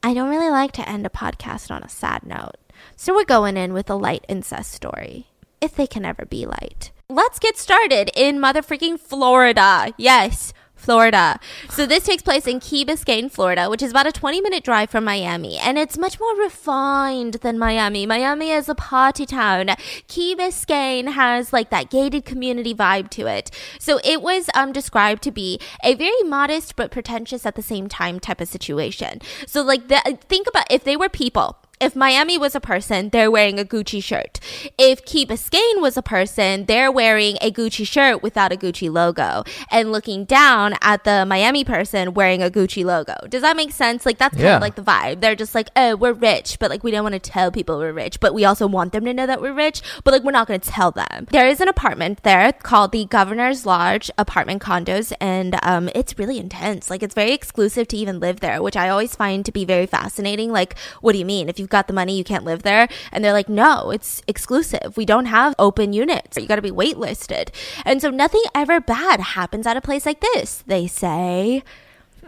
[0.02, 2.56] I don't really like to end a podcast on a sad note.
[2.94, 5.26] So we're going in with a light incest story,
[5.60, 6.92] if they can ever be light.
[7.08, 9.92] Let's get started in mother freaking Florida.
[9.96, 10.52] Yes,
[10.86, 11.40] Florida.
[11.68, 14.88] So this takes place in Key Biscayne, Florida, which is about a 20 minute drive
[14.88, 15.58] from Miami.
[15.58, 18.06] And it's much more refined than Miami.
[18.06, 19.70] Miami is a party town.
[20.06, 23.50] Key Biscayne has like that gated community vibe to it.
[23.80, 27.88] So it was um, described to be a very modest but pretentious at the same
[27.88, 29.20] time type of situation.
[29.48, 33.30] So like the, think about if they were people if Miami was a person, they're
[33.30, 34.40] wearing a Gucci shirt.
[34.78, 39.44] If Key Biscayne was a person, they're wearing a Gucci shirt without a Gucci logo
[39.70, 43.14] and looking down at the Miami person wearing a Gucci logo.
[43.28, 44.06] Does that make sense?
[44.06, 44.56] Like, that's kind Yeah.
[44.56, 45.20] of like the vibe.
[45.20, 47.92] They're just like, oh, we're rich, but like, we don't want to tell people we're
[47.92, 50.48] rich, but we also want them to know that we're rich, but like, we're not
[50.48, 51.26] going to tell them.
[51.30, 56.38] There is an apartment there called the Governor's Lodge apartment condos, and um, it's really
[56.38, 56.88] intense.
[56.90, 59.86] Like, it's very exclusive to even live there, which I always find to be very
[59.86, 60.50] fascinating.
[60.52, 61.48] Like, what do you mean?
[61.48, 62.86] If you've got the money, you can't live there?
[63.10, 64.96] And they're like, no, it's exclusive.
[64.96, 66.36] We don't have open units.
[66.36, 67.48] You got to be waitlisted.
[67.84, 71.64] And so nothing ever bad happens at a place like this, they say.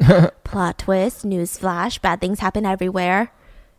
[0.42, 3.30] Plot twist, newsflash, bad things happen everywhere,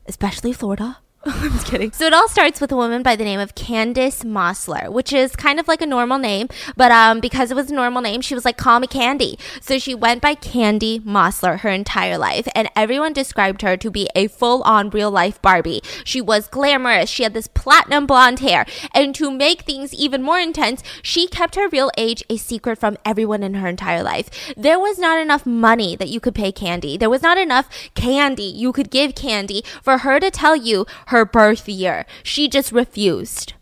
[0.07, 0.99] especially Florida.
[1.25, 1.91] I'm just kidding.
[1.91, 5.35] So it all starts with a woman by the name of Candace Mossler, which is
[5.35, 6.47] kind of like a normal name,
[6.77, 9.37] but um, because it was a normal name, she was like, call me Candy.
[9.59, 14.07] So she went by Candy Mossler her entire life, and everyone described her to be
[14.15, 15.81] a full on real life Barbie.
[16.05, 18.65] She was glamorous, she had this platinum blonde hair,
[18.95, 22.97] and to make things even more intense, she kept her real age a secret from
[23.03, 24.29] everyone in her entire life.
[24.55, 28.43] There was not enough money that you could pay Candy, there was not enough candy
[28.43, 32.05] you could give Candy for her to tell you her birth year.
[32.23, 33.53] She just refused.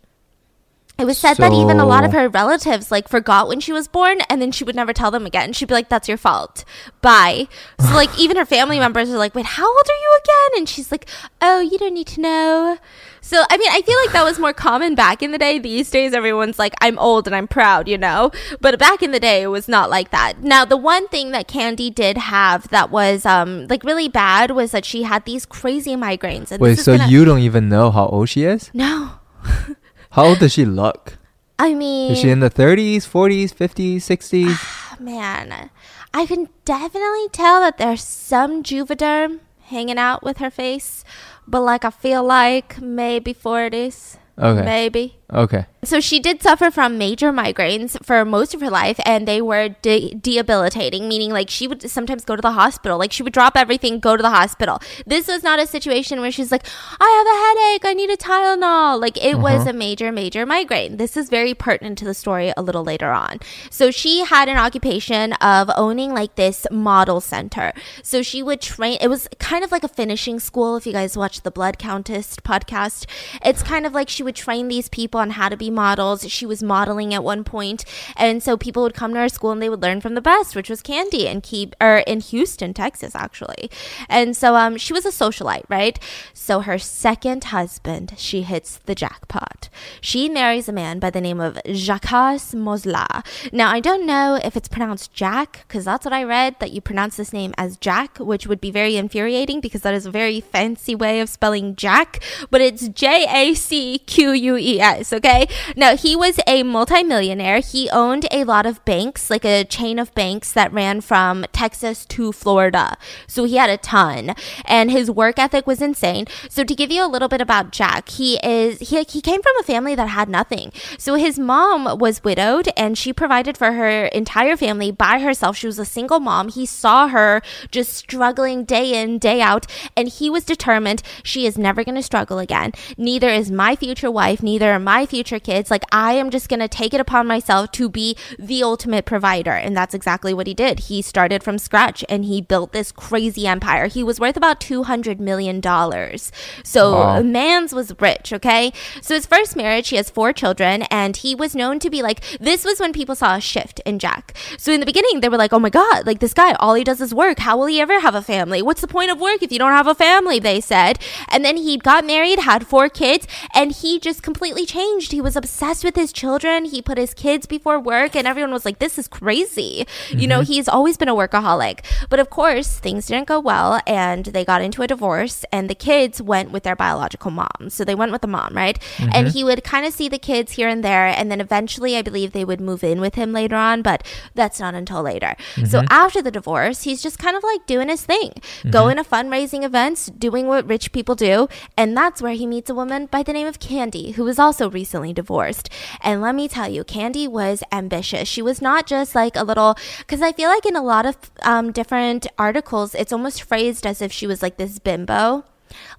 [0.98, 3.86] It was said that even a lot of her relatives like forgot when she was
[3.86, 5.52] born and then she would never tell them again.
[5.52, 6.64] She'd be like, That's your fault.
[7.00, 7.46] Bye.
[7.78, 10.58] So like even her family members are like, Wait, how old are you again?
[10.58, 11.08] And she's like,
[11.40, 12.78] Oh, you don't need to know.
[13.28, 15.58] So I mean, I feel like that was more common back in the day.
[15.58, 18.30] These days everyone's like, I'm old and I'm proud, you know?
[18.58, 20.42] But back in the day it was not like that.
[20.42, 24.70] Now the one thing that Candy did have that was um like really bad was
[24.70, 26.50] that she had these crazy migraines.
[26.50, 28.70] And Wait, so gonna- you don't even know how old she is?
[28.72, 29.20] No.
[30.12, 31.18] How old does she look?
[31.58, 34.98] I mean Is she in the 30s, 40s, 50s, 60s?
[34.98, 35.68] man,
[36.14, 41.04] I can definitely tell that there's some Juvederm hanging out with her face,
[41.48, 44.18] but like I feel like maybe 40s.
[44.38, 44.62] Okay.
[44.64, 45.17] Maybe.
[45.32, 45.66] Okay.
[45.84, 49.68] So she did suffer from major migraines for most of her life, and they were
[49.68, 52.98] de- debilitating, meaning like she would sometimes go to the hospital.
[52.98, 54.80] Like she would drop everything, go to the hospital.
[55.06, 56.66] This was not a situation where she's like,
[56.98, 59.00] I have a headache, I need a Tylenol.
[59.00, 59.42] Like it mm-hmm.
[59.42, 60.96] was a major, major migraine.
[60.96, 63.38] This is very pertinent to the story a little later on.
[63.70, 67.72] So she had an occupation of owning like this model center.
[68.02, 70.76] So she would train, it was kind of like a finishing school.
[70.76, 73.06] If you guys watch the Blood Countess podcast,
[73.44, 76.28] it's kind of like she would train these people on how to be models.
[76.30, 77.84] She was modeling at one point,
[78.16, 80.56] and so people would come to her school and they would learn from the best,
[80.56, 83.70] which was Candy and keep or in Houston, Texas, actually.
[84.08, 85.98] And so um, she was a socialite, right?
[86.32, 89.68] So her second husband, she hits the jackpot.
[90.00, 93.24] She marries a man by the name of Jacques Mossler.
[93.52, 96.80] Now I don't know if it's pronounced Jack because that's what I read that you
[96.80, 100.40] pronounce this name as Jack, which would be very infuriating because that is a very
[100.40, 105.48] fancy way of spelling Jack, but it's J A C Q U E S, okay?
[105.76, 107.60] Now, he was a multimillionaire.
[107.60, 112.04] He owned a lot of banks, like a chain of banks that ran from Texas
[112.06, 112.96] to Florida.
[113.26, 116.26] So he had a ton, and his work ethic was insane.
[116.48, 119.56] So to give you a little bit about Jack, he is he he came from
[119.58, 120.72] a family that had nothing.
[120.98, 125.56] So his mom was widowed and she provided for her entire family by herself.
[125.56, 126.48] She was a single mom.
[126.48, 129.66] He saw her just struggling day in, day out,
[129.96, 132.72] and he was determined she is never going to struggle again.
[132.96, 135.70] Neither is my future wife, neither are my future kids.
[135.70, 139.52] Like I am just going to take it upon myself to be the ultimate provider.
[139.52, 140.80] And that's exactly what he did.
[140.90, 143.86] He started from scratch and he built this crazy empire.
[143.86, 146.32] He was worth about 200 million dollars.
[146.64, 147.22] So Wow.
[147.22, 148.72] Mans was rich, okay?
[149.00, 152.20] So his first marriage, he has four children, and he was known to be like,
[152.40, 154.36] this was when people saw a shift in Jack.
[154.56, 156.84] So in the beginning, they were like, oh my God, like this guy, all he
[156.84, 157.38] does is work.
[157.40, 158.62] How will he ever have a family?
[158.62, 160.38] What's the point of work if you don't have a family?
[160.40, 160.98] They said.
[161.28, 164.87] And then he got married, had four kids, and he just completely changed.
[165.10, 166.64] He was obsessed with his children.
[166.64, 169.86] He put his kids before work, and everyone was like, this is crazy.
[170.10, 170.52] You know, mm-hmm.
[170.52, 171.84] he's always been a workaholic.
[172.08, 175.74] But of course, things didn't go well, and they got into a divorce, and the
[175.74, 177.68] kids went with their biological mom.
[177.68, 178.78] So they went with the mom, right?
[178.98, 179.28] And mm-hmm.
[179.28, 182.32] he would kind of see the kids here and there, and then eventually, I believe
[182.32, 184.02] they would move in with him later on, but
[184.34, 185.36] that's not until later.
[185.56, 185.86] So mm-hmm.
[185.90, 188.32] after the divorce, he's just kind of like doing his thing,
[188.70, 192.74] going to fundraising events, doing what rich people do, and that's where he meets a
[192.74, 195.66] woman by the name of Candy, who is also recently divorced.
[196.08, 198.28] And let me tell you, Candy was ambitious.
[198.28, 201.16] She was not just like a little, because I feel like in a lot of
[201.42, 205.44] um, different articles, it's almost phrased as if she was like this bimbo.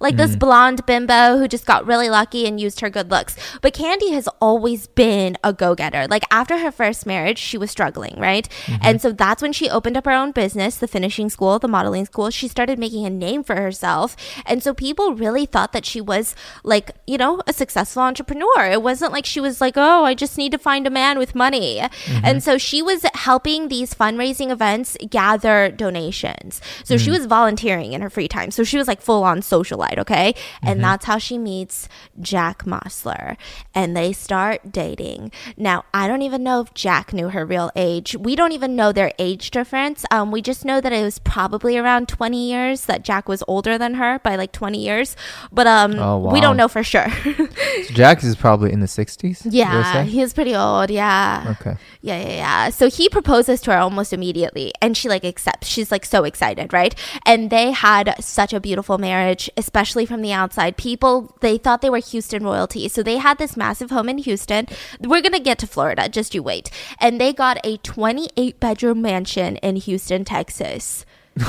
[0.00, 0.38] Like this mm-hmm.
[0.38, 3.36] blonde bimbo who just got really lucky and used her good looks.
[3.60, 6.06] But Candy has always been a go getter.
[6.08, 8.48] Like after her first marriage, she was struggling, right?
[8.66, 8.82] Mm-hmm.
[8.82, 12.06] And so that's when she opened up her own business, the finishing school, the modeling
[12.06, 12.30] school.
[12.30, 14.16] She started making a name for herself.
[14.46, 16.34] And so people really thought that she was
[16.64, 18.66] like, you know, a successful entrepreneur.
[18.66, 21.34] It wasn't like she was like, oh, I just need to find a man with
[21.34, 21.80] money.
[21.80, 22.38] And mm-hmm.
[22.38, 26.60] so she was helping these fundraising events gather donations.
[26.84, 28.50] So she was volunteering in her free time.
[28.50, 30.34] So she was like full on socialite, okay?
[30.62, 31.88] And that's how she meets
[32.20, 33.36] Jack Mossler.
[33.74, 35.32] And they start dating.
[35.56, 38.16] Now, I don't even know if Jack knew her real age.
[38.16, 40.04] We don't even know their age difference.
[40.10, 43.78] Um, we just know that it was probably around 20 years, that Jack was older
[43.78, 45.16] than her by like 20 years.
[45.52, 47.08] But um, Oh, we don't know for sure.
[47.80, 49.42] So Jack is probably in the 60s?
[49.44, 50.04] yeah, say?
[50.10, 50.90] he was pretty old.
[50.90, 51.54] Yeah.
[51.60, 51.76] Okay.
[52.02, 52.70] Yeah, yeah, yeah.
[52.70, 55.68] So he proposes to her almost immediately, and she like accepts.
[55.68, 56.94] She's like so excited, right?
[57.26, 60.76] And they had such a beautiful marriage, especially from the outside.
[60.76, 64.66] People they thought they were Houston royalty, so they had this massive home in Houston.
[65.00, 66.70] We're gonna get to Florida, just you wait.
[67.00, 71.04] And they got a 28 bedroom mansion in Houston, Texas.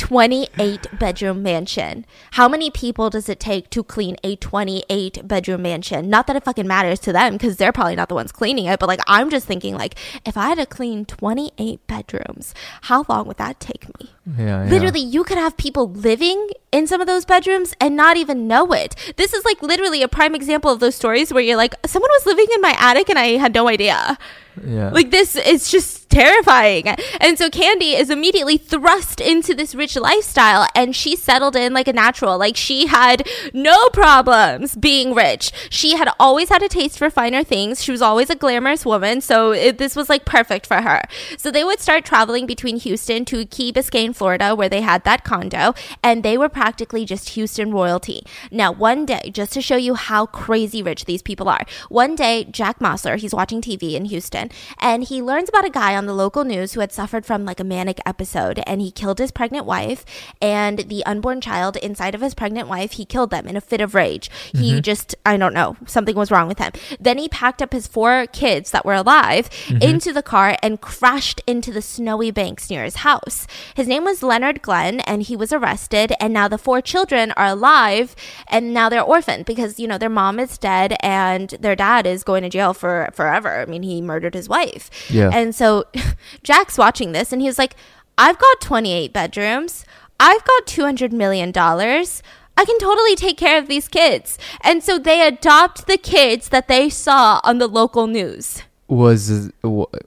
[0.00, 2.06] 28 bedroom mansion.
[2.32, 6.08] How many people does it take to clean a 28 bedroom mansion?
[6.08, 8.80] Not that it fucking matters to them because they're probably not the ones cleaning it,
[8.80, 13.26] but like I'm just thinking like if I had to clean 28 bedrooms, how long
[13.26, 14.08] would that take me?
[14.38, 14.70] Yeah, yeah.
[14.70, 18.72] Literally, you could have people living in some of those bedrooms and not even know
[18.72, 18.94] it.
[19.16, 22.26] This is like literally a prime example of those stories where you're like, someone was
[22.26, 24.18] living in my attic and I had no idea.
[24.64, 24.90] Yeah.
[24.90, 26.88] Like this is just terrifying.
[27.20, 31.88] And so Candy is immediately thrust into this rich lifestyle and she settled in like
[31.88, 32.36] a natural.
[32.36, 35.52] Like she had no problems being rich.
[35.70, 37.82] She had always had a taste for finer things.
[37.82, 41.02] She was always a glamorous woman, so it, this was like perfect for her.
[41.38, 45.24] So they would start traveling between Houston to Key Biscayne, Florida, where they had that
[45.24, 45.72] condo,
[46.02, 48.22] and they were practically just Houston royalty.
[48.50, 52.44] Now, one day, just to show you how crazy rich these people are, one day
[52.44, 56.12] Jack Mossler, he's watching TV in Houston, and he learns about a guy on the
[56.12, 59.64] local news who had suffered from like a manic episode, and he killed his pregnant
[59.64, 60.04] wife
[60.42, 62.92] and the unborn child inside of his pregnant wife.
[62.92, 64.28] He killed them in a fit of rage.
[64.52, 64.80] He mm-hmm.
[64.80, 66.72] just, I don't know, something was wrong with him.
[67.00, 69.80] Then he packed up his four kids that were alive mm-hmm.
[69.80, 73.46] into the car and crashed into the snowy banks near his house.
[73.74, 76.12] His name was Leonard Glenn, and he was arrested.
[76.20, 78.14] And now the four children are alive,
[78.48, 82.24] and now they're orphaned because you know their mom is dead and their dad is
[82.24, 83.60] going to jail for forever.
[83.60, 84.90] I mean, he murdered his wife.
[85.10, 85.30] Yeah.
[85.32, 85.84] And so
[86.42, 87.76] Jack's watching this, and he's like,
[88.18, 89.84] "I've got 28 bedrooms.
[90.18, 92.22] I've got 200 million dollars."
[92.56, 94.36] I can totally take care of these kids.
[94.60, 98.64] And so they adopt the kids that they saw on the local news.
[98.90, 99.50] Was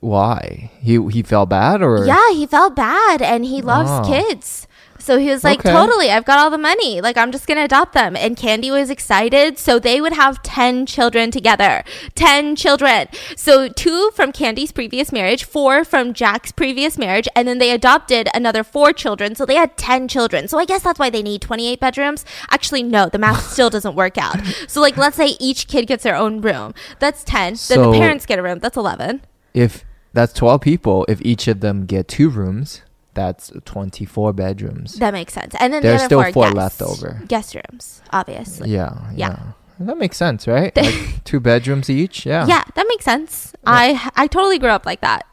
[0.01, 4.03] why he he felt bad or Yeah, he felt bad and he loves Oh.
[4.05, 4.67] kids.
[5.03, 5.71] So he was like, Okay.
[5.71, 7.01] totally, I've got all the money.
[7.01, 8.15] Like, I'm just going to adopt them.
[8.15, 9.59] And Candy was excited.
[9.59, 11.83] So they would have 10 children together.
[12.15, 13.07] 10 children.
[13.35, 17.27] So two from Candy's previous marriage, four from Jack's previous marriage.
[17.35, 19.35] And then they adopted another four children.
[19.35, 20.47] So they had 10 children.
[20.47, 22.23] So I guess that's why they need 28 bedrooms.
[22.49, 24.39] Actually, no, the math still doesn't work out.
[24.69, 26.73] So, like, let's say each kid gets their own room.
[26.99, 27.57] That's 10.
[27.67, 28.59] then the parents get a room.
[28.59, 29.21] That's 11.
[29.53, 32.83] if that's 12 people if each of them get two rooms
[33.13, 35.55] that's 24 bedrooms That makes sense.
[35.59, 37.21] And then There's the still four, four guest, left over.
[37.27, 38.69] Guest rooms, obviously.
[38.69, 39.29] yeah Yeah.
[39.29, 39.39] yeah
[39.79, 43.53] that makes sense right like two bedrooms each yeah Yeah, that makes sense.
[43.65, 45.25] I I totally grew up like that,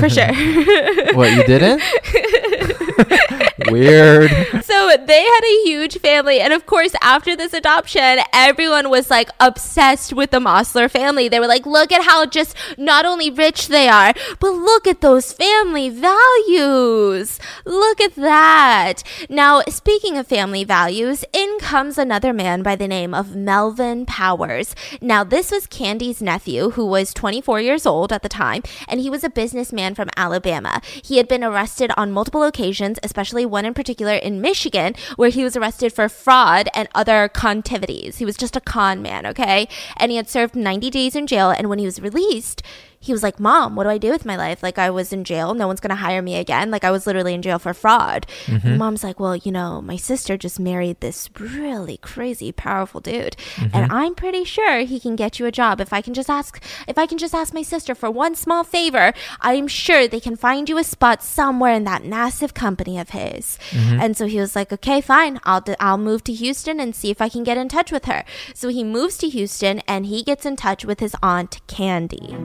[0.00, 0.32] for sure.
[1.14, 1.82] what you didn't
[3.70, 4.30] weird
[4.62, 9.30] so they had a huge family, and of course, after this adoption, everyone was like
[9.40, 11.28] obsessed with the Mossler family.
[11.28, 15.00] They were like, "Look at how just not only rich they are, but look at
[15.00, 17.40] those family values.
[17.64, 23.14] Look at that." Now, speaking of family values, in comes another man by the name
[23.14, 24.74] of Melvin Powers.
[25.00, 29.10] Now, this was Candy's nephew, who was 24 years old at the time, and he
[29.10, 30.80] was a businessman from Alabama.
[31.02, 35.42] He had been arrested on multiple occasions, especially one in particular in Michigan, where he
[35.42, 38.18] was arrested for fraud and other contivities.
[38.18, 39.66] He was just a con man, okay?
[39.96, 42.62] And he had served 90 days in jail, and when he was released,
[43.00, 44.62] he was like, Mom, what do I do with my life?
[44.62, 45.54] Like, I was in jail.
[45.54, 46.70] No one's going to hire me again.
[46.70, 48.26] Like, I was literally in jail for fraud.
[48.64, 53.36] And mom's like, Well, you know, my sister just married this really crazy, powerful dude.
[53.60, 53.92] And mm-hmm.
[53.92, 55.80] I'm pretty sure he can get you a job.
[55.80, 58.64] If I can just ask, if I can just ask my sister for one small
[58.64, 63.10] favor, I'm sure they can find you a spot somewhere in that massive company of
[63.10, 63.58] his.
[63.70, 64.00] Mm-hmm.
[64.00, 65.40] And so he was like, Okay, fine.
[65.44, 68.06] I'll, d- I'll move to Houston and see if I can get in touch with
[68.06, 68.24] her.
[68.54, 72.36] So he moves to Houston and he gets in touch with his aunt, Candy.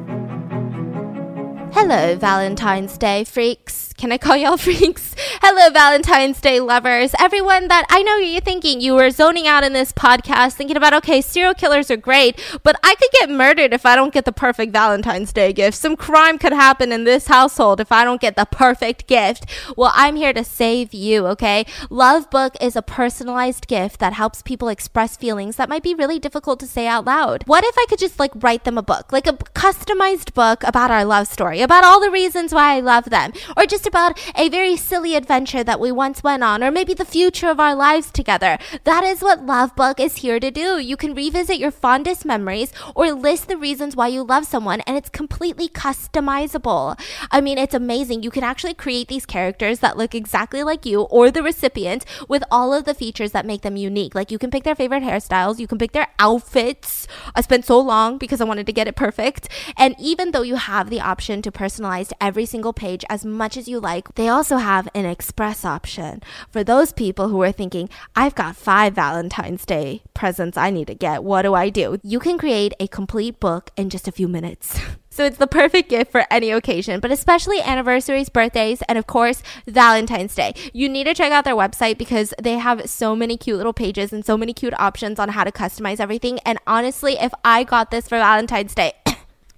[1.75, 3.92] Hello, Valentine's Day freaks.
[4.03, 5.15] Can I call y'all freaks?
[5.41, 7.15] Hello, Valentine's Day lovers.
[7.19, 10.93] Everyone that I know you're thinking you were zoning out in this podcast, thinking about,
[10.95, 14.33] okay, serial killers are great, but I could get murdered if I don't get the
[14.33, 15.77] perfect Valentine's Day gift.
[15.77, 19.45] Some crime could happen in this household if I don't get the perfect gift.
[19.77, 21.65] Well, I'm here to save you, okay?
[21.89, 26.19] Love Book is a personalized gift that helps people express feelings that might be really
[26.19, 27.43] difficult to say out loud.
[27.45, 30.91] What if I could just like write them a book, like a customized book about
[30.91, 34.49] our love story, about all the reasons why I love them, or just about a
[34.49, 38.09] very silly adventure that we once went on, or maybe the future of our lives
[38.09, 38.57] together?
[38.85, 40.79] That is what Love is here to do.
[40.79, 44.97] You can revisit your fondest memories or list the reasons why you love someone, and
[44.97, 46.99] it's completely customizable.
[47.29, 48.23] I mean, it's amazing.
[48.23, 52.43] You can actually create these characters that look exactly like you or the recipient with
[52.49, 54.15] all of the features that make them unique.
[54.15, 57.07] Like you can pick their favorite hairstyles, you can pick their outfits.
[57.35, 59.49] I spent so long because I wanted to get it perfect.
[59.77, 63.67] And even though you have the option to personalize every single page as much as
[63.67, 68.35] you like, they also have an express option for those people who are thinking, I've
[68.35, 71.23] got five Valentine's Day presents I need to get.
[71.23, 71.97] What do I do?
[72.03, 74.79] You can create a complete book in just a few minutes.
[75.13, 79.43] So it's the perfect gift for any occasion, but especially anniversaries, birthdays, and of course,
[79.67, 80.55] Valentine's Day.
[80.73, 84.11] You need to check out their website because they have so many cute little pages
[84.11, 86.39] and so many cute options on how to customize everything.
[86.47, 88.93] And honestly, if I got this for Valentine's Day,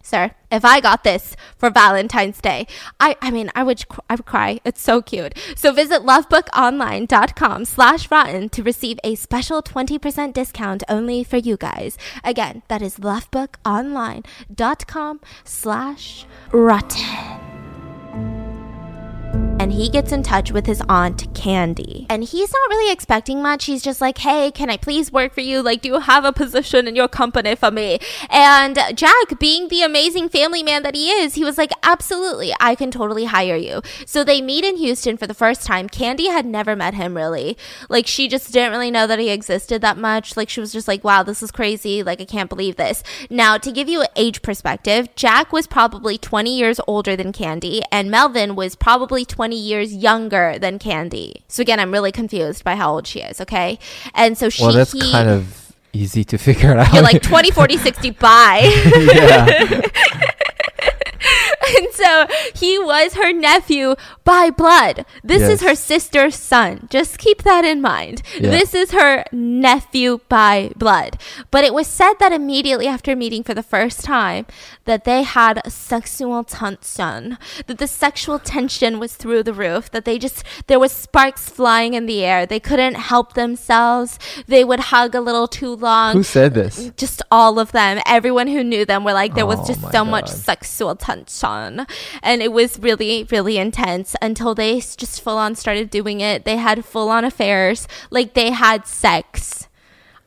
[0.05, 2.67] sir, if I got this for Valentine's Day,
[2.99, 4.59] I, I mean, I would, I would cry.
[4.63, 5.37] It's so cute.
[5.55, 11.97] So visit lovebookonline.com slash rotten to receive a special 20% discount only for you guys.
[12.23, 17.44] Again, that is lovebookonline.com slash rotten
[19.65, 22.05] and he gets in touch with his aunt Candy.
[22.07, 23.65] And he's not really expecting much.
[23.65, 25.63] He's just like, "Hey, can I please work for you?
[25.63, 27.97] Like, do you have a position in your company for me?"
[28.29, 32.75] And Jack, being the amazing family man that he is, he was like, "Absolutely, I
[32.75, 35.89] can totally hire you." So they meet in Houston for the first time.
[35.89, 37.57] Candy had never met him really.
[37.89, 40.37] Like she just didn't really know that he existed that much.
[40.37, 42.03] Like she was just like, "Wow, this is crazy.
[42.03, 43.01] Like I can't believe this."
[43.31, 47.81] Now, to give you an age perspective, Jack was probably 20 years older than Candy
[47.91, 51.43] and Melvin was probably 20 20 years younger than Candy.
[51.47, 53.79] So again, I'm really confused by how old she is, okay?
[54.13, 56.93] And so she Well, that's he, kind of easy to figure out.
[56.93, 58.61] You're like 20, 40, 60, bye.
[59.13, 59.81] yeah.
[61.77, 65.05] and so he was her nephew by blood.
[65.23, 65.51] This Yes.
[65.51, 66.87] is her sister's son.
[66.89, 68.21] Just keep that in mind.
[68.39, 68.49] Yeah.
[68.51, 71.17] This is her nephew by blood.
[71.51, 74.45] But it was said that immediately after meeting for the first time
[74.85, 77.37] that they had a sexual tension,
[77.67, 81.93] that the sexual tension was through the roof, that they just there was sparks flying
[81.93, 82.45] in the air.
[82.45, 84.19] They couldn't help themselves.
[84.47, 86.91] They would hug a little too long Who said this?
[86.97, 90.03] just all of them everyone who knew them were like there was Oh just so
[90.05, 91.54] much sexual tension
[92.23, 96.45] and it was really really intense until they just full on started doing it.
[96.45, 97.87] They had full on affairs.
[98.09, 99.67] Like they had sex.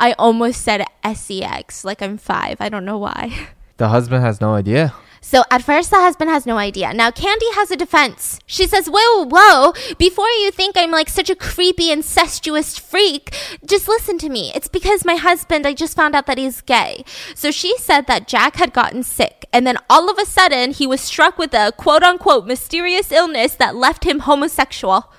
[0.01, 0.85] I almost said
[1.15, 2.57] sex like i'm five.
[2.61, 3.49] I don't know why.
[3.79, 4.93] The husband has no idea.
[5.29, 6.95] So at first, the husband has no idea.
[6.95, 8.41] Now, Candy has a defense.
[8.47, 13.89] She says, Whoa, whoa, before you think I'm like such a creepy, incestuous freak, just
[13.89, 14.51] listen to me.
[14.55, 17.05] It's because my husband, I just found out that he's gay.
[17.35, 20.87] So she said that Jack had gotten sick, and then all of a sudden, he
[20.87, 25.13] was struck with a quote unquote mysterious illness that left him homosexual.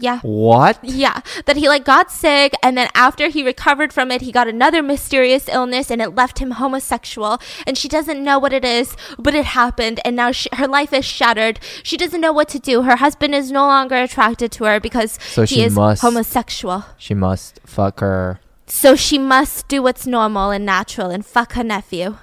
[0.00, 0.20] Yeah.
[0.20, 0.78] What?
[0.84, 4.46] Yeah, that he like got sick and then after he recovered from it, he got
[4.46, 8.96] another mysterious illness and it left him homosexual and she doesn't know what it is,
[9.18, 11.58] but it happened and now she, her life is shattered.
[11.82, 12.82] She doesn't know what to do.
[12.82, 16.84] Her husband is no longer attracted to her because So he she is must- homosexual.
[16.96, 18.40] She must fuck her.
[18.66, 22.18] So she must do what's normal and natural and fuck her nephew.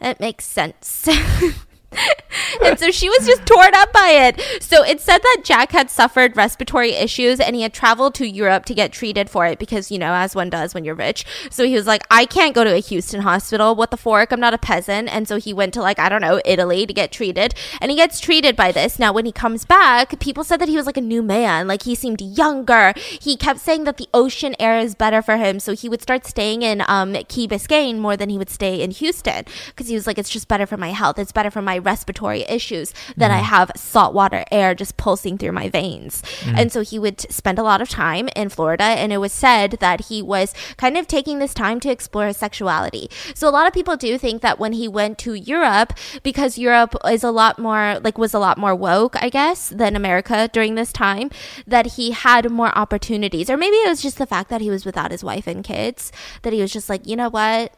[0.00, 1.08] It makes sense.
[2.62, 4.62] and so she was just torn up by it.
[4.62, 8.64] So it said that Jack had suffered respiratory issues and he had traveled to Europe
[8.66, 11.24] to get treated for it because, you know, as one does when you're rich.
[11.50, 13.74] So he was like, I can't go to a Houston hospital.
[13.74, 14.32] What the fork?
[14.32, 15.08] I'm not a peasant.
[15.08, 17.54] And so he went to, like, I don't know, Italy to get treated.
[17.80, 18.98] And he gets treated by this.
[18.98, 21.66] Now, when he comes back, people said that he was like a new man.
[21.66, 22.92] Like he seemed younger.
[22.96, 25.58] He kept saying that the ocean air is better for him.
[25.60, 28.90] So he would start staying in um, Key Biscayne more than he would stay in
[28.90, 31.18] Houston because he was like, it's just better for my health.
[31.18, 33.44] It's better for my respiratory issues that I mm-hmm.
[33.44, 36.22] have saltwater air just pulsing through my veins.
[36.40, 36.58] Mm-hmm.
[36.58, 38.84] And so he would spend a lot of time in Florida.
[38.84, 42.36] And it was said that he was kind of taking this time to explore his
[42.36, 43.10] sexuality.
[43.34, 45.92] So a lot of people do think that when he went to Europe,
[46.22, 49.96] because Europe is a lot more, like, was a lot more woke, I guess, than
[49.96, 51.30] America during this time,
[51.66, 53.50] that he had more opportunities.
[53.50, 56.12] Or maybe it was just the fact that he was without his wife and kids,
[56.42, 57.72] that he was just like, you know what?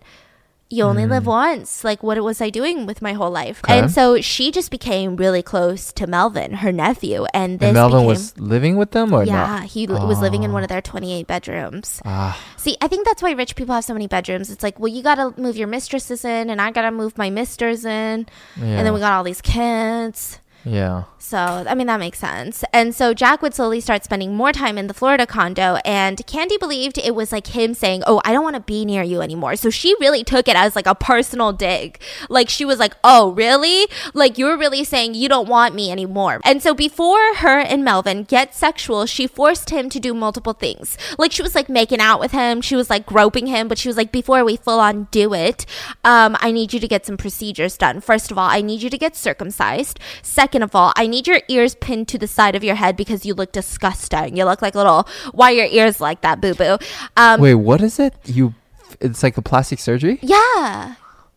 [0.71, 1.83] You only live once.
[1.83, 3.61] Like, what was I doing with my whole life?
[3.65, 3.79] Okay.
[3.79, 7.99] And so she just became really close to Melvin, her nephew, and this and Melvin
[7.99, 8.07] became.
[8.07, 9.65] was living with them or yeah, not?
[9.65, 12.01] he li- was living in one of their 28 bedrooms.
[12.05, 14.49] Ah, See, I think that's why rich people have so many bedrooms.
[14.49, 17.19] It's like, well, you got to move your mistresses in, and I got to move
[17.19, 18.27] my misters in,
[18.57, 18.65] yeah.
[18.65, 20.39] and then we got all these kids.
[20.65, 21.05] Yeah.
[21.19, 22.65] So, I mean, that makes sense.
[22.73, 25.77] And so Jack would slowly start spending more time in the Florida condo.
[25.85, 29.03] And Candy believed it was like him saying, Oh, I don't want to be near
[29.03, 29.57] you anymore.
[29.57, 32.01] So she really took it as like a personal dig.
[32.29, 33.87] Like she was like, Oh, really?
[34.13, 36.41] Like you're really saying you don't want me anymore.
[36.45, 40.99] And so before her and Melvin get sexual, she forced him to do multiple things.
[41.19, 42.61] Like she was like making out with him.
[42.61, 45.65] She was like groping him, but she was like, Before we full on do it,
[46.03, 48.01] um, I need you to get some procedures done.
[48.01, 50.01] First of all, I need you to get circumcised.
[50.23, 53.25] Second of all, I need your ears pinned to the side of your head because
[53.25, 54.37] you look disgusting.
[54.37, 55.07] You look like a little.
[55.33, 56.79] Why your ears like that, boo boo?
[57.17, 58.15] Um, Wait, what is it?
[58.25, 58.55] You?
[59.01, 60.19] It's like a plastic surgery.
[60.23, 60.95] yeah.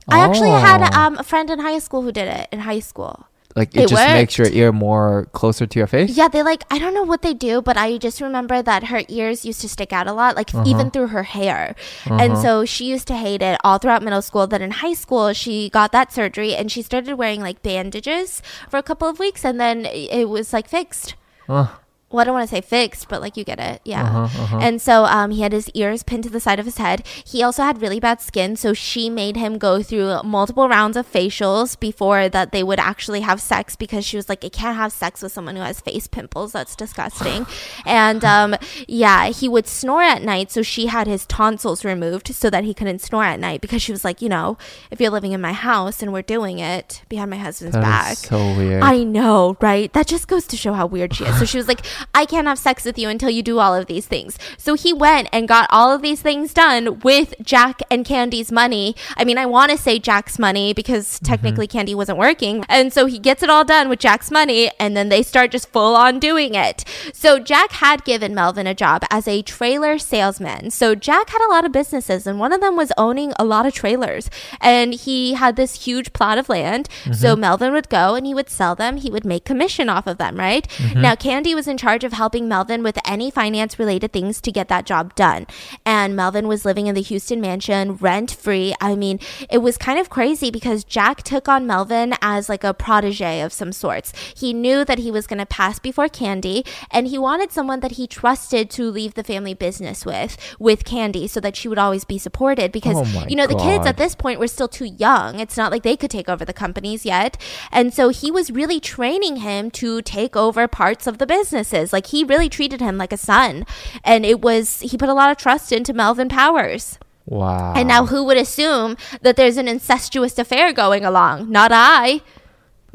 [0.10, 0.99] I actually had Oh.
[0.99, 3.26] um, a friend in high school who did it in high school.
[3.56, 6.18] Like it, It just makes your ear more closer to your face.
[6.18, 9.04] Yeah, they like I don't know what they do, but I just remember that her
[9.08, 11.76] ears used to stick out a lot, like even through her hair.
[12.06, 14.48] And so she used to hate it all throughout middle school.
[14.48, 18.78] Then in high school, she got that surgery and she started wearing like bandages for
[18.78, 21.14] a couple of weeks, and then it was like fixed.
[21.48, 21.68] Uh,
[22.14, 24.03] Well, I don't want to say fixed, but like you get it, yeah.
[24.03, 24.60] Uh-huh, uh-huh.
[24.61, 27.06] And so um, he had his ears pinned to the side of his head.
[27.26, 31.11] He also had really bad skin, so she made him go through multiple rounds of
[31.11, 34.91] facials before that they would actually have sex because she was like, "I can't have
[34.91, 36.52] sex with someone who has face pimples.
[36.52, 37.48] That's disgusting."
[37.85, 38.56] and um,
[38.88, 42.76] yeah, he would snore at night, so she had his tonsils removed so that he
[42.76, 44.56] couldn't snore at night because she was like, you know,
[44.91, 48.18] if you're living in my house and we're doing it behind my husband's that back,
[48.18, 48.84] so weird.
[48.84, 49.91] I know, right?
[49.94, 51.40] That just goes to show how weird she is.
[51.40, 51.84] So she was like,
[52.14, 54.38] I can't have sex with you until you do all of these things.
[54.58, 58.96] So he went and got all of these things done with Jack and Candy's money.
[59.18, 61.26] I mean, I want to say Jack's money because mm-hmm.
[61.26, 62.66] technically Candy wasn't working.
[62.70, 65.70] And so he gets it all done with Jack's money and then they start just
[65.70, 66.84] full on doing it.
[67.14, 70.72] So Jack had given Melvin a job as a trailer salesman.
[70.72, 73.66] So Jack had a lot of businesses and one of them was owning a lot
[73.66, 74.30] of trailers.
[74.62, 76.90] And he had this huge plot of land.
[77.06, 77.42] So mm-hmm.
[77.42, 78.98] Melvin would go and he would sell them.
[78.98, 80.68] He would make commission off of them, right?
[80.78, 81.02] Mm-hmm.
[81.02, 84.69] Now Candy was in charge of helping Melvin with any finance related things to get
[84.69, 85.45] that job done.
[85.85, 88.73] And Melvin was living in the Houston mansion rent free.
[88.80, 89.19] I mean,
[89.49, 93.51] it was kind of crazy because Jack took on Melvin as like a protege of
[93.51, 94.14] some sorts.
[94.34, 97.93] He knew that he was going to pass before Candy and he wanted someone that
[97.93, 102.05] he trusted to leave the family business with, with Candy so that she would always
[102.05, 105.41] be supported because, Oh you know, the kids at this point were still too young.
[105.41, 107.35] It's not like they could take over the companies yet.
[107.73, 111.26] And so he was really training him to take over parts of the
[111.74, 113.66] Like he really treated him like a son.
[114.04, 117.00] And it was, he put a lot of trust into Melvin Powers.
[117.26, 117.74] wow.
[117.76, 121.50] And now who would assume that there's an incestuous affair going along?
[121.52, 122.22] Not I.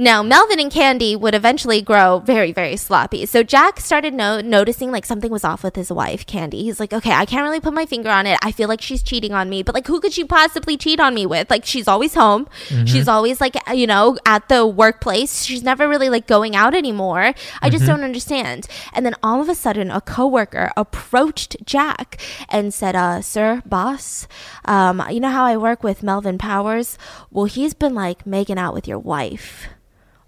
[0.01, 3.27] Now, Melvin and Candy would eventually grow very, very sloppy.
[3.27, 6.63] So Jack started no- noticing like something was off with his wife, Candy.
[6.63, 8.39] He's like, okay, I can't really put my finger on it.
[8.41, 11.15] I feel like she's cheating on me, but like, who could she possibly cheat on
[11.15, 11.51] me with?
[11.51, 12.49] Like, she's always home.
[12.87, 15.43] She's always like, you know, at the workplace.
[15.43, 17.35] She's never really like going out anymore.
[17.61, 18.69] I just don't understand.
[18.93, 24.29] And then all of a sudden, a coworker approached Jack and said, uh, sir, boss,
[24.65, 26.99] um, you know how I work with Melvin Powers?
[27.33, 29.67] Well, he's been like making out with your wife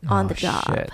[0.09, 0.65] on Oh, the job.
[0.67, 0.91] Shit.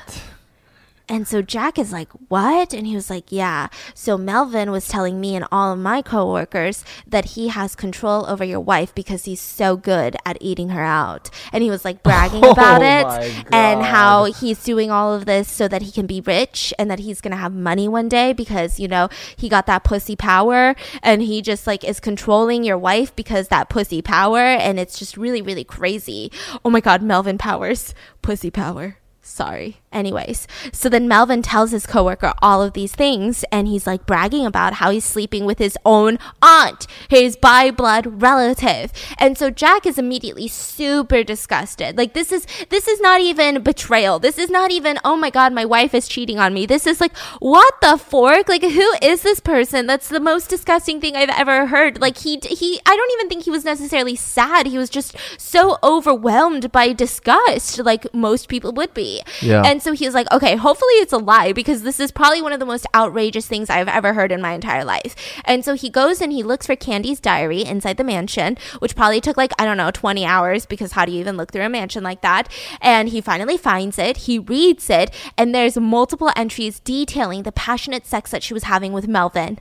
[1.09, 2.75] And so Jack is like, What?
[2.75, 3.69] And he was like, Yeah.
[3.95, 8.45] So Melvin was telling me and all of my coworkers that he has control over
[8.45, 11.31] your wife because he's so good at eating her out.
[11.53, 15.27] And he was like bragging oh about Oh it and how he's doing all of
[15.27, 18.09] this so that he can be rich and that he's going to have money one
[18.09, 22.65] day because, you know, he got that pussy power and he just like is controlling
[22.65, 24.41] your wife because that pussy power.
[24.41, 26.33] And it's just really, really crazy.
[26.65, 28.99] Oh my God, Melvin Powers, pussy power.
[29.29, 29.79] Sorry.
[29.93, 34.47] Anyways, so then Melvin tells his coworker all of these things and he's like bragging
[34.47, 38.93] about how he's sleeping with his own aunt, his by blood relative.
[39.19, 41.97] And so Jack is immediately super disgusted.
[41.97, 44.19] Like this is this is not even betrayal.
[44.19, 47.01] This is not even, "Oh my god, my wife is cheating on me." This is
[47.01, 48.49] like, "What the fork?
[48.49, 49.87] Like who is this person?
[49.87, 53.45] That's the most disgusting thing I've ever heard." Like he he I don't even think
[53.45, 54.67] he was necessarily sad.
[54.67, 59.16] He was just so overwhelmed by disgust like most people would be.
[59.41, 59.63] Yeah.
[59.65, 62.53] And so he was like, okay, hopefully it's a lie because this is probably one
[62.53, 65.15] of the most outrageous things I've ever heard in my entire life.
[65.45, 69.21] And so he goes and he looks for Candy's diary inside the mansion, which probably
[69.21, 71.69] took like, I don't know, 20 hours because how do you even look through a
[71.69, 72.49] mansion like that?
[72.81, 78.07] And he finally finds it, he reads it, and there's multiple entries detailing the passionate
[78.07, 79.59] sex that she was having with Melvin.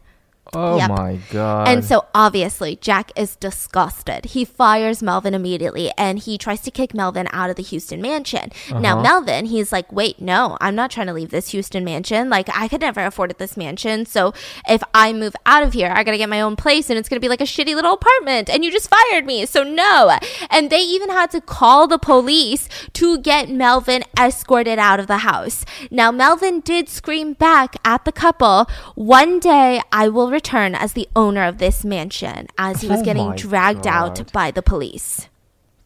[0.56, 0.90] Oh Yep.
[0.90, 1.68] my god.
[1.68, 4.26] And so obviously, Jack is disgusted.
[4.26, 8.52] He fires Melvin immediately and he tries to kick Melvin out of the Houston mansion.
[8.72, 9.02] Now, Uh-huh.
[9.04, 12.30] Melvin, he's like, wait, no, I'm not trying to leave this Houston mansion.
[12.30, 14.06] Like, I could never afford this mansion.
[14.06, 14.34] So
[14.70, 17.20] if I move out of here, I gotta get my own place and it's gonna
[17.20, 18.50] be like a shitty little apartment.
[18.50, 19.46] And you just fired me.
[19.46, 20.18] So no.
[20.50, 25.18] And they even had to call the police to get Melvin escorted out of the
[25.20, 25.66] house.
[25.92, 31.08] Now, Melvin did scream back at the couple, one day I will return as the
[31.16, 35.28] owner of this mansion, as he was Oh getting dragged out by the police.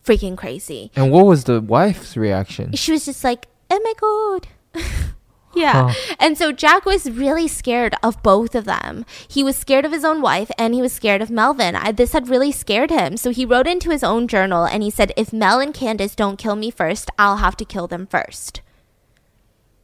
[0.03, 0.91] Freaking crazy.
[0.95, 2.73] and what was the wife's reaction?
[2.73, 4.83] She was just like, oh my God.
[5.55, 5.89] Yeah.
[5.89, 6.15] Huh.
[6.19, 9.05] And so Jack was really scared of both of them.
[9.27, 11.75] He was scared of his own wife and he was scared of Melvin.
[11.75, 13.17] I, this had really scared him.
[13.17, 16.37] So he wrote into his own journal and he said, if Mel and Candace don't
[16.37, 18.61] kill me first, I'll have to kill them first.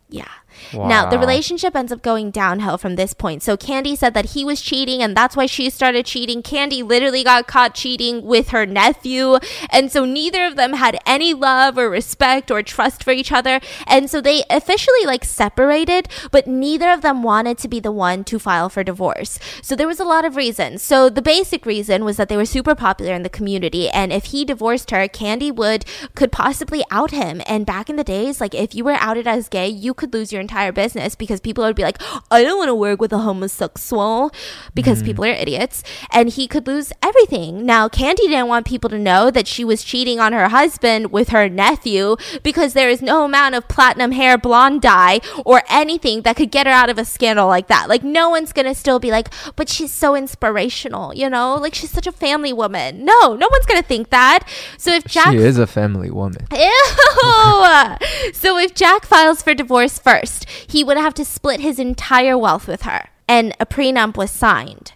[0.09, 0.29] Yeah.
[0.73, 3.43] Now, the relationship ends up going downhill from this point.
[3.43, 6.41] So, Candy said that he was cheating and that's why she started cheating.
[6.41, 9.37] Candy literally got caught cheating with her nephew.
[9.69, 13.59] And so, neither of them had any love or respect or trust for each other.
[13.87, 18.23] And so, they officially like separated, but neither of them wanted to be the one
[18.25, 19.39] to file for divorce.
[19.61, 20.81] So, there was a lot of reasons.
[20.81, 23.89] So, the basic reason was that they were super popular in the community.
[23.89, 27.41] And if he divorced her, Candy would, could possibly out him.
[27.45, 30.31] And back in the days, like if you were outed as gay, you could lose
[30.31, 33.19] your entire business because people would be like, I don't want to work with a
[33.19, 34.31] homosexual
[34.73, 35.07] because mm-hmm.
[35.07, 35.83] people are idiots.
[36.11, 37.65] And he could lose everything.
[37.65, 41.29] Now, Candy didn't want people to know that she was cheating on her husband with
[41.29, 46.35] her nephew because there is no amount of platinum hair blonde dye or anything that
[46.35, 47.89] could get her out of a scandal like that.
[47.89, 51.55] Like, no one's going to still be like, but she's so inspirational, you know?
[51.55, 53.03] Like, she's such a family woman.
[53.03, 54.47] No, no one's going to think that.
[54.77, 56.45] So if Jack she is a family woman.
[56.51, 56.85] Ew!
[58.33, 60.34] so if Jack files for divorce first,
[60.67, 63.09] he would have to split his entire wealth with her.
[63.27, 64.93] And a prenup was signed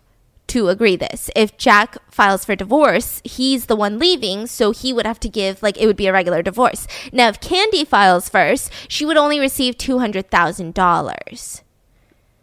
[0.47, 1.29] to agree this.
[1.35, 5.63] If Jack files for divorce, he's the one leaving, so he would have to give
[5.63, 6.87] like it would be a regular divorce.
[7.13, 11.61] Now if Candy files first, she would only receive $200,000.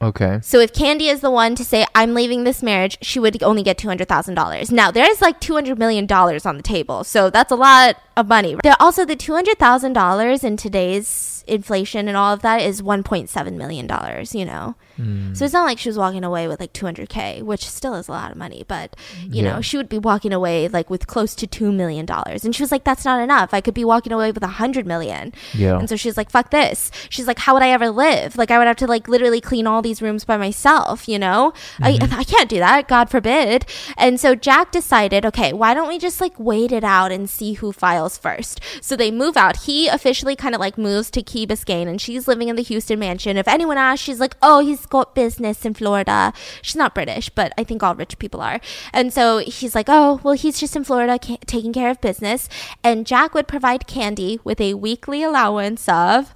[0.00, 0.40] Okay.
[0.42, 3.62] So if Candy is the one to say I'm leaving this marriage, she would only
[3.62, 4.70] get two hundred thousand dollars.
[4.70, 8.28] Now there's like two hundred million dollars on the table, so that's a lot of
[8.28, 8.56] money.
[8.62, 12.82] There also the two hundred thousand dollars in today's inflation and all of that is
[12.82, 14.34] one point seven million dollars.
[14.34, 15.34] You know, hmm.
[15.34, 17.94] so it's not like she was walking away with like two hundred k, which still
[17.94, 19.56] is a lot of money, but you Yeah.
[19.56, 22.62] know she would be walking away like with close to two million dollars, and she
[22.62, 23.52] was like, that's not enough.
[23.52, 25.32] I could be walking away with a hundred million.
[25.54, 25.78] Yeah.
[25.78, 26.90] And so she's like, fuck this.
[27.08, 28.36] She's like, how would I ever live?
[28.36, 31.52] Like, I would have to, like, literally clean all these rooms by myself, you know?
[31.80, 32.14] I, mm-hmm.
[32.14, 32.88] I can't do that.
[32.88, 33.66] God forbid.
[33.96, 37.54] And so Jack decided, okay, why don't we just, like, wait it out and see
[37.54, 38.60] who files first?
[38.80, 39.64] So they move out.
[39.64, 42.98] He officially kind of, like, moves to Key Biscayne and she's living in the Houston
[42.98, 43.36] mansion.
[43.36, 46.32] If anyone asks, she's like, oh, he's got business in Florida.
[46.62, 48.58] She's not British, but I think all rich people are.
[48.90, 52.48] And so he's like, oh, well, he's just in Florida ca- taking care of business.
[52.82, 56.34] And Jack would provide Candy with a weekly allowance of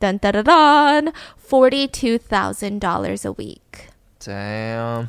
[0.00, 3.86] dun dun dun, dun $42,000 a week.
[4.20, 5.08] Damn.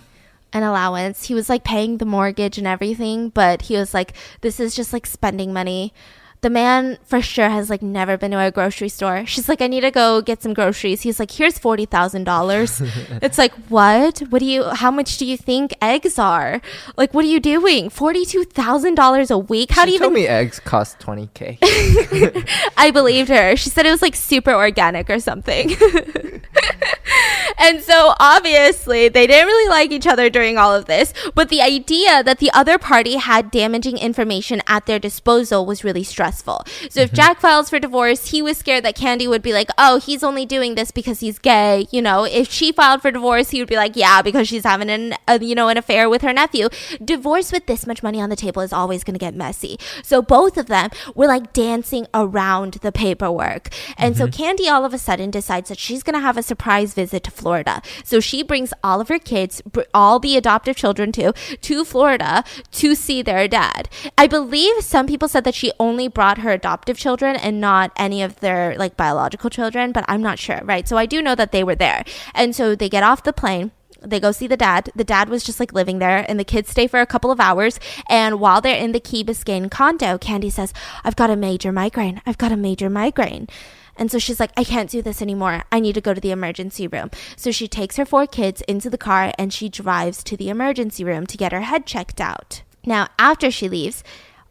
[0.53, 1.25] An allowance.
[1.25, 4.93] He was like paying the mortgage and everything, but he was like, this is just
[4.93, 5.93] like spending money.
[6.41, 9.25] The man for sure has like never been to a grocery store.
[9.25, 11.01] She's like, I need to go get some groceries.
[11.01, 12.81] He's like, here's forty thousand dollars.
[13.21, 14.19] It's like, what?
[14.29, 14.63] What do you?
[14.69, 16.61] How much do you think eggs are?
[16.95, 17.89] Like, what are you doing?
[17.89, 19.71] Forty two thousand dollars a week?
[19.71, 20.21] How she do you told even?
[20.23, 21.57] me eggs cost 20k.
[22.77, 23.55] I believed her.
[23.55, 25.75] She said it was like super organic or something.
[27.57, 31.61] and so obviously they didn't really like each other during all of this, but the
[31.61, 36.26] idea that the other party had damaging information at their disposal was really stressful.
[36.89, 37.15] So if mm-hmm.
[37.15, 40.45] Jack files for divorce, he was scared that Candy would be like, "Oh, he's only
[40.45, 43.75] doing this because he's gay." You know, if she filed for divorce, he would be
[43.75, 46.69] like, "Yeah, because she's having an a, you know, an affair with her nephew."
[47.03, 49.77] Divorce with this much money on the table is always going to get messy.
[50.03, 53.69] So both of them were like dancing around the paperwork.
[53.97, 54.31] And so mm-hmm.
[54.31, 57.31] Candy all of a sudden decides that she's going to have a surprise visit to
[57.31, 57.81] Florida.
[58.03, 62.43] So she brings all of her kids, br- all the adoptive children too, to Florida
[62.71, 63.89] to see their dad.
[64.17, 68.23] I believe some people said that she only brought her adoptive children and not any
[68.23, 70.87] of their like biological children, but I'm not sure, right?
[70.87, 72.03] So I do know that they were there.
[72.33, 73.69] And so they get off the plane
[74.01, 74.91] they go see the dad.
[74.95, 77.39] The dad was just like living there, and the kids stay for a couple of
[77.39, 77.79] hours.
[78.07, 80.71] And while they're in the Key Biscayne condo, Candy says,
[81.03, 82.21] I've got a major migraine.
[82.23, 83.47] I've got a major migraine.
[83.97, 85.63] And so she's like, I can't do this anymore.
[85.71, 87.09] I need to go to the emergency room.
[87.35, 91.03] So she takes her four kids into the car and she drives to the emergency
[91.03, 92.61] room to get her head checked out.
[92.85, 94.03] Now, after she leaves,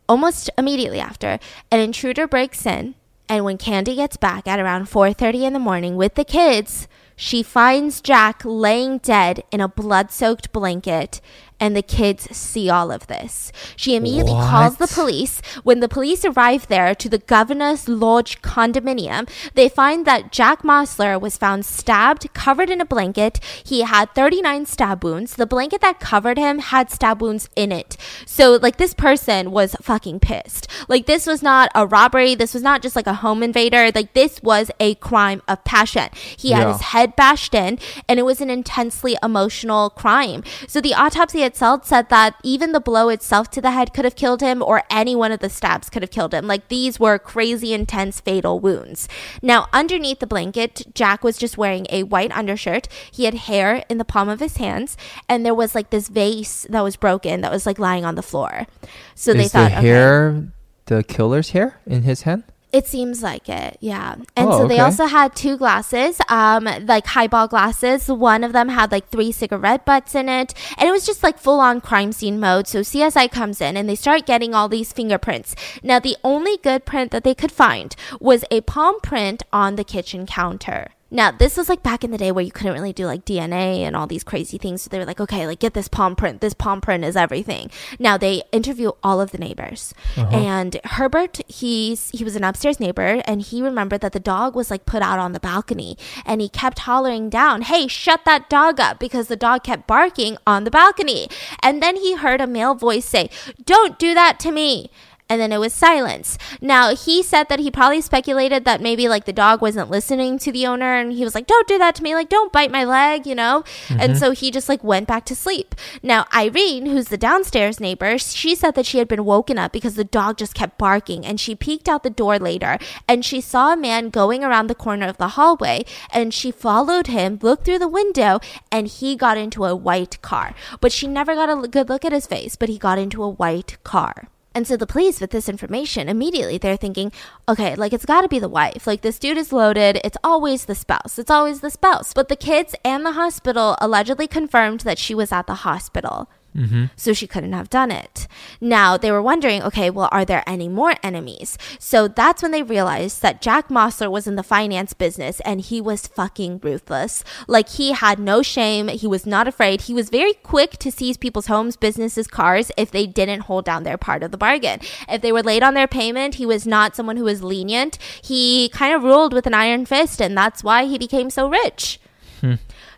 [0.08, 1.38] almost immediately after,
[1.70, 2.94] an intruder breaks in.
[3.28, 6.86] And when Candy gets back at around 4:30 in the morning with the kids,
[7.18, 11.22] She finds Jack laying dead in a blood soaked blanket,
[11.58, 13.50] and the kids see all of this.
[13.76, 15.40] She immediately calls the police.
[15.62, 21.20] When the police arrive there to the Governor's Lodge condominium, they find that Jack Mossler
[21.20, 23.40] was found stabbed, covered in a blanket.
[23.64, 25.34] He had 39 stab wounds.
[25.34, 27.96] The blanket that covered him had stab wounds in it.
[28.26, 30.68] So, like, this person was fucking pissed.
[30.88, 32.34] Like, this was not a robbery.
[32.34, 33.90] This was not just like a home invader.
[33.94, 36.10] Like, this was a crime of passion.
[36.36, 36.72] He had Yeah.
[36.72, 37.78] his head bashed in,
[38.08, 40.42] and it was an intensely emotional crime.
[40.66, 44.16] So the autopsy itself said that even the blow itself to the head could have
[44.16, 46.46] killed him, or any one of the stabs could have killed him.
[46.46, 49.08] Like these were crazy, intense, fatal wounds.
[49.40, 52.88] Now, underneath the blanket, Jack was just wearing a white undershirt.
[53.10, 54.96] He had hair in the palm of his hands,
[55.28, 58.22] and there was like this vase that was broken that was like lying on the
[58.22, 58.66] floor.
[59.14, 59.86] So they thought, the okay.
[59.86, 60.52] hair
[60.86, 62.44] the killer's hair in his hand?
[62.76, 64.16] It seems like it, yeah.
[64.36, 64.82] And Oh, so they okay.
[64.82, 68.08] also had two glasses, um, like highball glasses.
[68.08, 71.38] One of them had like three cigarette butts in it, and it was just like
[71.38, 72.66] full on crime scene mode.
[72.68, 75.54] So CSI comes in and they start getting all these fingerprints.
[75.82, 79.84] Now, the only good print that they could find was a palm print on the
[79.84, 80.88] kitchen counter.
[81.10, 83.80] Now, this was like back in the day where you couldn't really do like DNA
[83.80, 84.82] and all these crazy things.
[84.82, 86.40] So they were like, okay, like get this palm print.
[86.40, 87.70] This palm print is everything.
[87.98, 89.94] Now they interview all of the neighbors.
[90.16, 90.36] Uh-huh.
[90.36, 94.70] And Herbert, he's he was an upstairs neighbor and he remembered that the dog was
[94.70, 98.80] like put out on the balcony and he kept hollering down, "Hey, shut that dog
[98.80, 101.28] up" because the dog kept barking on the balcony.
[101.62, 103.30] And then he heard a male voice say,
[103.64, 104.90] "Don't do that to me."
[105.28, 106.38] And then it was silence.
[106.60, 110.52] Now, he said that he probably speculated that maybe like the dog wasn't listening to
[110.52, 112.14] the owner and he was like, "Don't do that to me.
[112.14, 113.64] Like don't bite my leg," you know?
[113.88, 114.14] And mm-hmm.
[114.14, 115.74] so he just like went back to sleep.
[116.02, 119.94] Now, Irene, who's the downstairs neighbor, she said that she had been woken up because
[119.94, 122.78] the dog just kept barking and she peeked out the door later
[123.08, 127.08] and she saw a man going around the corner of the hallway and she followed
[127.08, 128.40] him, looked through the window,
[128.70, 130.54] and he got into a white car.
[130.80, 133.28] But she never got a good look at his face, but he got into a
[133.28, 134.28] white car.
[134.56, 137.12] And so the police, with this information, immediately they're thinking,
[137.46, 138.86] okay, like it's got to be the wife.
[138.86, 140.00] Like this dude is loaded.
[140.02, 141.18] It's always the spouse.
[141.18, 142.14] It's always the spouse.
[142.14, 146.30] But the kids and the hospital allegedly confirmed that she was at the hospital.
[146.56, 146.84] Mm-hmm.
[146.96, 148.26] So she couldn't have done it.
[148.60, 151.58] Now they were wondering, okay, well, are there any more enemies?
[151.78, 155.80] So that's when they realized that Jack Mossler was in the finance business and he
[155.80, 157.22] was fucking ruthless.
[157.46, 158.88] Like he had no shame.
[158.88, 159.82] He was not afraid.
[159.82, 163.82] He was very quick to seize people's homes, businesses, cars if they didn't hold down
[163.82, 164.80] their part of the bargain.
[165.08, 167.98] If they were late on their payment, he was not someone who was lenient.
[168.22, 172.00] He kind of ruled with an iron fist and that's why he became so rich.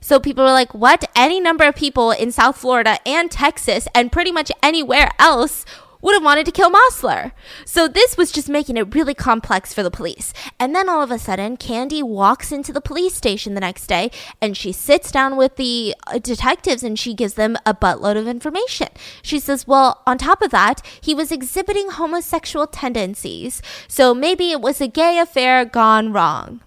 [0.01, 1.11] So people were like, what?
[1.15, 5.65] Any number of people in South Florida and Texas and pretty much anywhere else
[6.01, 7.33] would have wanted to kill Mossler.
[7.65, 10.33] So this was just making it really complex for the police.
[10.59, 14.11] And then all of a sudden, Candy walks into the police station the next day
[14.41, 18.29] and she sits down with the uh, detectives and she gives them a buttload of
[18.29, 18.89] information.
[19.23, 23.61] She says, well, on top of that, he was exhibiting homosexual tendencies.
[23.89, 26.61] So maybe it was a gay affair gone wrong.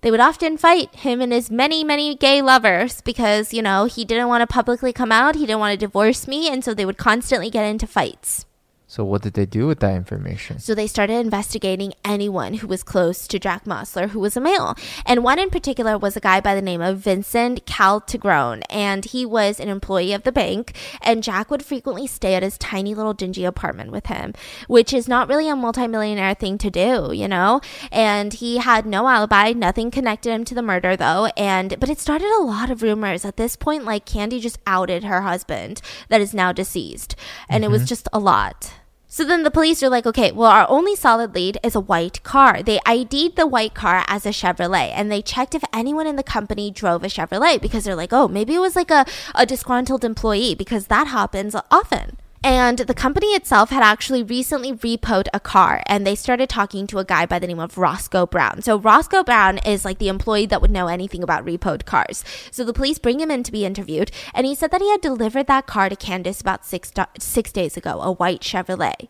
[0.00, 4.04] They would often fight him and his many, many gay lovers because, you know, he
[4.04, 5.34] didn't want to publicly come out.
[5.34, 6.48] He didn't want to divorce me.
[6.48, 8.46] And so they would constantly get into fights.
[8.90, 10.60] So what did they do with that information?
[10.60, 14.76] So they started investigating anyone who was close to Jack Mossler who was a male.
[15.04, 18.62] And one in particular was a guy by the name of Vincent Caltagrone.
[18.70, 20.74] And he was an employee of the bank.
[21.02, 24.32] And Jack would frequently stay at his tiny little dingy apartment with him,
[24.68, 27.60] which is not really a multimillionaire thing to do, you know?
[27.92, 29.52] And he had no alibi.
[29.52, 31.26] Nothing connected him to the murder though.
[31.36, 33.26] And, but it started a lot of rumors.
[33.26, 37.14] At this point, like Candy just outed her husband that is now deceased.
[37.50, 37.88] And it was mm-hmm.
[37.88, 38.77] just a lot.
[39.10, 42.22] So then the police are like, okay, well, our only solid lead is a white
[42.24, 42.62] car.
[42.62, 46.22] They ID'd the white car as a Chevrolet and they checked if anyone in the
[46.22, 50.04] company drove a Chevrolet because they're like, oh, maybe it was like a, a disgruntled
[50.04, 52.18] employee because that happens often.
[52.42, 56.98] And the company itself had actually recently repoed a car and they started talking to
[56.98, 58.62] a guy by the name of Roscoe Brown.
[58.62, 62.24] So Roscoe Brown is like the employee that would know anything about repoed cars.
[62.50, 65.00] So the police bring him in to be interviewed and he said that he had
[65.00, 69.08] delivered that car to Candace about six, six days ago, a white Chevrolet.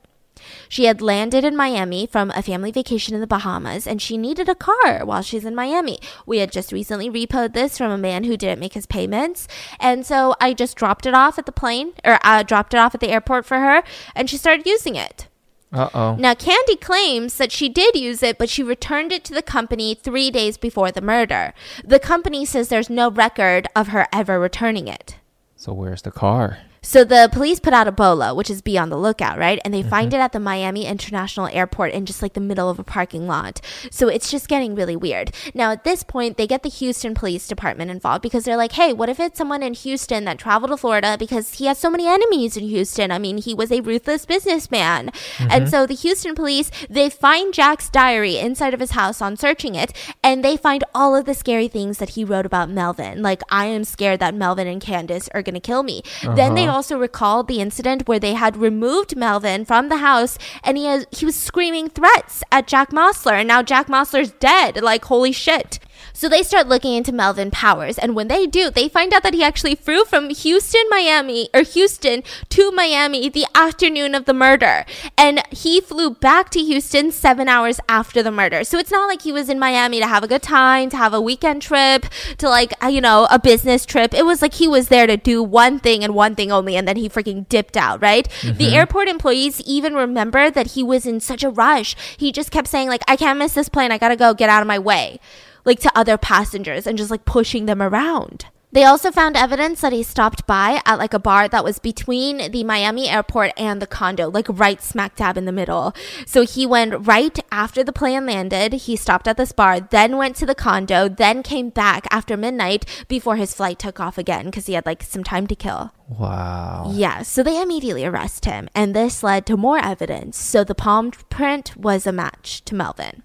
[0.68, 4.48] She had landed in Miami from a family vacation in the Bahamas and she needed
[4.48, 5.98] a car while she's in Miami.
[6.26, 9.48] We had just recently repoed this from a man who didn't make his payments.
[9.80, 12.94] And so I just dropped it off at the plane or uh, dropped it off
[12.94, 13.82] at the airport for her
[14.14, 15.28] and she started using it.
[15.70, 16.16] Uh oh.
[16.16, 19.94] Now, Candy claims that she did use it, but she returned it to the company
[19.94, 21.52] three days before the murder.
[21.84, 25.16] The company says there's no record of her ever returning it.
[25.56, 26.58] So where's the car?
[26.82, 29.60] So the police put out a bolo, which is be on the lookout, right?
[29.64, 29.90] And they mm-hmm.
[29.90, 33.26] find it at the Miami International Airport in just like the middle of a parking
[33.26, 33.60] lot.
[33.90, 35.32] So it's just getting really weird.
[35.54, 38.92] Now at this point, they get the Houston Police Department involved because they're like, hey,
[38.92, 42.06] what if it's someone in Houston that traveled to Florida because he has so many
[42.06, 43.10] enemies in Houston?
[43.10, 45.10] I mean, he was a ruthless businessman.
[45.38, 45.66] And mm-hmm.
[45.66, 49.92] so the Houston police, they find Jack's diary inside of his house on searching it,
[50.22, 53.22] and they find all of the scary things that he wrote about Melvin.
[53.22, 56.02] Like, I am scared that Melvin and Candace are going to kill me.
[56.22, 60.76] Then they also recalled the incident where they had removed Melvin from the house and
[60.76, 64.82] he has, he was screaming threats at Jack Mossler and now Jack Mossler's dead.
[64.82, 65.78] Like holy shit.
[66.18, 69.34] So they start looking into Melvin Powers and when they do, they find out that
[69.34, 74.84] he actually flew from Houston, Miami or Houston to Miami the afternoon of the murder
[75.16, 78.64] and he flew back to Houston 7 hours after the murder.
[78.64, 81.14] So it's not like he was in Miami to have a good time, to have
[81.14, 82.06] a weekend trip,
[82.38, 84.12] to like, uh, you know, a business trip.
[84.12, 86.88] It was like he was there to do one thing and one thing only, and
[86.88, 88.28] then he freaking dipped out, right?
[88.42, 91.94] The airport employees even remember that he was in such a rush.
[92.16, 93.92] He just kept saying, like, I can't miss this plane.
[93.92, 94.34] I gotta go.
[94.34, 95.20] Get out of my way.
[95.68, 98.46] Like to other passengers and just like pushing them around.
[98.72, 102.50] They also found evidence that he stopped by at like a bar that was between
[102.50, 105.94] the Miami airport and the condo, like right smack dab in the middle.
[106.24, 108.72] So he went right after the plane landed.
[108.72, 112.86] He stopped at this bar, then went to the condo, then came back after midnight
[113.08, 115.92] before his flight took off again because he had like some time to kill.
[116.08, 116.92] Wow.
[116.94, 120.38] Yeah, so they immediately arrest him, and this led to more evidence.
[120.38, 123.22] So the palm print was a match to Melvin.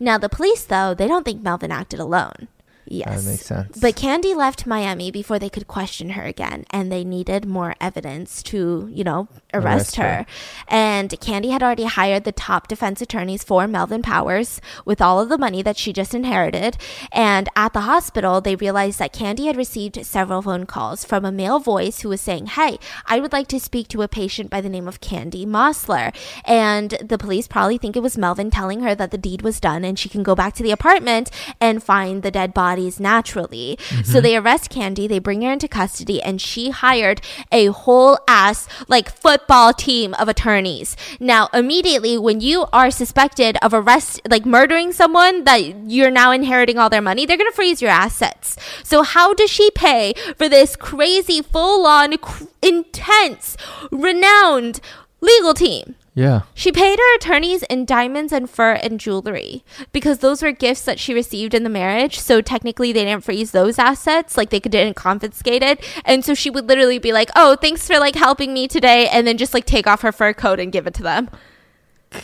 [0.00, 2.48] Now, the police, though, they don't think Melvin acted alone.
[2.92, 3.24] Yes.
[3.24, 3.78] That makes sense.
[3.80, 8.42] But Candy left Miami before they could question her again, and they needed more evidence
[8.44, 10.02] to, you know, arrest, Arrest her.
[10.02, 10.26] her.
[10.68, 15.30] And Candy had already hired the top defense attorneys for Melvin Powers with all of
[15.30, 16.76] the money that she just inherited.
[17.12, 21.32] And at the hospital, they realized that Candy had received several phone calls from a
[21.32, 24.60] male voice who was saying, Hey, I would like to speak to a patient by
[24.60, 26.14] the name of Candy Mossler.
[26.44, 29.82] And the police probably think it was Melvin telling her that the deed was done
[29.82, 32.52] and she can go back to the apartment and find the dead
[32.82, 33.76] bodies naturally.
[33.78, 34.20] So mm-hmm.
[34.22, 39.10] they arrest Candy, they bring her into custody, and she hired a whole ass, like,
[39.10, 40.96] football team of attorneys.
[41.20, 46.78] Now, immediately, when you are suspected of arrest, like murdering someone that you're now inheriting
[46.78, 48.56] all their money, they're gonna freeze your assets.
[48.82, 53.56] So, how does she pay for this crazy, full on, cr- intense,
[53.90, 54.80] renowned
[55.20, 55.94] legal team?
[56.14, 56.42] Yeah.
[56.52, 61.00] She paid her attorneys in diamonds and fur and jewelry because those were gifts that
[61.00, 62.18] she received in the marriage.
[62.18, 65.82] So technically, they didn't freeze those assets, like they didn't confiscate it.
[66.04, 69.26] And so she would literally be like, "Oh, thanks for like helping me today," and
[69.26, 71.30] then just like take off her fur coat and give it to them.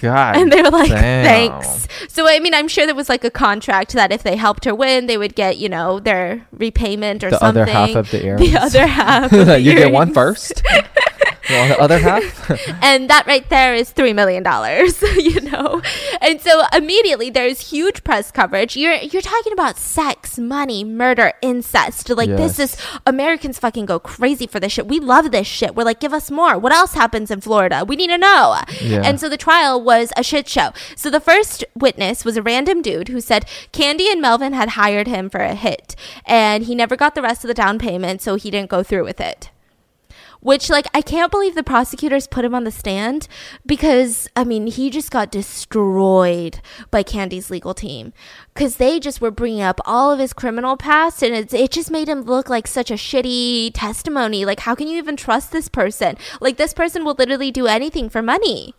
[0.02, 0.36] God.
[0.36, 1.24] And they were like, damn.
[1.24, 4.66] "Thanks." So I mean, I'm sure there was like a contract that if they helped
[4.66, 7.64] her win, they would get you know their repayment or The something.
[7.64, 8.36] The other half of the ear.
[8.36, 9.32] The other half.
[9.32, 10.14] you get one earrings.
[10.14, 10.62] first.
[11.50, 12.50] Want the other half?
[12.82, 15.80] and that right there is three million dollars you know?
[16.20, 18.76] And so immediately there's huge press coverage.
[18.76, 22.08] You're you're talking about sex money murder incest.
[22.10, 22.76] Like this is
[23.06, 24.86] americans fucking go crazy for this shit.
[24.86, 25.74] We love this shit.
[25.74, 26.58] We're like give us more.
[26.58, 27.84] What else happens in florida?
[27.86, 28.60] We need to know.
[28.80, 29.02] Yeah.
[29.04, 30.70] and so the trial was a shit show.
[30.96, 35.06] So the first witness was a random dude who said candy and melvin had hired
[35.06, 35.94] him for a hit
[36.24, 39.04] and he never got the rest of the down payment so he didn't go through
[39.04, 39.50] with it
[40.48, 43.28] which like I can't believe the prosecutors put him on the stand
[43.66, 46.60] because I mean he just got destroyed
[46.90, 48.14] by Candy's legal team
[48.54, 51.90] cuz they just were bringing up all of his criminal past and it it just
[51.90, 54.46] made him look like such a shitty testimony.
[54.46, 56.16] Like how can you even trust this person?
[56.40, 58.74] Like this person will literally do anything for money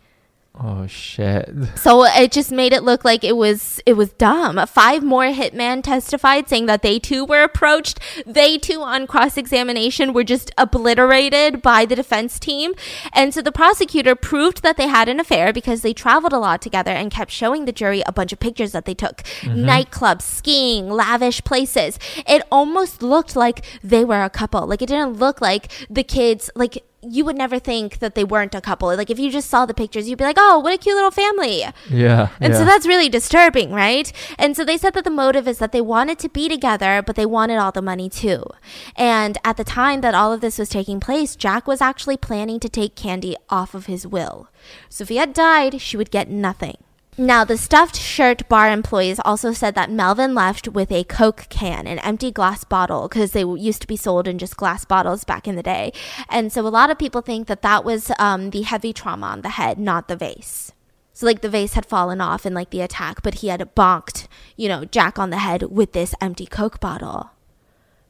[0.58, 1.48] oh shit.
[1.76, 4.64] so it just made it look like it was it was dumb.
[4.66, 7.98] Five more hitmen testified saying that they too were approached.
[8.26, 12.74] They too on cross-examination were just obliterated by the defense team.
[13.12, 16.60] And so the prosecutor proved that they had an affair because they traveled a lot
[16.62, 19.22] together and kept showing the jury a bunch of pictures that they took.
[19.42, 19.64] Mm-hmm.
[19.64, 21.98] Nightclubs, skiing, lavish places.
[22.26, 24.66] It almost looked like they were a couple.
[24.66, 28.54] Like it didn't look like the kids like you would never think that they weren't
[28.54, 28.94] a couple.
[28.94, 31.10] Like if you just saw the pictures, you'd be like, "Oh, what a cute little
[31.10, 32.28] family." Yeah.
[32.40, 34.12] And so that's really disturbing, right?
[34.38, 37.16] And so they said that the motive is that they wanted to be together, but
[37.16, 38.44] they wanted all the money too.
[38.96, 42.60] And at the time that all of this was taking place, Jack was actually planning
[42.60, 44.48] to take Candy off of his will.
[44.88, 46.76] So if he had died, she would get nothing.
[47.20, 51.86] Now, the stuffed shirt bar employees also said that Melvin left with a Coke can,
[51.86, 55.46] an empty glass bottle, because they used to be sold in just glass bottles back
[55.46, 55.92] in the day.
[56.30, 59.42] And so a lot of people think that that was um, the heavy trauma on
[59.42, 60.72] the head, not the vase.
[61.12, 64.26] So like the vase had fallen off in like the attack, but he had bonked,
[64.56, 67.32] you know, Jack on the head with this empty Coke bottle.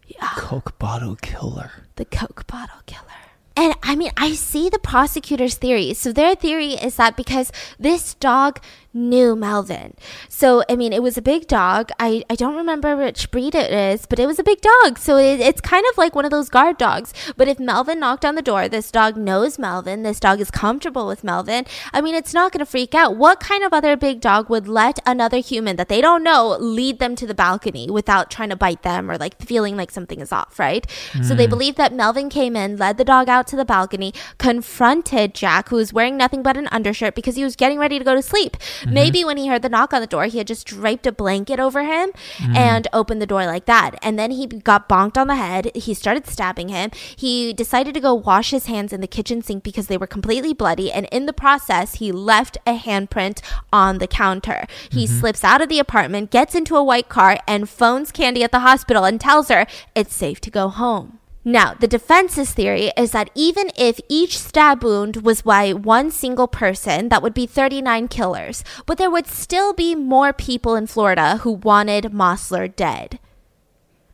[0.06, 0.34] Yeah.
[0.36, 1.72] Coke bottle killer.
[1.96, 3.19] The Coke bottle killer.
[3.56, 5.92] And I mean, I see the prosecutor's theory.
[5.94, 8.60] So their theory is that because this dog
[8.92, 9.94] knew Melvin.
[10.28, 11.90] So, I mean, it was a big dog.
[12.00, 14.98] I, I don't remember which breed it is, but it was a big dog.
[14.98, 17.12] So it, it's kind of like one of those guard dogs.
[17.36, 20.02] But if Melvin knocked on the door, this dog knows Melvin.
[20.02, 21.66] This dog is comfortable with Melvin.
[21.92, 23.16] I mean, it's not going to freak out.
[23.16, 26.98] What kind of other big dog would let another human that they don't know lead
[26.98, 30.32] them to the balcony without trying to bite them or like feeling like something is
[30.32, 30.86] off, right?
[31.12, 31.24] Mm.
[31.24, 35.34] So they believe that Melvin came in, led the dog out to the balcony, confronted
[35.34, 38.14] Jack, who was wearing nothing but an undershirt because he was getting ready to go
[38.14, 38.56] to sleep.
[38.56, 38.94] Mm-hmm.
[38.94, 41.60] Maybe when he heard the knock on the door, he had just draped a blanket
[41.60, 42.56] over him mm-hmm.
[42.56, 43.98] and opened the door like that.
[44.02, 45.70] And then he got bonked on the head.
[45.74, 46.90] He started stabbing him.
[47.16, 50.52] He decided to go wash his hands in the kitchen sink because they were completely
[50.52, 50.90] bloody.
[50.92, 53.40] And in the process, he left a handprint
[53.72, 54.66] on the counter.
[54.90, 55.20] He mm-hmm.
[55.20, 58.60] slips out of the apartment, gets into a white car, and phones Candy at the
[58.60, 61.19] hospital and tells her it's safe to go home.
[61.50, 66.46] Now, the defense's theory is that even if each stab wound was by one single
[66.46, 71.38] person, that would be 39 killers, but there would still be more people in Florida
[71.38, 73.18] who wanted Mossler dead.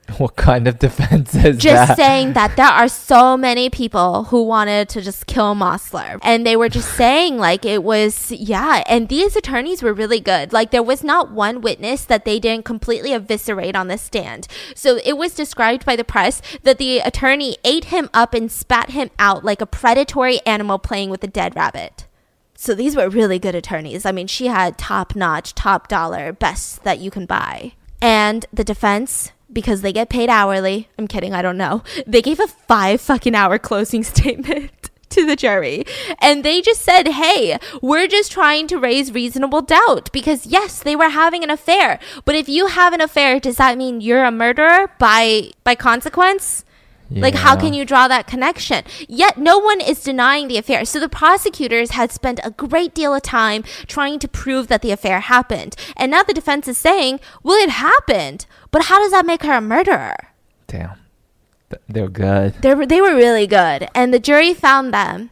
[0.18, 1.86] What kind of defense is just that?
[1.88, 6.18] Just saying that there are so many people who wanted to just kill Mossler.
[6.22, 8.82] And they were just saying, like, it was, yeah.
[8.86, 10.52] And these attorneys were really good.
[10.52, 14.46] Like, there was not one witness that they didn't completely eviscerate on the stand.
[14.74, 18.90] So it was described by the press that the attorney ate him up and spat
[18.90, 22.06] him out like a predatory animal playing with a dead rabbit.
[22.54, 24.06] So these were really good attorneys.
[24.06, 27.72] I mean, she had top notch, top dollar, best that you can buy.
[28.00, 30.89] And the defense because they get paid hourly.
[30.98, 31.82] I'm kidding, I don't know.
[32.06, 35.85] They gave a five fucking hour closing statement to the jury.
[36.20, 40.94] And they just said, hey, we're just trying to raise reasonable doubt because, yes, they
[40.97, 41.98] were having an affair.
[42.24, 46.64] But if you have an affair, does that mean you're a murderer by, by consequence?
[47.08, 47.22] Yeah.
[47.22, 48.84] Like, how can you draw that connection?
[49.08, 50.84] Yet, no one is denying the affair.
[50.84, 54.90] So, the prosecutors had spent a great deal of time trying to prove that the
[54.90, 55.76] affair happened.
[55.96, 58.46] And now the defense is saying, well, it happened.
[58.70, 60.16] But how does that make her a murderer?
[60.66, 60.98] Damn.
[61.88, 62.54] They're good.
[62.62, 63.88] They were, they were really good.
[63.94, 65.30] And the jury found them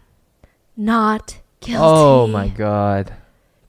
[0.76, 1.78] not guilty.
[1.80, 3.12] Oh, my God.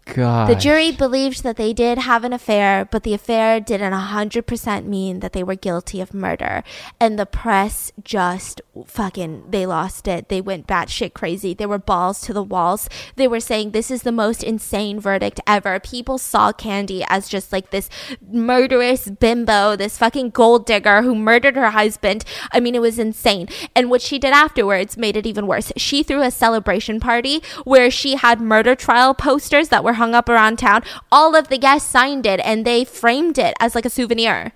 [0.06, 0.50] God.
[0.50, 5.20] The jury believed that they did have an affair, but the affair didn't 100% mean
[5.20, 6.64] that they were guilty of murder.
[7.00, 10.30] And the press just fucking, they lost it.
[10.30, 11.56] They went batshit crazy.
[11.56, 12.88] They were balls to the walls.
[13.16, 15.80] They were saying this is the most insane verdict ever.
[15.80, 17.90] People saw Candy as just like this
[18.32, 22.24] murderous bimbo, this fucking gold digger who murdered her husband.
[22.52, 23.50] I mean, it was insane.
[23.76, 25.72] And what she did afterwards made it even worse.
[25.78, 30.30] She threw a celebration party where she had murder trial posters that were hung up
[30.30, 30.84] around town.
[31.12, 34.54] All of the guests signed it and they framed it as like a souvenir.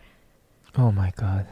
[0.77, 1.47] Oh my God.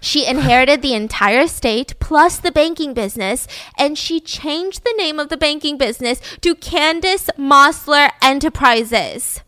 [0.00, 3.46] She inherited the entire estate plus the banking business,
[3.78, 9.42] and she changed the name of the banking business to Candace Mossler Enterprises.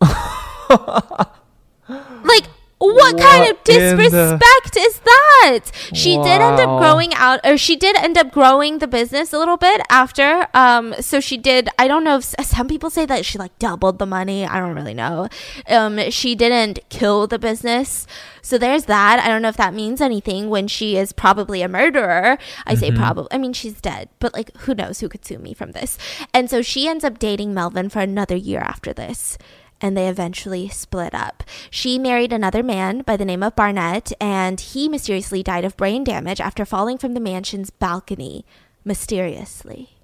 [0.00, 2.46] like,
[2.78, 4.80] what, what, kind of disrespect the...
[4.80, 5.60] is that?
[5.94, 6.24] She wow.
[6.24, 9.56] did end up growing out, or she did end up growing the business a little
[9.56, 10.46] bit after.
[10.52, 11.70] Um, so she did.
[11.78, 14.44] I don't know if some people say that she like doubled the money.
[14.44, 15.28] I don't really know.
[15.68, 18.06] Um, she didn't kill the business.
[18.42, 19.20] So there's that.
[19.20, 22.36] I don't know if that means anything when she is probably a murderer.
[22.66, 22.80] I mm-hmm.
[22.80, 23.28] say probably.
[23.30, 25.96] I mean, she's dead, but like, who knows who could sue me from this?
[26.34, 29.38] And so she ends up dating Melvin for another year after this
[29.80, 31.42] and they eventually split up.
[31.70, 36.04] She married another man by the name of Barnett, and he mysteriously died of brain
[36.04, 38.44] damage after falling from the mansion's balcony
[38.84, 39.96] mysteriously.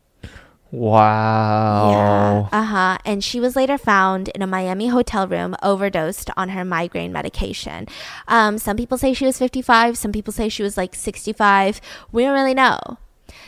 [0.72, 2.48] Wow.
[2.50, 2.58] Yeah.
[2.58, 2.98] Uh huh.
[3.04, 7.86] And she was later found in a Miami hotel room, overdosed on her migraine medication.
[8.26, 9.98] Um, some people say she was 55.
[9.98, 11.80] Some people say she was like 65.
[12.10, 12.78] We don't really know.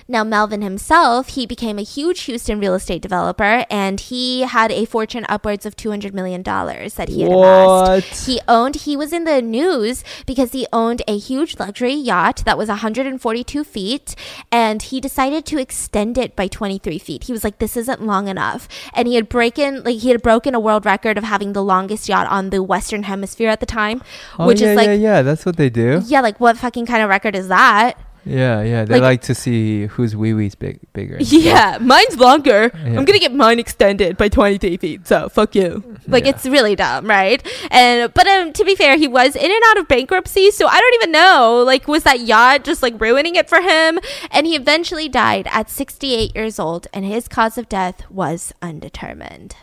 [0.07, 4.85] Now, Melvin himself, he became a huge Houston real estate developer and he had a
[4.85, 7.89] fortune upwards of $200 million that he had what?
[7.89, 8.27] amassed.
[8.27, 12.59] He owned, he was in the news because he owned a huge luxury yacht that
[12.59, 14.15] was 142 feet
[14.53, 17.25] and he decided to extend it by 23 feet.
[17.25, 18.69] He was like, this isn't long enough.
[18.93, 22.09] And he had broken, like, he had broken a world record of having the longest
[22.09, 24.03] yacht on the Western Hemisphere at the time,
[24.39, 26.03] oh, which yeah, is like, yeah, yeah, that's what they do.
[26.07, 27.99] Yeah, like, what fucking kind of record is that?
[28.25, 28.85] Yeah, yeah.
[28.85, 31.19] They like, like to see whose wee wee's big bigger.
[31.35, 32.71] Yeah, mine's longer.
[32.75, 32.99] Yeah.
[32.99, 35.07] I'm gonna get mine extended by 23 feet.
[35.07, 35.99] So fuck you.
[36.07, 36.31] Like yeah.
[36.31, 37.45] it's really dumb, right?
[37.71, 40.81] And but um, to be fair, he was in and out of bankruptcy, so I
[40.81, 41.63] don't even know.
[41.67, 43.99] Like, was that yacht just like ruining it for him?
[44.31, 49.57] And he eventually died at 68 years old, and his cause of death was undetermined.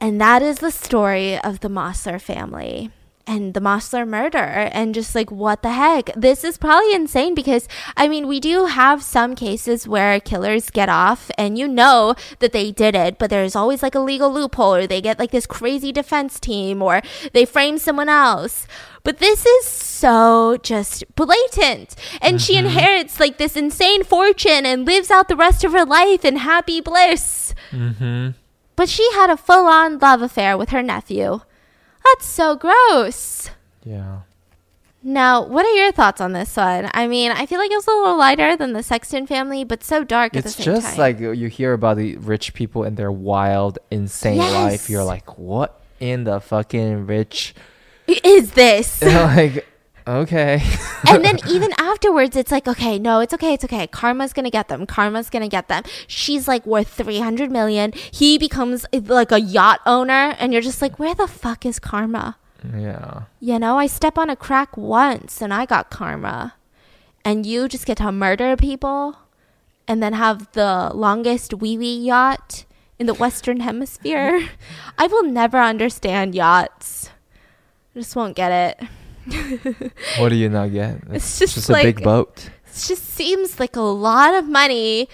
[0.00, 2.90] And that is the story of the Mossler family.
[3.30, 7.68] And the Mossler murder and just like what the heck this is probably insane because
[7.96, 12.50] I mean we do have some cases where killers get off and you know that
[12.50, 15.46] they did it but there's always like a legal loophole or they get like this
[15.46, 17.02] crazy defense team or
[17.32, 18.66] they frame someone else
[19.02, 21.96] but this is so just blatant.
[22.20, 26.24] And she inherits like this insane fortune and lives out the rest of her life
[26.24, 27.54] in happy bliss.
[27.70, 28.30] Mm-hmm.
[28.76, 31.40] But she had a full on love affair with her nephew.
[32.04, 33.50] That's so gross.
[33.84, 34.20] Yeah.
[35.02, 36.90] Now, what are your thoughts on this one?
[36.92, 39.82] I mean, I feel like it was a little lighter than the Sexton family, but
[39.82, 40.98] so dark It's just time.
[40.98, 44.90] like you hear about the rich people and their wild, insane life.
[44.90, 47.54] You're like, what in the fucking rich?
[48.06, 49.00] is this?
[49.02, 49.66] like,
[50.06, 50.62] okay.
[51.08, 53.86] and then even afterwards, it's like, okay, no, it's okay, it's okay.
[53.86, 54.86] Karma's gonna get them.
[54.86, 55.84] Karma's gonna get them.
[56.06, 57.92] She's like worth three hundred million.
[58.10, 61.78] He becomes eh, like a yacht owner, and you're just like, where the fuck is
[61.78, 62.36] karma?
[62.76, 63.22] yeah.
[63.40, 66.54] You know, I step on a crack once, and I got karma,
[67.24, 69.16] and you just get to murder people,
[69.88, 72.64] and then have the longest wee wee yacht
[72.98, 74.48] in the Western Hemisphere.
[74.98, 77.10] I will never understand yachts.
[77.96, 78.88] I just won't get it.
[80.18, 81.00] What do you not get?
[81.12, 82.50] It's just just a big boat.
[82.66, 85.08] It just seems like a lot of money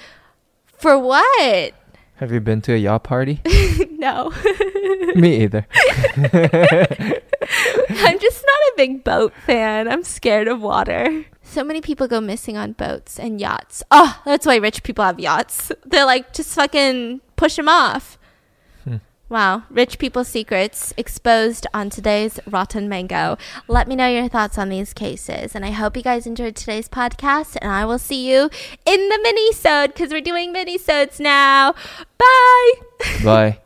[0.78, 1.74] for what?
[2.16, 3.42] Have you been to a yacht party?
[3.90, 4.32] no.
[5.14, 5.66] Me either.
[7.90, 9.88] I'm just not a big boat fan.
[9.88, 11.24] I'm scared of water.
[11.42, 13.82] So many people go missing on boats and yachts.
[13.90, 15.70] Oh, that's why rich people have yachts.
[15.84, 18.18] They're like, just fucking push them off.
[19.28, 19.64] Wow.
[19.70, 23.36] Rich people's secrets exposed on today's Rotten Mango.
[23.66, 25.54] Let me know your thoughts on these cases.
[25.54, 27.56] And I hope you guys enjoyed today's podcast.
[27.60, 28.50] And I will see you
[28.84, 31.74] in the mini-sode because we're doing mini-sodes now.
[32.18, 32.72] Bye.
[33.24, 33.58] Bye.